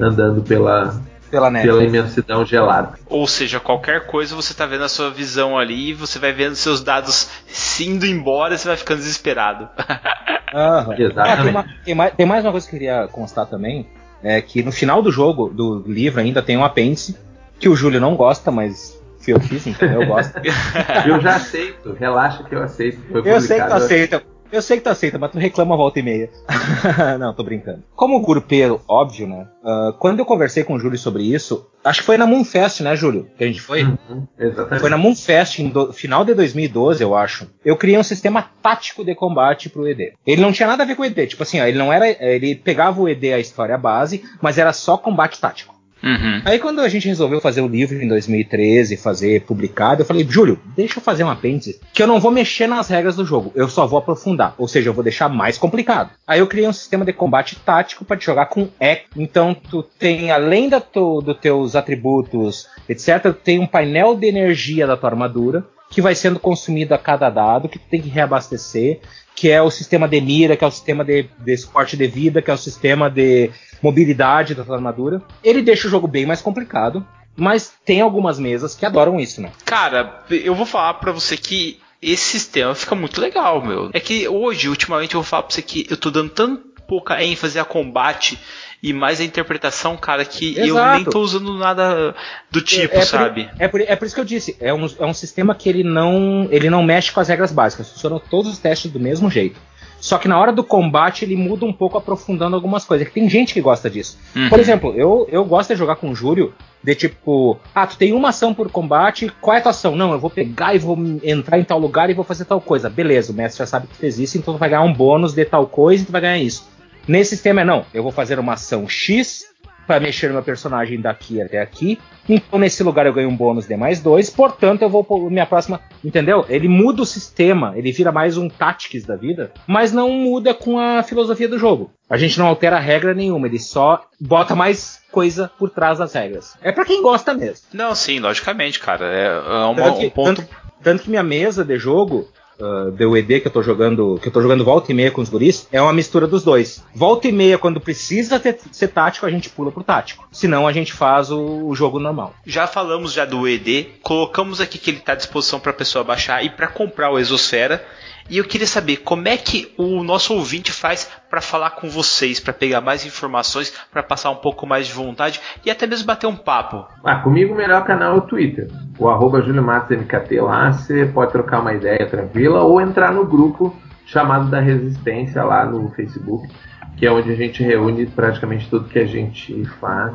andando 0.00 0.42
pela 0.42 0.94
Pela 1.30 1.50
neve. 1.50 1.66
pela 1.66 1.82
imensidão 1.84 2.44
gelada. 2.44 2.98
Ou 3.06 3.26
seja, 3.26 3.58
qualquer 3.60 4.06
coisa 4.06 4.34
você 4.36 4.54
tá 4.54 4.64
vendo 4.66 4.84
a 4.84 4.88
sua 4.88 5.10
visão 5.10 5.58
ali, 5.58 5.92
você 5.92 6.18
vai 6.18 6.32
vendo 6.32 6.54
seus 6.54 6.80
dados 6.82 7.28
se 7.46 7.86
indo 7.88 8.06
embora, 8.06 8.56
você 8.56 8.68
vai 8.68 8.76
ficando 8.76 8.98
desesperado. 8.98 9.68
Aham. 10.54 10.94
Exatamente. 10.98 11.18
Ah, 11.38 11.42
tem, 11.42 11.50
uma- 11.50 11.66
tem 11.84 11.94
mais, 11.94 12.14
tem 12.14 12.26
mais 12.26 12.44
uma 12.44 12.52
coisa 12.52 12.66
que 12.68 12.74
eu 12.74 12.78
queria 12.78 13.08
constar 13.08 13.46
também. 13.46 13.86
É 14.22 14.40
que 14.40 14.62
no 14.62 14.72
final 14.72 15.02
do 15.02 15.10
jogo, 15.12 15.48
do 15.48 15.84
livro, 15.86 16.20
ainda 16.20 16.42
tem 16.42 16.56
um 16.56 16.64
apêndice 16.64 17.16
que 17.60 17.68
o 17.68 17.76
Júlio 17.76 18.00
não 18.00 18.14
gosta, 18.16 18.50
mas 18.50 18.98
fui 19.20 19.32
eu 19.34 19.40
que 19.40 19.48
fiz, 19.48 19.66
então 19.66 19.88
eu 19.88 20.06
gosto. 20.06 20.32
Eu 21.06 21.20
já 21.20 21.36
aceito, 21.36 21.92
relaxa 21.92 22.42
que 22.44 22.54
eu 22.54 22.62
aceito. 22.62 22.98
Foi 23.10 23.20
eu 23.20 23.40
sei 23.40 23.60
que 23.60 23.66
tu 23.66 23.72
publicado. 23.72 24.24
Eu 24.52 24.62
sei 24.62 24.76
que 24.78 24.84
tu 24.84 24.88
aceita, 24.90 25.18
mas 25.18 25.30
tu 25.32 25.38
reclama 25.38 25.74
a 25.74 25.76
volta 25.76 25.98
e 25.98 26.02
meia. 26.02 26.30
não, 27.18 27.34
tô 27.34 27.42
brincando. 27.42 27.82
Como 27.94 28.20
grupeiro, 28.20 28.80
óbvio, 28.88 29.26
né? 29.26 29.46
ah, 29.64 29.94
quando 29.98 30.18
eu 30.20 30.24
conversei 30.24 30.62
com 30.64 30.74
o 30.74 30.78
Júlio 30.78 30.98
sobre 30.98 31.22
isso, 31.22 31.66
acho 31.84 32.00
que 32.00 32.06
foi 32.06 32.16
na 32.16 32.26
Moonfest, 32.26 32.80
né, 32.82 32.94
Júlio? 32.96 33.28
Que 33.36 33.44
a 33.44 33.46
gente 33.46 33.60
foi? 33.60 33.82
Uhum, 33.84 34.26
exatamente. 34.38 34.80
Foi 34.80 34.90
na 34.90 34.96
Moonfest, 34.98 35.58
em 35.60 35.68
do- 35.68 35.92
final 35.92 36.24
de 36.24 36.34
2012, 36.34 37.02
eu 37.02 37.14
acho. 37.14 37.46
Eu 37.64 37.76
criei 37.76 37.98
um 37.98 38.02
sistema 38.02 38.50
tático 38.62 39.04
de 39.04 39.14
combate 39.14 39.68
pro 39.68 39.86
ED. 39.86 40.12
Ele 40.26 40.40
não 40.42 40.52
tinha 40.52 40.68
nada 40.68 40.82
a 40.82 40.86
ver 40.86 40.94
com 40.96 41.02
o 41.02 41.04
ED. 41.04 41.26
Tipo 41.26 41.42
assim, 41.42 41.60
ó, 41.60 41.64
ele 41.64 41.78
não 41.78 41.92
era. 41.92 42.08
Ele 42.08 42.54
pegava 42.54 43.00
o 43.00 43.08
ED, 43.08 43.32
a 43.34 43.38
história 43.38 43.76
base, 43.76 44.24
mas 44.40 44.58
era 44.58 44.72
só 44.72 44.96
combate 44.96 45.40
tático. 45.40 45.75
Uhum. 46.02 46.42
Aí 46.44 46.58
quando 46.58 46.80
a 46.80 46.88
gente 46.88 47.08
resolveu 47.08 47.40
fazer 47.40 47.60
o 47.60 47.68
livro 47.68 48.00
em 48.00 48.08
2013, 48.08 48.96
fazer 48.96 49.42
publicado, 49.42 50.02
eu 50.02 50.06
falei, 50.06 50.26
Júlio, 50.28 50.58
deixa 50.76 50.98
eu 50.98 51.02
fazer 51.02 51.24
um 51.24 51.30
apêndice, 51.30 51.80
que 51.92 52.02
eu 52.02 52.06
não 52.06 52.20
vou 52.20 52.30
mexer 52.30 52.66
nas 52.66 52.88
regras 52.88 53.16
do 53.16 53.24
jogo, 53.24 53.52
eu 53.54 53.68
só 53.68 53.86
vou 53.86 53.98
aprofundar, 53.98 54.54
ou 54.58 54.68
seja, 54.68 54.90
eu 54.90 54.94
vou 54.94 55.04
deixar 55.04 55.28
mais 55.28 55.58
complicado. 55.58 56.10
Aí 56.26 56.40
eu 56.40 56.46
criei 56.46 56.68
um 56.68 56.72
sistema 56.72 57.04
de 57.04 57.12
combate 57.12 57.56
tático 57.56 58.04
para 58.04 58.16
te 58.16 58.26
jogar 58.26 58.46
com 58.46 58.68
E. 58.80 59.00
Então 59.16 59.54
tu 59.54 59.82
tem, 59.82 60.30
além 60.30 60.68
da 60.68 60.80
tu, 60.80 61.20
dos 61.20 61.38
teus 61.38 61.74
atributos, 61.74 62.68
etc., 62.88 63.22
tu 63.22 63.32
tem 63.32 63.58
um 63.58 63.66
painel 63.66 64.14
de 64.16 64.26
energia 64.26 64.86
da 64.86 64.96
tua 64.96 65.10
armadura, 65.10 65.64
que 65.90 66.02
vai 66.02 66.14
sendo 66.14 66.38
consumido 66.38 66.94
a 66.94 66.98
cada 66.98 67.30
dado, 67.30 67.68
que 67.68 67.78
tem 67.78 68.02
que 68.02 68.08
reabastecer, 68.08 69.00
que 69.34 69.50
é 69.50 69.60
o 69.62 69.70
sistema 69.70 70.08
de 70.08 70.20
mira, 70.20 70.56
que 70.56 70.64
é 70.64 70.66
o 70.66 70.70
sistema 70.70 71.04
de, 71.04 71.28
de 71.38 71.56
suporte 71.56 71.96
de 71.96 72.06
vida, 72.06 72.42
que 72.42 72.50
é 72.50 72.54
o 72.54 72.58
sistema 72.58 73.10
de 73.10 73.50
mobilidade 73.82 74.54
da 74.54 74.64
tua 74.64 74.76
armadura. 74.76 75.22
Ele 75.44 75.62
deixa 75.62 75.86
o 75.86 75.90
jogo 75.90 76.08
bem 76.08 76.26
mais 76.26 76.40
complicado, 76.40 77.06
mas 77.36 77.74
tem 77.84 78.00
algumas 78.00 78.38
mesas 78.38 78.74
que 78.74 78.86
adoram 78.86 79.20
isso, 79.20 79.40
né? 79.40 79.52
Cara, 79.64 80.24
eu 80.30 80.54
vou 80.54 80.66
falar 80.66 80.94
pra 80.94 81.12
você 81.12 81.36
que 81.36 81.78
esse 82.00 82.38
sistema 82.38 82.74
fica 82.74 82.94
muito 82.94 83.20
legal, 83.20 83.64
meu. 83.64 83.90
É 83.92 84.00
que 84.00 84.26
hoje, 84.28 84.68
ultimamente, 84.68 85.14
eu 85.14 85.20
vou 85.20 85.28
falar 85.28 85.44
pra 85.44 85.54
você 85.54 85.62
que 85.62 85.86
eu 85.90 85.96
tô 85.96 86.10
dando 86.10 86.30
tanto 86.30 86.76
pouca 86.86 87.22
ênfase 87.22 87.58
a 87.58 87.64
combate 87.64 88.38
e 88.86 88.92
mais 88.92 89.20
a 89.20 89.24
interpretação, 89.24 89.96
cara, 89.96 90.24
que 90.24 90.56
eu 90.56 90.76
Exato. 90.76 90.94
nem 90.94 91.04
tô 91.04 91.18
usando 91.18 91.58
nada 91.58 92.14
do 92.48 92.62
tipo, 92.62 92.94
é, 92.94 92.98
é 92.98 93.04
sabe? 93.04 93.44
Por, 93.44 93.60
é, 93.60 93.68
por, 93.68 93.80
é 93.80 93.96
por 93.96 94.06
isso 94.06 94.14
que 94.14 94.20
eu 94.20 94.24
disse, 94.24 94.56
é 94.60 94.72
um, 94.72 94.86
é 95.00 95.04
um 95.04 95.12
sistema 95.12 95.56
que 95.56 95.68
ele 95.68 95.82
não, 95.82 96.46
ele 96.52 96.70
não 96.70 96.84
mexe 96.84 97.10
com 97.10 97.18
as 97.18 97.26
regras 97.26 97.50
básicas, 97.50 97.90
funcionam 97.90 98.20
todos 98.30 98.52
os 98.52 98.58
testes 98.58 98.92
do 98.92 99.00
mesmo 99.00 99.28
jeito. 99.28 99.58
Só 99.98 100.18
que 100.18 100.28
na 100.28 100.38
hora 100.38 100.52
do 100.52 100.62
combate 100.62 101.24
ele 101.24 101.34
muda 101.34 101.64
um 101.64 101.72
pouco, 101.72 101.98
aprofundando 101.98 102.54
algumas 102.54 102.84
coisas. 102.84 103.08
Que 103.08 103.14
tem 103.14 103.28
gente 103.28 103.52
que 103.52 103.60
gosta 103.60 103.90
disso. 103.90 104.18
Uhum. 104.36 104.48
Por 104.50 104.60
exemplo, 104.60 104.94
eu, 104.94 105.26
eu 105.32 105.44
gosto 105.44 105.72
de 105.72 105.78
jogar 105.78 105.96
com 105.96 106.10
o 106.10 106.14
Júlio, 106.14 106.54
de 106.84 106.94
tipo, 106.94 107.58
ah, 107.74 107.86
tu 107.86 107.96
tem 107.96 108.12
uma 108.12 108.28
ação 108.28 108.54
por 108.54 108.70
combate, 108.70 109.32
qual 109.40 109.56
é 109.56 109.58
a 109.58 109.62
tua 109.62 109.70
ação? 109.70 109.96
Não, 109.96 110.12
eu 110.12 110.20
vou 110.20 110.30
pegar 110.30 110.74
e 110.76 110.78
vou 110.78 110.96
entrar 111.24 111.58
em 111.58 111.64
tal 111.64 111.80
lugar 111.80 112.08
e 112.08 112.14
vou 112.14 112.24
fazer 112.24 112.44
tal 112.44 112.60
coisa. 112.60 112.88
Beleza, 112.88 113.32
o 113.32 113.34
mestre 113.34 113.58
já 113.58 113.66
sabe 113.66 113.88
que 113.88 113.94
tu 113.94 113.98
fez 113.98 114.18
isso, 114.20 114.38
então 114.38 114.54
tu 114.54 114.58
vai 114.58 114.68
ganhar 114.68 114.82
um 114.82 114.92
bônus 114.92 115.32
de 115.32 115.44
tal 115.44 115.66
coisa 115.66 116.04
e 116.04 116.06
tu 116.06 116.12
vai 116.12 116.20
ganhar 116.20 116.38
isso. 116.38 116.75
Nesse 117.06 117.30
sistema 117.30 117.60
é 117.60 117.64
não, 117.64 117.86
eu 117.94 118.02
vou 118.02 118.12
fazer 118.12 118.38
uma 118.38 118.54
ação 118.54 118.88
X 118.88 119.44
para 119.86 120.00
mexer 120.00 120.32
meu 120.32 120.42
personagem 120.42 121.00
daqui 121.00 121.40
até 121.40 121.60
aqui. 121.60 121.98
Então 122.28 122.58
nesse 122.58 122.82
lugar 122.82 123.06
eu 123.06 123.12
ganho 123.12 123.28
um 123.28 123.36
bônus 123.36 123.68
de 123.68 123.76
mais 123.76 124.00
dois, 124.00 124.28
portanto 124.28 124.82
eu 124.82 124.90
vou 124.90 125.04
pôr 125.04 125.30
minha 125.30 125.46
próxima. 125.46 125.80
Entendeu? 126.04 126.44
Ele 126.48 126.68
muda 126.68 127.02
o 127.02 127.06
sistema, 127.06 127.72
ele 127.76 127.92
vira 127.92 128.10
mais 128.10 128.36
um 128.36 128.48
Tactics 128.48 129.04
da 129.04 129.14
vida, 129.14 129.52
mas 129.66 129.92
não 129.92 130.10
muda 130.10 130.52
com 130.52 130.78
a 130.78 131.02
filosofia 131.02 131.48
do 131.48 131.58
jogo. 131.58 131.90
A 132.10 132.16
gente 132.16 132.38
não 132.38 132.46
altera 132.46 132.78
regra 132.78 133.14
nenhuma, 133.14 133.46
ele 133.46 133.60
só 133.60 134.04
bota 134.20 134.56
mais 134.56 135.00
coisa 135.12 135.50
por 135.58 135.70
trás 135.70 135.98
das 135.98 136.12
regras. 136.12 136.56
É 136.60 136.72
para 136.72 136.84
quem 136.84 137.00
gosta 137.00 137.32
mesmo. 137.32 137.66
Não, 137.72 137.94
sim, 137.94 138.18
logicamente, 138.18 138.80
cara. 138.80 139.06
É, 139.06 139.26
é 139.26 139.64
uma, 139.64 139.92
que, 139.96 140.06
um 140.06 140.10
ponto. 140.10 140.42
tanto, 140.42 140.56
tanto 140.82 141.02
que 141.04 141.10
minha 141.10 141.22
mesa 141.22 141.64
de 141.64 141.78
jogo, 141.78 142.28
do 142.58 143.16
ED 143.16 143.40
que 143.40 143.46
eu 143.46 143.52
tô 143.52 143.62
jogando, 143.62 144.18
que 144.20 144.28
eu 144.28 144.32
tô 144.32 144.40
jogando 144.40 144.64
volta 144.64 144.90
e 144.90 144.94
meia 144.94 145.10
com 145.10 145.20
os 145.20 145.28
guris, 145.28 145.68
é 145.70 145.80
uma 145.80 145.92
mistura 145.92 146.26
dos 146.26 146.42
dois. 146.42 146.82
Volta 146.94 147.28
e 147.28 147.32
meia, 147.32 147.58
quando 147.58 147.80
precisa 147.80 148.40
ter, 148.40 148.58
ser 148.72 148.88
tático, 148.88 149.26
a 149.26 149.30
gente 149.30 149.50
pula 149.50 149.70
pro 149.70 149.84
tático. 149.84 150.26
Senão 150.32 150.66
a 150.66 150.72
gente 150.72 150.92
faz 150.92 151.30
o, 151.30 151.66
o 151.66 151.74
jogo 151.74 151.98
normal. 151.98 152.34
Já 152.46 152.66
falamos 152.66 153.12
já 153.12 153.24
do 153.24 153.46
ED, 153.46 153.88
colocamos 154.02 154.60
aqui 154.60 154.78
que 154.78 154.90
ele 154.90 154.98
está 154.98 155.12
à 155.12 155.16
disposição 155.16 155.60
para 155.60 155.70
a 155.70 155.74
pessoa 155.74 156.04
baixar 156.04 156.44
e 156.44 156.50
para 156.50 156.66
comprar 156.66 157.10
o 157.10 157.18
Exosfera. 157.18 157.84
E 158.28 158.38
eu 158.38 158.44
queria 158.44 158.66
saber 158.66 158.98
como 158.98 159.28
é 159.28 159.36
que 159.36 159.72
o 159.78 160.02
nosso 160.02 160.34
ouvinte 160.34 160.72
faz 160.72 161.08
para 161.30 161.40
falar 161.40 161.70
com 161.70 161.88
vocês, 161.88 162.40
para 162.40 162.52
pegar 162.52 162.80
mais 162.80 163.06
informações, 163.06 163.72
para 163.90 164.02
passar 164.02 164.30
um 164.30 164.36
pouco 164.36 164.66
mais 164.66 164.88
de 164.88 164.92
vontade 164.92 165.40
e 165.64 165.70
até 165.70 165.86
mesmo 165.86 166.06
bater 166.06 166.26
um 166.26 166.34
papo. 166.34 166.86
Ah, 167.04 167.16
comigo 167.16 167.54
o 167.54 167.56
melhor 167.56 167.84
canal 167.84 168.14
é 168.14 168.18
o 168.18 168.22
Twitter. 168.22 168.68
O 168.98 169.08
arroba 169.08 169.38
MKT 169.38 170.40
lá, 170.40 170.72
você 170.72 171.06
pode 171.06 171.32
trocar 171.32 171.60
uma 171.60 171.72
ideia 171.72 172.06
tranquila 172.08 172.62
ou 172.62 172.80
entrar 172.80 173.12
no 173.12 173.24
grupo 173.24 173.74
chamado 174.06 174.50
da 174.50 174.60
Resistência 174.60 175.44
lá 175.44 175.64
no 175.64 175.90
Facebook, 175.90 176.48
que 176.96 177.06
é 177.06 177.12
onde 177.12 177.30
a 177.30 177.36
gente 177.36 177.62
reúne 177.62 178.06
praticamente 178.06 178.68
tudo 178.68 178.88
que 178.88 178.98
a 178.98 179.06
gente 179.06 179.64
faz 179.80 180.14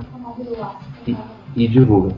e, 1.08 1.16
e 1.56 1.68
divulga. 1.68 2.16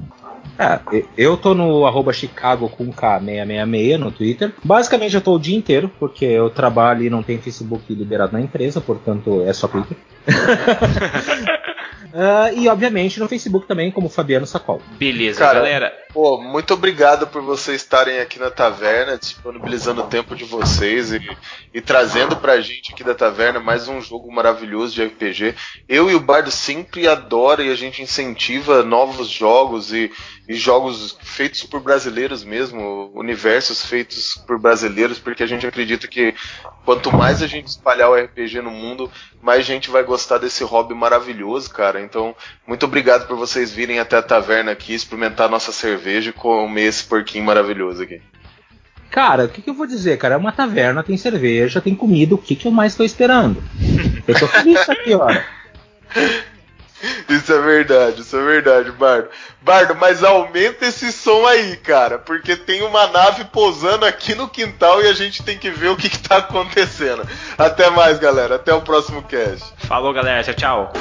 É, 0.58 1.04
eu 1.18 1.36
tô 1.36 1.54
no 1.54 1.86
arroba 1.86 2.14
Chicago 2.14 2.70
com 2.70 2.92
K666 2.92 3.98
no 3.98 4.12
Twitter. 4.12 4.52
Basicamente 4.64 5.16
eu 5.16 5.22
tô 5.22 5.36
o 5.36 5.40
dia 5.40 5.58
inteiro, 5.58 5.92
porque 6.00 6.26
eu 6.26 6.50
trabalho 6.50 7.04
e 7.04 7.10
não 7.10 7.24
tenho 7.24 7.42
Facebook 7.42 7.92
liberado 7.94 8.34
na 8.34 8.42
empresa, 8.42 8.80
portanto 8.80 9.44
é 9.48 9.54
só 9.54 9.68
Twitter. 9.68 9.98
Uh, 12.14 12.54
e 12.58 12.68
obviamente 12.70 13.20
no 13.20 13.28
Facebook 13.28 13.68
também, 13.68 13.92
como 13.92 14.10
Fabiano 14.10 14.46
Sacol. 14.46 14.82
Beleza, 15.00 15.40
Cara, 15.40 15.60
galera. 15.60 16.03
Pô, 16.14 16.40
muito 16.40 16.76
obrigado 16.76 17.26
por 17.26 17.42
vocês 17.42 17.82
estarem 17.82 18.20
aqui 18.20 18.38
na 18.38 18.52
taverna, 18.52 19.18
disponibilizando 19.18 20.04
o 20.04 20.08
tempo 20.08 20.36
de 20.36 20.44
vocês 20.44 21.12
e, 21.12 21.20
e 21.74 21.82
trazendo 21.82 22.36
pra 22.36 22.62
gente 22.62 22.94
aqui 22.94 23.04
da 23.04 23.16
taverna 23.16 23.60
mais 23.60 23.88
um 23.88 24.00
jogo 24.00 24.32
maravilhoso 24.32 24.94
de 24.94 25.04
RPG. 25.04 25.56
Eu 25.90 26.12
e 26.12 26.14
o 26.14 26.20
Bardo 26.20 26.52
sempre 26.52 27.08
adoram 27.08 27.66
e 27.66 27.72
a 27.72 27.76
gente 27.76 28.04
incentiva 28.04 28.84
novos 28.84 29.28
jogos 29.28 29.92
e, 29.92 30.12
e 30.48 30.54
jogos 30.54 31.18
feitos 31.20 31.64
por 31.64 31.80
brasileiros 31.80 32.44
mesmo, 32.44 33.12
universos 33.16 33.84
feitos 33.84 34.36
por 34.46 34.60
brasileiros, 34.60 35.18
porque 35.18 35.42
a 35.42 35.48
gente 35.48 35.66
acredita 35.66 36.08
que 36.08 36.36
quanto 36.86 37.12
mais 37.12 37.42
a 37.42 37.48
gente 37.48 37.70
espalhar 37.70 38.12
o 38.12 38.16
RPG 38.16 38.62
no 38.62 38.70
mundo, 38.70 39.10
mais 39.42 39.66
gente 39.66 39.90
vai 39.90 40.04
gostar 40.04 40.38
desse 40.38 40.64
hobby 40.64 40.94
maravilhoso, 40.94 41.70
cara. 41.72 42.02
Então, 42.02 42.36
muito 42.68 42.86
obrigado 42.86 43.28
por 43.28 43.36
vocês 43.36 43.72
virem 43.72 44.00
até 44.00 44.18
a 44.18 44.22
taverna 44.22 44.72
aqui, 44.72 44.94
experimentar 44.94 45.50
nossa 45.50 45.72
cerveja 46.04 46.30
e 46.30 46.34
comer 46.34 46.84
esse 46.84 47.04
porquinho 47.06 47.46
maravilhoso 47.46 48.04
aqui. 48.04 48.22
Cara, 49.10 49.46
o 49.46 49.50
que, 49.50 49.62
que, 49.62 49.70
eu 49.70 49.74
vou 49.74 49.88
dizer, 49.88 50.18
cara? 50.18 50.34
É 50.34 50.38
uma 50.38 50.52
taverna, 50.52 51.04
tem 51.04 51.16
cerveja, 51.16 51.80
tem 51.80 51.96
comida, 51.96 52.36
o 52.36 52.38
que, 52.38 52.56
que 52.56 52.68
eu 52.68 52.72
mais 52.72 52.96
tô 52.96 53.04
esperando? 53.04 53.64
Eu 54.28 54.38
tô 54.38 54.48
feliz 54.48 54.78
aqui, 54.90 55.14
ó. 55.14 55.28
Isso 57.30 57.54
é 57.54 57.62
verdade, 57.62 58.22
isso 58.22 58.36
é 58.36 58.44
verdade, 58.44 58.92
Bardo. 58.92 59.30
Bardo, 59.62 59.96
mas 59.96 60.24
aumenta 60.24 60.86
esse 60.86 61.12
som 61.12 61.46
aí, 61.46 61.78
cara, 61.78 62.18
porque 62.18 62.56
tem 62.56 62.82
uma 62.82 63.08
nave 63.08 63.46
pousando 63.46 64.06
aqui 64.06 64.34
no 64.34 64.48
quintal 64.48 65.02
e 65.02 65.08
a 65.08 65.14
gente 65.14 65.44
tem 65.44 65.58
que 65.58 65.70
ver 65.70 65.90
o 65.90 65.98
que, 65.98 66.10
que 66.10 66.20
tá 66.20 66.38
acontecendo. 66.38 67.28
Até 67.58 67.90
mais, 67.90 68.20
galera. 68.20 68.56
Até 68.56 68.74
o 68.74 68.82
próximo 68.82 69.22
cast. 69.24 69.74
Falou, 69.86 70.14
galera. 70.14 70.44
Tchau, 70.44 70.54
tchau. 70.54 70.94